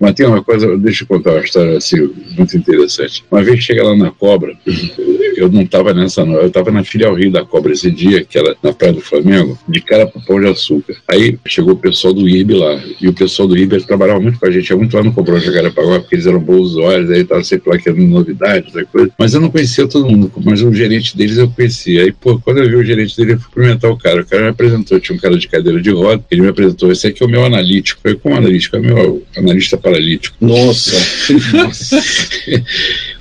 Mas 0.00 0.14
tem 0.14 0.26
uma 0.26 0.42
coisa, 0.42 0.76
deixa 0.78 1.04
eu 1.04 1.08
contar 1.08 1.32
uma 1.32 1.40
história 1.40 1.76
assim, 1.76 2.10
muito 2.36 2.56
interessante. 2.56 3.24
Uma 3.30 3.42
vez 3.42 3.62
chega 3.62 3.84
lá 3.84 3.96
na 3.96 4.10
Cobra, 4.10 4.56
eu 5.36 5.50
não 5.50 5.62
estava 5.62 5.94
nessa, 5.94 6.24
não, 6.24 6.34
eu 6.34 6.48
estava 6.48 6.70
na 6.70 6.84
filial 6.84 7.14
Rio 7.14 7.30
da 7.30 7.44
Cobra 7.44 7.72
esse 7.72 7.90
dia, 7.90 8.24
que 8.24 8.38
era 8.38 8.56
na 8.62 8.72
Praia 8.72 8.92
do 8.92 9.00
Flamengo, 9.00 9.58
de 9.68 9.80
cara 9.80 10.06
pro 10.06 10.20
Pão 10.20 10.40
de 10.40 10.46
Açúcar. 10.46 10.96
Aí 11.08 11.38
chegou 11.46 11.74
o 11.74 11.76
pessoal 11.76 12.12
do 12.12 12.28
IRB 12.28 12.54
lá, 12.54 12.82
e 13.00 13.08
o 13.08 13.12
pessoal 13.12 13.48
do 13.48 13.56
IRB 13.56 13.80
trabalhava 13.82 14.20
muito 14.20 14.38
com 14.38 14.46
a 14.46 14.50
gente, 14.50 14.68
ia 14.70 14.76
muito 14.76 14.96
lá 14.96 15.02
no 15.02 15.12
Cobrão 15.12 15.38
de 15.38 15.46
Jacarepaguá, 15.46 16.00
porque 16.00 16.14
eles 16.14 16.26
eram 16.26 16.40
bons 16.40 16.72
usuários, 16.72 17.10
aí 17.10 17.24
tava 17.24 17.42
sempre 17.44 17.70
lá 17.70 17.78
querendo 17.78 17.91
novidades, 17.94 18.74
essa 18.74 18.84
coisa. 18.86 19.10
Mas 19.18 19.34
eu 19.34 19.40
não 19.40 19.50
conhecia 19.50 19.86
todo 19.86 20.08
mundo, 20.08 20.32
mas 20.44 20.62
o 20.62 20.72
gerente 20.72 21.16
deles 21.16 21.38
eu 21.38 21.48
conhecia. 21.48 22.02
Aí, 22.02 22.12
pô, 22.12 22.38
quando 22.38 22.58
eu 22.58 22.68
vi 22.68 22.76
o 22.76 22.84
gerente 22.84 23.16
dele, 23.16 23.32
eu 23.32 23.38
fui 23.38 23.48
cumprimentar 23.48 23.90
o 23.90 23.96
cara. 23.96 24.22
O 24.22 24.26
cara 24.26 24.42
me 24.42 24.48
apresentou, 24.48 25.00
tinha 25.00 25.16
um 25.16 25.20
cara 25.20 25.36
de 25.36 25.48
cadeira 25.48 25.80
de 25.80 25.90
roda, 25.90 26.24
ele 26.30 26.42
me 26.42 26.48
apresentou, 26.48 26.90
esse 26.90 27.06
aqui 27.06 27.22
é 27.22 27.26
o 27.26 27.28
meu 27.28 27.44
analítico. 27.44 28.00
Eu 28.00 28.02
falei, 28.02 28.18
como 28.18 28.36
analítico? 28.36 28.76
É 28.76 28.80
o 28.80 28.82
meu 28.82 29.22
analista 29.36 29.76
paralítico. 29.76 30.36
Nossa. 30.40 30.96
Nossa. 31.52 32.02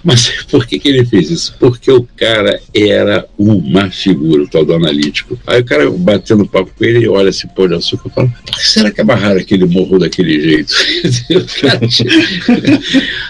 Mas 0.03 0.43
por 0.49 0.65
que, 0.65 0.79
que 0.79 0.89
ele 0.89 1.05
fez 1.05 1.29
isso? 1.29 1.55
Porque 1.59 1.91
o 1.91 2.07
cara 2.15 2.59
era 2.73 3.27
uma 3.37 3.89
figura, 3.89 4.43
o 4.43 4.47
tal 4.47 4.65
do 4.65 4.73
analítico. 4.73 5.39
Aí 5.45 5.61
o 5.61 5.65
cara 5.65 5.89
batendo 5.91 6.47
papo 6.47 6.71
com 6.77 6.83
ele, 6.83 7.07
olha 7.07 7.29
esse 7.29 7.47
pão 7.47 7.67
de 7.67 7.75
açúcar 7.75 8.09
e 8.09 8.13
fala: 8.13 8.27
por 8.27 8.55
que 8.57 8.67
será 8.67 8.91
que 8.91 9.01
amarraram 9.01 9.39
aquele 9.39 9.65
morro 9.65 9.99
daquele 9.99 10.41
jeito? 10.41 10.73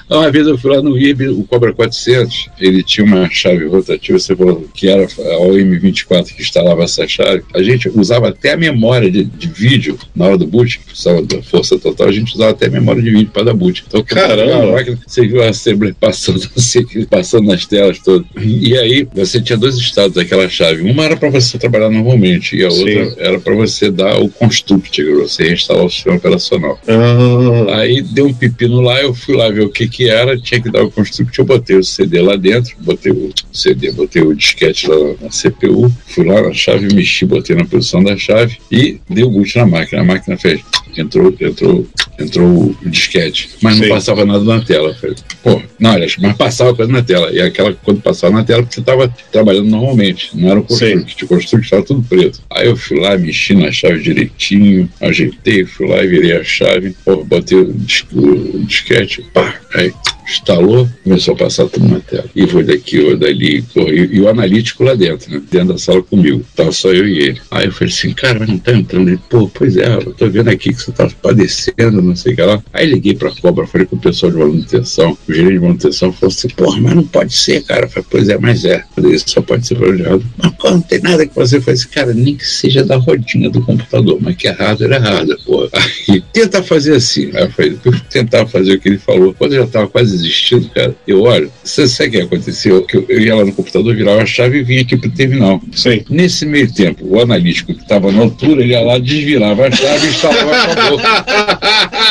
Uma 0.10 0.32
vez 0.32 0.48
eu 0.48 0.58
fui 0.58 0.76
lá 0.76 0.82
no 0.82 0.98
IB, 0.98 1.30
o 1.30 1.44
Cobra 1.44 1.74
400, 1.74 2.50
ele 2.60 2.84
tinha 2.84 3.06
uma 3.06 3.30
chave 3.30 3.66
rotativa, 3.66 4.20
você 4.20 4.36
falou 4.36 4.68
que 4.74 4.88
era 4.88 5.04
a 5.04 5.08
OM24 5.08 6.26
que 6.36 6.42
instalava 6.42 6.84
essa 6.84 7.08
chave. 7.08 7.44
A 7.54 7.64
gente 7.64 7.90
usava 7.90 8.30
até 8.30 8.54
a 8.54 8.58
memória 8.58 9.10
de, 9.10 9.24
de 9.24 9.48
vídeo 9.48 9.98
na 10.16 10.26
hora 10.26 10.38
do 10.38 10.48
boot, 10.48 10.80
que 10.80 10.86
precisava 10.86 11.22
da 11.22 11.42
força 11.42 11.78
total, 11.78 12.08
a 12.08 12.12
gente 12.12 12.34
usava 12.34 12.52
até 12.52 12.68
a 12.68 12.70
memória 12.70 13.02
de 13.02 13.10
vídeo 13.10 13.32
para 13.32 13.44
dar 13.44 13.54
boot. 13.54 13.84
Então, 13.88 14.04
Caramba. 14.04 14.70
a 14.70 14.72
máquina, 14.72 15.00
você 15.06 15.26
viu 15.26 15.42
a 15.44 15.50
Assembly 15.50 15.94
passando 15.94 16.40
você 16.62 17.06
passando 17.10 17.48
nas 17.48 17.66
telas 17.66 18.00
todas. 18.00 18.26
E 18.38 18.78
aí 18.78 19.08
você 19.14 19.42
tinha 19.42 19.58
dois 19.58 19.76
estados 19.76 20.16
daquela 20.16 20.48
chave. 20.50 20.90
Uma 20.90 21.06
era 21.06 21.18
para 21.18 21.30
você 21.30 21.58
trabalhar 21.58 21.90
normalmente 21.90 22.56
e 22.56 22.64
a 22.64 22.70
outra 22.70 23.10
Sim. 23.10 23.16
era 23.18 23.40
para 23.40 23.56
você 23.56 23.90
dar 23.92 24.20
o 24.20 24.30
construct, 24.30 25.04
você 25.04 25.54
instalar 25.54 25.86
o 25.86 25.90
sistema 25.90 26.18
operacional. 26.18 26.80
Ah, 26.88 27.80
Aí 27.80 28.02
deu 28.02 28.28
um 28.28 28.34
pepino 28.34 28.82
lá, 28.82 29.02
eu 29.02 29.14
fui 29.14 29.36
lá 29.36 29.50
ver 29.50 29.62
o 29.62 29.70
que 29.70 29.88
que 29.88 30.10
era, 30.10 30.38
tinha 30.38 30.62
que 30.62 30.70
dar 30.70 30.84
o 30.84 30.92
construct, 30.92 31.38
eu 31.38 31.46
botei 31.46 31.78
o 31.78 31.84
CD 31.84 32.22
lá 32.22 32.36
dentro, 32.36 32.76
botei 32.80 33.12
o 33.12 33.32
CD, 33.52 33.92
botei 33.92 34.22
o 34.22 34.36
disquete 34.36 34.88
lá 34.88 34.96
na 35.22 35.30
CPU, 35.30 35.92
fui 36.08 36.26
lá 36.26 36.42
na 36.42 36.54
chave, 36.54 36.94
mexi, 36.94 37.26
botei 37.26 37.56
na 37.56 37.66
posição 37.66 38.04
da 38.04 38.18
chave 38.18 38.58
e 38.72 39.00
dei 39.10 39.24
o 39.24 39.30
boot 39.30 39.56
na 39.58 39.66
máquina. 39.66 40.02
A 40.02 40.06
máquina 40.06 40.38
fez, 40.38 40.62
entrou, 40.98 41.34
entrou, 41.40 41.88
entrou 42.20 42.48
o 42.48 42.90
disquete, 42.90 43.50
mas 43.62 43.78
não 43.78 43.84
Sim. 43.84 43.90
passava 43.90 44.26
nada 44.26 44.44
na 44.44 44.62
tela. 44.62 44.94
Falei, 44.96 45.16
pô, 45.44 45.62
não, 45.80 45.92
aliás, 45.92 46.16
mas 46.18 46.36
passava 46.36 46.76
coisa 46.76 46.92
na 46.92 47.02
tela. 47.02 47.32
E 47.32 47.42
aquela, 47.42 47.74
quando 47.74 48.02
passava 48.02 48.34
na 48.34 48.44
tela, 48.44 48.64
porque 48.64 48.76
você 48.76 48.82
estava 48.82 49.08
trabalhando 49.32 49.70
normalmente, 49.70 50.32
não 50.36 50.50
era 50.50 50.60
o 50.60 50.64
construct, 50.64 51.26
o 51.26 51.28
construct 51.28 51.66
estava 51.66 51.84
tudo 51.84 52.04
preto. 52.04 52.42
Aí 52.50 52.68
eu 52.68 52.76
fui 52.76 53.00
lá, 53.00 53.18
mexi 53.18 53.54
na 53.54 53.72
chave 53.72 54.02
direitinho, 54.02 54.90
ajeitei, 55.00 55.66
fui 55.66 55.88
lá 55.88 56.04
e 56.04 56.08
virei 56.08 56.34
a 56.34 56.44
chave, 56.44 56.96
pô, 57.06 57.24
botei 57.24 57.58
o 57.58 57.74
disquete, 57.74 59.24
pá, 59.34 59.56
aí 59.74 59.94
instalou, 60.26 60.88
começou 61.04 61.34
a 61.34 61.38
passar 61.38 61.68
tudo 61.68 61.88
na 61.88 62.00
tela. 62.00 62.26
E 62.36 62.48
foi 62.48 62.64
daqui, 62.64 63.02
foi 63.02 63.18
dali, 63.18 63.64
e, 63.76 64.16
e 64.18 64.22
o 64.22 64.30
analítico 64.30 64.84
lá 64.84 64.94
dentro, 64.94 65.32
né? 65.32 65.42
Dentro 65.50 65.70
da 65.70 65.78
sala 65.78 66.02
comigo. 66.02 66.44
Tava 66.56 66.72
só 66.72 66.92
eu 66.92 67.08
e 67.08 67.20
ele. 67.20 67.42
Aí 67.50 67.66
eu 67.66 67.72
falei 67.72 67.94
assim, 67.94 68.14
cara, 68.14 68.40
mas 68.40 68.50
não 68.50 68.58
tá 68.58 68.72
entrando. 68.74 69.10
Ele, 69.10 69.20
pô, 69.30 69.48
pois 69.48 69.78
é, 69.78 69.96
eu 69.96 70.14
tô 70.14 70.30
vendo 70.30 70.50
aqui 70.50 70.74
que 70.74 70.82
você 70.82 70.92
tá 70.92 71.10
padecendo, 71.22 72.02
não 72.02 72.16
sei 72.16 72.34
o 72.34 72.36
que 72.36 72.42
lá. 72.42 72.64
Aí 72.74 72.86
liguei 72.86 73.16
pra 73.16 73.32
cobra, 73.32 73.68
falei 73.68 73.88
com 73.88 73.96
o 73.96 74.00
pessoal 74.00 74.32
de 74.32 74.38
manutenção, 74.38 75.18
o 75.28 75.34
gerente 75.34 75.54
de 75.54 75.60
manutenção 75.60 76.14
falou 76.14 76.34
assim, 76.34 76.48
porra, 76.50 76.80
mas 76.82 76.96
não 76.96 77.04
pode 77.04 77.34
ser, 77.34 77.64
cara. 77.64 77.86
Eu 77.86 77.90
falei, 77.90 78.08
pois 78.10 78.30
é, 78.30 78.38
mas 78.38 78.66
é. 78.66 78.84
Falei, 78.96 79.16
isso 79.16 79.26
só 79.28 79.42
pode 79.42 79.66
ser 79.68 79.76
planejado. 79.76 80.24
Mas 80.38 80.54
não 80.64 80.82
tem 80.82 81.02
nada 81.02 81.26
que 81.26 81.34
fazer. 81.34 81.58
Eu 81.58 81.62
falei 81.62 81.80
assim, 81.80 81.90
cara, 81.90 82.14
nem 82.14 82.36
que 82.36 82.46
seja 82.46 82.84
da 82.84 82.98
rodinha 82.98 83.50
do 83.50 83.62
computador, 83.62 84.18
mas 84.22 84.36
que 84.36 84.48
hardware, 84.48 84.92
é 84.92 84.98
hardware, 84.98 85.40
pô. 85.46 85.70
Aí, 86.10 86.22
tenta 86.34 86.62
fazer 86.64 86.96
assim. 86.96 87.32
Aí 87.34 87.44
eu 87.44 87.52
falei, 87.52 87.78
tentar 88.10 88.46
fazer 88.48 88.74
o 88.74 88.80
que 88.80 88.90
ele 88.90 88.98
falou. 88.98 89.34
Quando 89.34 89.54
eu 89.54 89.64
já 89.64 89.68
tava 89.68 89.88
quase 89.88 90.11
desistindo, 90.12 90.70
cara, 90.70 90.96
eu 91.08 91.22
olho, 91.22 91.52
você 91.64 91.88
sabe 91.88 92.10
o 92.10 92.12
que 92.12 92.22
aconteceu? 92.22 92.82
Que 92.84 92.98
eu, 92.98 93.06
eu 93.10 93.20
ia 93.20 93.36
lá 93.36 93.46
no 93.46 93.54
computador, 93.54 93.96
virava 93.96 94.22
a 94.22 94.26
chave 94.26 94.60
e 94.60 94.64
vinha 94.64 94.82
aqui 94.82 94.98
pro 94.98 95.10
terminal. 95.10 95.62
Nesse 96.10 96.46
meio 96.46 96.72
tempo, 96.72 97.06
o 97.06 97.20
analítico 97.20 97.74
que 97.74 97.82
estava 97.82 98.12
na 98.12 98.22
altura, 98.22 98.62
ele 98.62 98.74
ia 98.74 98.82
lá, 98.82 98.98
desvirava 98.98 99.68
a 99.68 99.72
chave 99.72 100.08
e 100.08 100.10
instalava 100.10 100.56
a 100.56 100.90
boca. 100.90 101.26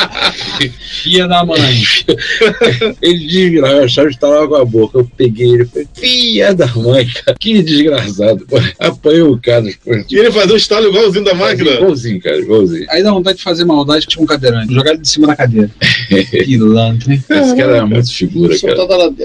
Filha 1.01 1.27
da 1.27 1.43
mãe. 1.45 1.59
Ele 3.01 3.27
desvirava 3.27 3.83
a 3.83 3.87
chave 3.87 4.09
e 4.09 4.11
instalava 4.11 4.47
com 4.47 4.55
a 4.55 4.65
boca. 4.65 4.99
Eu 4.99 5.09
peguei 5.17 5.49
ele 5.49 5.63
e 5.63 5.65
falei, 5.65 5.87
filha 5.93 6.53
da 6.53 6.67
mãe, 6.67 7.07
cara, 7.07 7.37
que 7.39 7.61
desgraçado. 7.61 8.45
Pô, 8.45 8.57
apanhou 8.79 9.33
o 9.33 9.41
cara. 9.41 9.63
Pô, 9.83 9.91
E 10.09 10.15
ele 10.17 10.31
fazia 10.31 10.53
o 10.53 10.57
estalo 10.57 10.89
igualzinho 10.89 11.23
da 11.23 11.33
máquina. 11.33 11.71
Igualzinho, 11.71 12.21
cara, 12.21 12.37
igualzinho. 12.37 12.85
Aí 12.89 13.03
dá 13.03 13.11
vontade 13.11 13.37
de 13.37 13.43
fazer 13.43 13.65
maldade 13.65 14.07
com 14.15 14.23
um 14.23 14.25
cadeirante. 14.25 14.73
Jogar 14.73 14.91
ele 14.91 15.01
de 15.01 15.09
cima 15.09 15.27
da 15.27 15.35
cadeira. 15.35 15.71
Pilantra, 16.45 17.13
hein? 17.13 17.23
Esse 17.29 17.55
cara 17.55 17.77
era 17.77 17.85
muito 17.85 18.13
figura, 18.13 18.55
cara. 18.59 18.75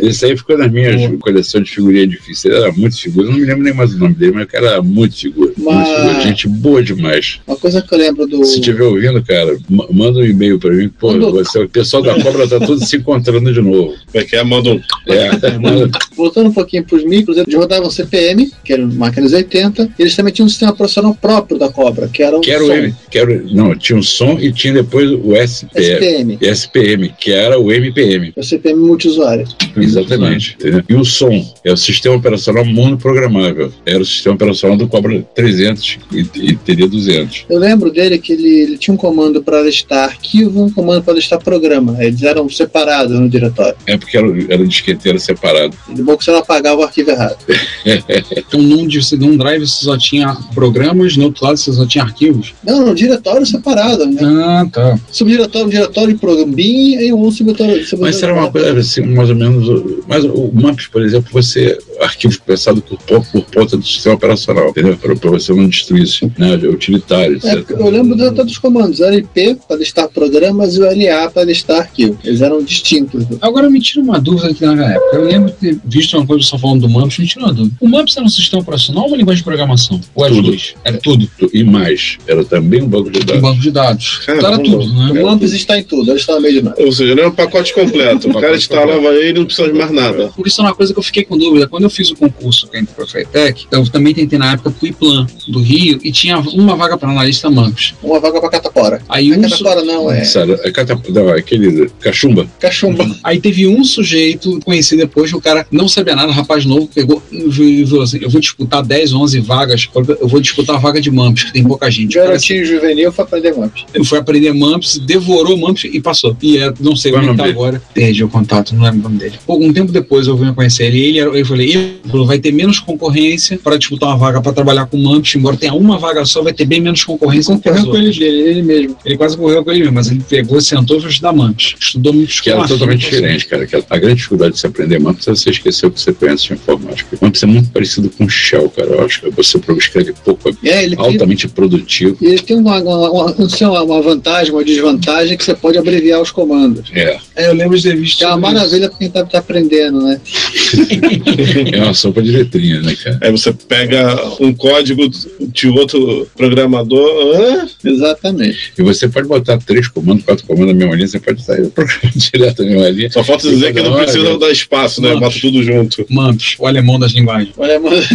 Esse 0.03 0.25
aí 0.27 0.37
ficou 0.37 0.57
na 0.57 0.69
minha 0.69 1.19
coleção 1.19 1.63
de 1.63 1.71
figurinha 1.71 2.07
difícil. 2.07 2.51
Ele 2.51 2.61
era 2.61 2.73
muito 2.73 2.99
figura. 2.99 3.27
Eu 3.29 3.33
não 3.33 3.39
me 3.39 3.45
lembro 3.45 3.63
nem 3.65 3.75
mais 3.75 3.95
o 3.95 3.99
nome 3.99 4.15
dele, 4.15 4.33
mas 4.33 4.45
o 4.45 4.49
cara 4.49 4.67
era 4.69 4.83
muito 4.83 5.17
figura. 5.17 5.53
Muito 5.57 5.85
figura. 5.87 6.21
Gente 6.21 6.49
boa 6.49 6.83
demais. 6.83 7.41
Uma 7.47 7.57
coisa 7.57 7.81
que 7.83 7.95
eu 7.95 7.99
lembro 7.99 8.27
do. 8.27 8.45
Se 8.45 8.57
estiver 8.61 8.83
ouvindo, 8.85 9.23
cara, 9.25 9.57
ma- 9.69 9.87
manda 9.91 10.19
um 10.21 10.25
e-mail 10.25 10.59
pra 10.59 10.71
mim. 10.71 10.89
Pô, 10.89 11.13
Mandou. 11.13 11.33
você, 11.33 11.59
o 11.61 11.69
pessoal 11.69 12.03
da 12.03 12.15
cobra 12.23 12.47
tá 12.49 12.59
todo 12.61 12.85
se 12.85 12.97
encontrando 12.97 13.53
de 13.53 13.61
novo. 13.61 13.95
Como 14.13 14.23
é 14.23 14.25
que 14.25 14.37
é? 14.37 14.43
Manda 14.45 14.71
um. 14.71 14.81
É, 15.07 15.59
manda. 15.59 15.91
Voltando 16.17 16.49
um 16.49 16.53
pouquinho 16.53 16.85
para 16.85 16.97
os 16.97 17.05
micros, 17.05 17.37
eles 17.39 17.55
rodavam 17.55 17.91
CPM, 17.91 18.51
que 18.65 18.73
eram 18.73 18.89
máquinas 18.89 19.33
80, 19.33 19.91
e 19.99 20.03
eles 20.03 20.15
também 20.17 20.33
tinham 20.33 20.47
um 20.47 20.49
sistema 20.51 20.75
profissional 20.75 21.15
próprio 21.15 21.59
da 21.59 21.69
Cobra, 21.71 22.09
que 22.09 22.23
era 22.23 22.37
o 22.37 22.41
Quero 22.41 22.67
som, 22.67 22.73
ele. 22.73 22.95
Quero, 23.11 23.55
não, 23.55 23.77
tinha 23.77 23.99
o 23.99 24.03
som 24.03 24.39
e 24.41 24.53
tinha 24.53 24.75
depois 24.75 25.11
o 25.11 25.35
SPM. 25.35 26.35
SPM, 26.35 26.39
SPM, 26.41 27.15
que 27.21 27.33
era 27.33 27.59
o 27.59 27.73
MPM. 27.73 28.33
o 28.37 28.43
CPM 28.43 28.81
multiusuário. 28.81 29.47
Exatamente. 29.77 30.57
entendeu? 30.59 30.83
E 30.89 30.95
o 30.95 31.05
som 31.05 31.45
é 31.65 31.73
o 31.73 31.77
sistema 31.77 32.17
operacional 32.17 32.65
monoprogramável. 32.65 33.73
Era 33.85 34.01
o 34.01 34.05
sistema 34.05 34.35
operacional 34.35 34.77
do 34.77 34.89
Cobra 34.89 35.25
300 35.47 35.99
e, 36.13 36.27
e 36.35 36.57
teria 36.57 36.89
200. 36.89 37.47
Eu 37.49 37.59
lembro 37.59 37.91
dele 37.91 38.19
que 38.19 38.33
ele, 38.33 38.49
ele 38.49 38.79
tinha 38.79 38.93
um 38.93 38.97
comando 38.97 39.43
para 39.43 39.63
listar 39.63 40.09
arquivo, 40.09 40.65
um 40.65 40.71
comando 40.71 41.03
para 41.03 41.15
listar 41.15 41.43
programa. 41.43 41.97
Eles 42.03 42.23
eram 42.23 42.49
separados 42.49 43.19
no 43.19 43.29
diretório. 43.29 43.77
É 43.87 43.97
porque 43.97 44.17
era, 44.17 44.27
era 44.49 44.67
disqueteiro 44.67 45.19
separado. 45.21 45.77
De 45.89 46.03
bom 46.03 46.17
que 46.17 46.25
você 46.25 46.33
não 46.33 46.41
apagava 46.41 46.81
o 46.81 46.85
arquivo 46.85 47.11
errado. 47.11 47.39
Então, 48.37 48.61
num, 48.61 48.87
num 49.19 49.37
drive 49.37 49.67
você 49.67 49.85
só 49.85 49.97
tinha 49.97 50.37
programas, 50.55 51.17
no 51.17 51.25
outro 51.25 51.45
lado 51.45 51.57
você 51.57 51.73
só 51.73 51.87
tinha 51.87 52.05
arquivos. 52.05 52.55
Não, 52.65 52.87
no 52.87 52.95
diretório 52.95 53.47
separado. 53.47 54.07
Né? 54.07 54.21
Ah, 54.23 54.67
tá. 54.71 54.99
Subdiretório, 55.11 55.71
diretório 55.71 56.15
de 56.15 56.21
programa 56.21 56.53
BIM 56.53 56.99
e 57.01 57.13
um 57.13 57.31
subdiretório. 57.31 57.85
Mas 57.99 58.23
era 58.23 58.35
uma 58.35 58.51
coisa 58.51 58.79
assim, 58.79 59.03
mais 59.03 59.31
ou 59.31 59.37
menos. 59.37 59.85
Mas 60.07 60.25
o 60.25 60.51
MAPS, 60.53 60.87
por 60.89 61.03
exemplo, 61.03 61.31
você. 61.33 61.79
Arquivo 62.01 62.39
pensado 62.47 62.81
por 62.83 62.99
ponta, 63.03 63.27
por 63.33 63.43
ponta 63.45 63.77
do 63.77 63.85
sistema 63.87 64.15
operacional, 64.17 64.69
entendeu? 64.71 64.97
Para 64.97 65.15
você 65.31 65.53
não 65.53 65.69
destruir 65.69 66.03
isso, 66.05 66.31
né? 66.39 66.55
Utilitário, 66.57 67.39
É, 67.45 67.53
etc. 67.55 67.71
eu 67.71 67.89
lembro 67.91 68.17
de 68.17 68.31
todos 68.33 68.53
os 68.53 68.59
comandos. 68.59 69.01
Era 69.01 69.17
IP 69.17 69.57
para 69.67 69.77
listar 69.77 70.09
programas 70.09 70.77
e 70.77 70.81
o 70.81 70.85
LA 70.85 71.31
para 71.31 71.45
listar 71.45 71.79
arquivo. 71.81 72.19
Eles 72.25 72.41
eram 72.41 72.63
distintos. 72.63 73.25
Agora 73.41 73.69
me 73.71 73.81
tira 73.81 74.01
uma 74.03 74.19
dúvida 74.21 74.49
aqui 74.49 74.65
na 74.65 74.93
época. 74.93 75.17
Eu 75.17 75.25
lembro 75.25 75.51
de 75.51 75.57
ter 75.57 75.79
visto 75.85 76.17
uma 76.17 76.27
coisa 76.27 76.45
que 76.45 76.51
você 76.51 76.59
falando 76.59 76.81
do 76.83 76.89
MAMPS, 76.89 77.19
me 77.19 77.27
tira 77.27 77.45
uma 77.47 77.53
dúvida. 77.55 77.77
O 77.81 77.89
MAMPS 77.89 78.17
era 78.17 78.27
um 78.27 78.29
sistema 78.29 78.63
operacional 78.63 79.05
ou 79.05 79.09
uma 79.09 79.17
linguagem 79.17 79.39
de 79.41 79.45
programação? 79.45 80.01
Ou 80.15 80.25
as 80.25 80.31
Tudo. 80.33 80.43
duas? 80.51 80.75
Era 80.85 80.99
tudo. 80.99 81.29
E 81.53 81.65
mais, 81.65 82.19
era 82.27 82.45
também 82.45 82.83
um 82.83 82.89
banco 82.89 83.11
de 83.11 83.19
Um 83.21 83.25
dados. 83.25 83.43
banco 83.43 83.61
de 83.61 83.71
dados. 83.71 84.19
Caramba. 84.27 84.47
Então 84.49 84.55
era 84.55 84.63
tudo, 84.63 84.95
né? 84.95 85.21
O 85.23 85.27
Lampes 85.27 85.53
está 85.53 85.79
em 85.79 85.83
tudo. 85.83 86.11
Eles 86.11 86.23
estão 86.23 86.37
no 86.37 86.43
meio 86.43 86.55
de 86.55 86.63
nada. 86.63 86.83
Ou 86.83 86.93
seja, 86.93 87.15
não 87.15 87.23
é 87.25 87.27
um 87.29 87.33
pacote 87.33 87.73
completo. 87.75 88.27
O 88.37 88.41
cara 88.41 88.57
instalava 88.57 89.09
ele 89.15 89.31
e 89.31 89.33
não 89.35 89.45
precisava 89.47 89.73
de 89.73 89.79
mais 89.79 89.91
nada. 89.91 90.29
Por 90.29 90.47
isso 90.47 90.61
é 90.61 90.65
uma 90.65 90.75
coisa 90.75 90.93
que 90.93 90.99
eu 90.99 91.03
fiquei 91.03 91.25
com 91.25 91.39
dúvida. 91.39 91.67
Quando 91.69 91.86
eu 91.87 91.91
fiz 91.91 92.11
o 92.11 92.17
concurso 92.17 92.69
que 92.69 92.77
é 92.77 92.83
para 92.83 93.05
a 93.05 93.07
FETEC, 93.07 93.67
eu 93.71 93.89
também 93.89 94.15
tentei 94.15 94.39
na 94.39 94.53
época 94.53 94.71
pro 94.71 94.87
IPLAN 94.87 95.27
do 95.49 95.61
Rio 95.61 95.99
e 96.03 96.13
tinha 96.13 96.39
uma 96.39 96.77
vaga 96.77 96.97
para 96.99 97.11
analista 97.11 97.49
MAMPS. 97.51 97.95
Uma 98.03 98.21
vaga 98.21 98.41
para 98.41 98.51
Catapora. 98.51 99.01
Aí 99.09 99.31
Não 99.31 99.39
um, 99.39 99.45
é 99.45 99.49
su- 99.49 99.65
Catapora, 99.65 99.85
não, 99.87 100.11
é 100.11 100.25
Sabe, 100.25 100.53
é 100.53 100.73
não, 101.11 101.29
é 101.31 101.39
aquele 101.39 101.89
cachumba. 102.01 102.47
Cachumba. 102.59 103.09
aí 103.23 103.41
teve 103.41 103.67
um 103.67 103.85
sujeito, 103.85 104.59
conheci 104.65 104.97
depois, 104.97 105.31
que 105.31 105.37
o 105.37 105.41
cara 105.41 105.67
não 105.71 105.89
sabia 105.89 106.15
nada, 106.17 106.33
rapaz 106.33 106.65
novo, 106.65 106.89
pegou 106.93 107.23
e 107.31 107.87
falou 107.87 108.03
assim: 108.03 108.19
Eu 108.21 108.31
vou 108.31 108.41
disputar 108.41 108.83
10, 108.83 109.13
11 109.15 109.41
vagas, 109.41 109.89
eu 110.21 110.29
vou 110.29 110.41
disputar 110.41 110.77
a 110.77 110.79
vaga 110.79 111.01
de 111.01 111.11
MAMPS, 111.11 111.45
que 111.45 111.53
tem 111.53 111.65
pouca 111.65 111.91
gente. 111.91 112.19
O 112.19 112.23
Garotinho 112.23 112.65
juvenil 112.65 113.13
foi 113.13 113.25
aprender 113.25 113.55
MAMPS. 113.55 113.85
Ele 113.95 114.05
foi 114.05 114.19
aprender 114.19 114.53
MAMPS, 114.53 114.99
devorou 114.99 115.57
MAMPS 115.57 115.85
e 115.85 116.01
passou. 116.01 116.37
E 116.43 116.59
é, 116.59 116.73
não 116.81 116.97
sei 116.97 117.13
Qual 117.13 117.23
como 117.23 117.33
é 117.33 117.33
o 117.33 117.35
é 117.35 117.37
que 117.37 117.43
tá 117.55 117.61
agora. 117.61 117.83
Perdi 117.95 118.25
o 118.25 118.29
contato, 118.29 118.75
não 118.75 118.83
lembro 118.85 119.01
o 119.01 119.03
nome 119.05 119.19
dele. 119.19 119.35
Algum 119.47 119.73
tempo 119.73 119.93
depois 119.93 120.27
eu 120.27 120.37
vim 120.37 120.53
conhecer 120.53 120.87
ele. 120.87 121.01
Ele, 121.01 121.19
era, 121.19 121.31
eu 121.31 121.47
falei, 121.47 121.71
ele 121.77 122.25
vai 122.27 122.39
ter 122.39 122.53
menos 122.53 122.79
concorrência 122.79 123.59
para 123.63 123.77
disputar 123.77 124.09
uma 124.11 124.17
vaga 124.17 124.41
para 124.41 124.53
trabalhar 124.53 124.87
com 124.87 124.97
MAMPS. 124.97 125.35
Embora 125.37 125.57
tenha 125.57 125.75
uma 125.75 125.99
vaga 125.99 126.25
só, 126.25 126.43
vai 126.43 126.53
ter 126.53 126.65
bem 126.65 126.81
menos 126.81 127.05
concorrência. 127.05 127.55
as 127.55 127.61
Correu 127.61 127.87
com 127.87 127.97
ele 127.97 128.25
ele 128.25 128.63
mesmo. 128.63 128.97
Ele 129.05 129.17
quase 129.17 129.37
correu 129.37 129.65
com 129.65 129.71
ele 129.71 129.81
mesmo, 129.81 129.95
mas 129.95 130.11
ele 130.11 130.23
pegou, 130.29 130.61
sentou 130.61 130.99
e 130.99 131.01
foi 131.01 131.11
estudar 131.11 131.33
MAMPS. 131.33 131.75
Estudou 131.81 132.13
muito 132.13 132.43
Que 132.43 132.51
era 132.51 132.67
totalmente 132.67 133.01
diferente, 133.01 133.47
cara. 133.47 133.67
Que 133.67 133.77
a 133.77 133.99
grande 133.99 134.17
dificuldade 134.17 134.55
de 134.55 134.61
se 134.61 134.67
aprender 134.67 134.99
MAMPS 134.99 135.29
é 135.29 135.31
você 135.35 135.51
esquecer 135.51 135.87
o 135.87 135.91
que 135.91 136.01
você 136.01 136.13
conhece 136.13 136.49
de 136.49 136.55
informática. 136.55 137.17
MAMPS 137.21 137.43
é 137.43 137.47
muito 137.47 137.71
parecido 137.71 138.11
com 138.11 138.29
Shell, 138.29 138.69
cara. 138.71 138.89
Eu 138.89 139.05
acho 139.05 139.21
que 139.23 139.31
você 139.31 139.59
escreve 139.77 140.13
pouco, 140.25 140.49
é 140.65 140.69
É, 140.69 140.85
ele 140.85 140.97
tem, 140.97 141.05
altamente 141.05 141.49
produtivo. 141.49 142.17
ele 142.21 142.39
tem 142.39 142.57
uma, 142.57 142.81
uma, 142.81 143.11
uma, 143.11 143.83
uma- 143.83 144.03
vantagem, 144.03 144.53
uma 144.53 144.65
desvantagem 144.65 145.37
que 145.37 145.45
você 145.45 145.55
pode 145.55 145.79
abreviar 145.79 146.21
os 146.21 146.31
comandos. 146.31 146.91
É, 146.93 147.19
É, 147.35 147.49
eu 147.49 147.55
lembro 147.55 147.77
de 147.77 147.83
ter 147.83 147.97
visto. 147.97 148.23
É 148.23 148.27
uma 148.29 148.37
maravilha 148.37 148.89
pra 148.89 148.99
quem 148.99 149.11
tá, 149.11 149.25
tá 149.25 149.39
aprendendo, 149.39 150.01
né? 150.03 150.21
é 151.73 151.83
uma 151.83 151.95
sopa 151.95 152.23
de 152.23 152.31
letrinha, 152.31 152.81
né, 152.83 152.95
cara? 153.03 153.19
Aí 153.23 153.31
você 153.31 153.53
pega 153.53 154.17
um 154.41 154.53
código 154.53 155.09
de 155.53 155.69
outro 155.69 156.27
programador. 156.37 157.37
hã? 157.37 157.67
Exatamente. 157.85 158.73
E 158.79 158.83
você 158.83 159.09
pode 159.09 159.29
botar 159.29 159.59
três 159.59 159.89
comandos, 159.89 160.25
quatro 160.25 160.45
comandos 160.47 160.69
na 160.75 160.79
mesma 160.79 160.95
linha, 160.95 161.09
você 161.09 161.19
pode 161.21 161.43
sair 161.43 161.63
do 161.63 161.71
programa 161.71 162.01
direto 162.15 162.63
na 162.65 162.71
mesma 162.71 162.89
linha. 162.91 163.11
Só 163.11 163.25
falta 163.25 163.49
dizer 163.49 163.73
que 163.75 163.81
não 163.83 163.95
precisa 163.95 164.39
dar 164.39 164.51
espaço, 164.51 165.01
né? 165.01 165.09
Mano. 165.09 165.21
Bota 165.21 165.39
tudo 165.41 165.63
junto. 165.63 166.07
MAMPS, 166.11 166.57
o 166.59 166.67
alemão 166.67 166.99
das 166.99 167.13
linguagens. 167.13 167.53
Olha, 167.57 167.79
mano, 167.81 167.97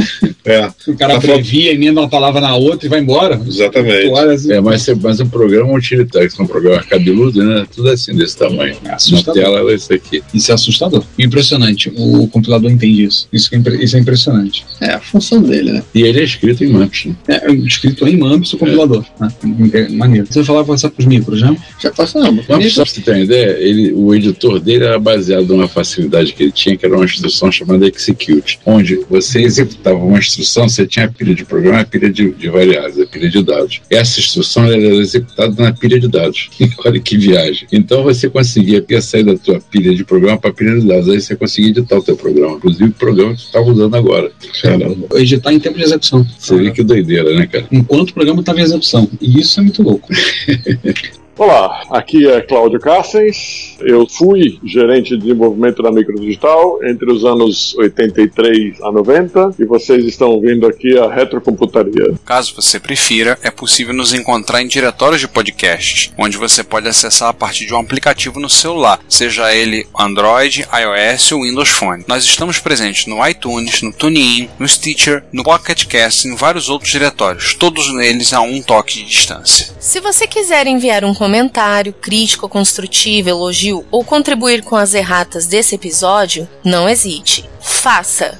É, 0.43 0.68
O 0.88 0.95
cara 0.97 1.14
Tá 1.16 1.22
falando- 1.22 1.39
abrevia, 1.39 1.72
emenda 1.72 2.02
uma 2.02 2.10
palavra 2.10 2.41
na 2.41 2.56
outra 2.56 2.88
e 2.88 2.89
vai 2.89 2.99
embora. 2.99 3.39
exatamente. 3.45 4.12
Assim, 4.12 4.52
É, 4.54 4.60
mas, 4.60 4.82
você- 4.82 4.95
mas 4.95 5.20
um 5.20 5.30
programa 5.30 5.72
utilitário, 5.74 6.28
que 6.28 6.36
são 6.36 6.45
um 6.45 6.47
programa 6.47 6.82
cabeludo, 6.84 7.43
né? 7.43 7.66
Tudo 7.74 7.89
assim 7.89 8.16
desse 8.16 8.38
tamanho. 8.38 8.76
é 8.84 8.88
Na 8.88 8.95
assustador. 8.95 9.34
tela 9.41 9.72
é 9.72 9.76
isso 9.76 9.93
aqui. 9.93 10.24
Isso 10.34 10.52
é 10.52 10.56
assustador. 10.56 11.04
Impressionante. 11.20 11.91
O 11.95 12.28
compilador 12.28 12.72
entende 12.72 13.04
isso. 13.04 13.28
Isso 13.32 13.41
é, 13.52 13.58
impre- 13.58 13.84
isso 13.84 13.96
é 13.96 14.00
impressionante. 14.00 14.66
é 14.80 14.92
a 14.92 15.00
função 15.00 15.42
dele, 15.42 15.72
né? 15.74 15.84
E 15.94 16.02
ele 16.02 16.20
é 16.20 16.24
escrito 16.24 16.64
em 16.64 16.70
MAMPS, 16.70 17.06
né? 17.06 17.16
É 17.28 17.52
escrito 17.52 18.08
em 18.08 18.18
MAMPS 18.18 18.54
o 18.54 18.58
compilador. 18.58 19.06
Né? 19.20 19.88
Maneiro. 19.92 20.28
Você 20.30 20.44
falar 20.44 20.64
vai 20.64 20.76
passar 20.76 20.89
para 20.89 21.02
os 21.02 21.06
micros, 21.06 21.42
né? 21.42 21.56
Já 21.80 21.92
passamos. 21.92 22.46
Mas 22.48 22.74
só 22.74 22.84
pra 22.84 22.92
você 22.92 23.02
ter 23.02 23.12
uma 23.12 23.20
ideia, 23.20 23.58
ele, 23.60 23.92
o 23.94 24.14
editor 24.14 24.60
dele 24.60 24.86
era 24.86 25.00
baseado 25.00 25.48
numa 25.48 25.68
facilidade 25.68 26.34
que 26.34 26.44
ele 26.44 26.52
tinha, 26.52 26.78
que 26.78 26.86
era 26.86 26.96
uma 26.96 27.06
instrução 27.06 27.52
chamada 27.52 27.88
execute, 27.88 28.60
onde 28.66 29.00
você 29.10 29.42
executava 29.42 29.98
uma 29.98 30.20
instrução, 30.20 30.68
você 30.68 30.86
tinha 30.86 31.06
a 31.06 31.12
pilha 31.12 31.34
de 31.34 31.46
programa, 31.46 31.80
a 31.82 31.86
pilha 31.86 32.10
de, 32.12 32.32
de 32.32 32.50
variáveis, 32.50 33.00
a 33.00 33.06
pilha 33.06 33.30
de 33.30 33.44
dados. 33.44 33.82
Essa 33.89 34.20
instrução 34.20 34.66
era 34.66 34.78
executada 34.78 35.62
na 35.62 35.74
pilha 35.74 36.00
de 36.00 36.08
dados. 36.08 36.50
Olha 36.86 37.00
que 37.00 37.18
viagem. 37.18 37.68
Então 37.72 38.04
você 38.04 38.30
conseguia 38.30 38.84
sair 39.02 39.24
da 39.24 39.36
tua 39.36 39.60
pilha 39.60 39.94
de 39.96 40.04
programa 40.04 40.38
para 40.38 40.50
a 40.50 40.54
pilha 40.54 40.80
de 40.80 40.88
dados, 40.88 41.10
aí 41.10 41.20
você 41.20 41.36
conseguia 41.36 41.72
editar 41.72 41.98
o 41.98 42.04
teu 42.04 42.16
programa, 42.16 42.56
inclusive 42.58 42.86
o 42.86 42.94
programa 42.94 43.30
que 43.34 43.41
você 43.41 43.47
estava 43.47 43.69
usando 43.69 43.95
agora. 43.95 44.32
Caramba. 44.61 45.07
Editar 45.19 45.53
em 45.53 45.59
tempo 45.59 45.77
de 45.77 45.84
execução. 45.84 46.25
Você 46.38 46.55
vê 46.55 46.71
que 46.71 46.84
doideira, 46.84 47.34
né, 47.34 47.47
cara? 47.47 47.65
Enquanto 47.71 48.11
o 48.11 48.13
programa 48.13 48.39
estava 48.41 48.59
em 48.59 48.63
execução. 48.63 49.09
E 49.19 49.39
isso 49.39 49.59
é 49.59 49.63
muito 49.63 49.84
louco. 49.84 50.09
Olá, 51.42 51.82
aqui 51.89 52.28
é 52.30 52.39
Cláudio 52.39 52.80
Cassens. 52.80 53.76
Eu 53.80 54.08
fui 54.08 54.60
gerente 54.64 55.18
de 55.18 55.24
desenvolvimento 55.24 55.82
da 55.82 55.92
Microdigital 55.92 56.78
entre 56.86 57.12
os 57.12 57.26
anos 57.26 57.74
83 57.80 58.80
a 58.84 58.92
90 58.92 59.56
e 59.58 59.66
vocês 59.66 60.06
estão 60.06 60.30
ouvindo 60.30 60.68
aqui 60.68 60.96
a 61.00 61.12
Retrocomputaria. 61.12 62.14
Caso 62.24 62.54
você 62.56 62.80
prefira, 62.80 63.39
é 63.42 63.50
possível 63.50 63.92
nos 63.92 64.14
encontrar 64.14 64.62
em 64.62 64.68
diretórios 64.68 65.20
de 65.20 65.28
podcasts, 65.28 66.14
onde 66.16 66.38
você 66.38 66.64
pode 66.64 66.88
acessar 66.88 67.30
a 67.30 67.34
partir 67.34 67.66
de 67.66 67.74
um 67.74 67.80
aplicativo 67.80 68.39
no 68.39 68.48
celular, 68.48 69.00
seja 69.10 69.52
ele 69.52 69.88
Android, 69.98 70.60
iOS 70.72 71.32
ou 71.32 71.42
Windows 71.42 71.70
Phone. 71.70 72.04
Nós 72.08 72.24
estamos 72.24 72.60
presentes 72.60 73.08
no 73.08 73.28
iTunes, 73.28 73.82
no 73.82 73.92
TuneIn, 73.92 74.48
no 74.60 74.68
Stitcher, 74.68 75.24
no 75.34 75.44
Pocket 75.44 75.88
Cast 75.88 76.28
e 76.28 76.32
em 76.32 76.36
vários 76.36 76.70
outros 76.70 76.92
diretórios, 76.92 77.56
todos 77.56 77.88
eles 78.00 78.32
a 78.32 78.42
um 78.42 78.62
toque 78.62 79.00
de 79.00 79.06
distância. 79.06 79.74
Se 79.80 80.00
você 80.00 80.28
quiser 80.28 80.68
enviar 80.68 81.04
um 81.04 81.16
comentário, 81.16 81.30
crítico, 81.93 82.49
construtivo, 82.49 83.29
elogio 83.29 83.86
ou 83.89 84.03
contribuir 84.03 84.63
com 84.63 84.75
as 84.75 84.93
erratas 84.93 85.45
desse 85.45 85.75
episódio, 85.75 86.47
não 86.63 86.89
hesite. 86.89 87.49
Faça! 87.59 88.39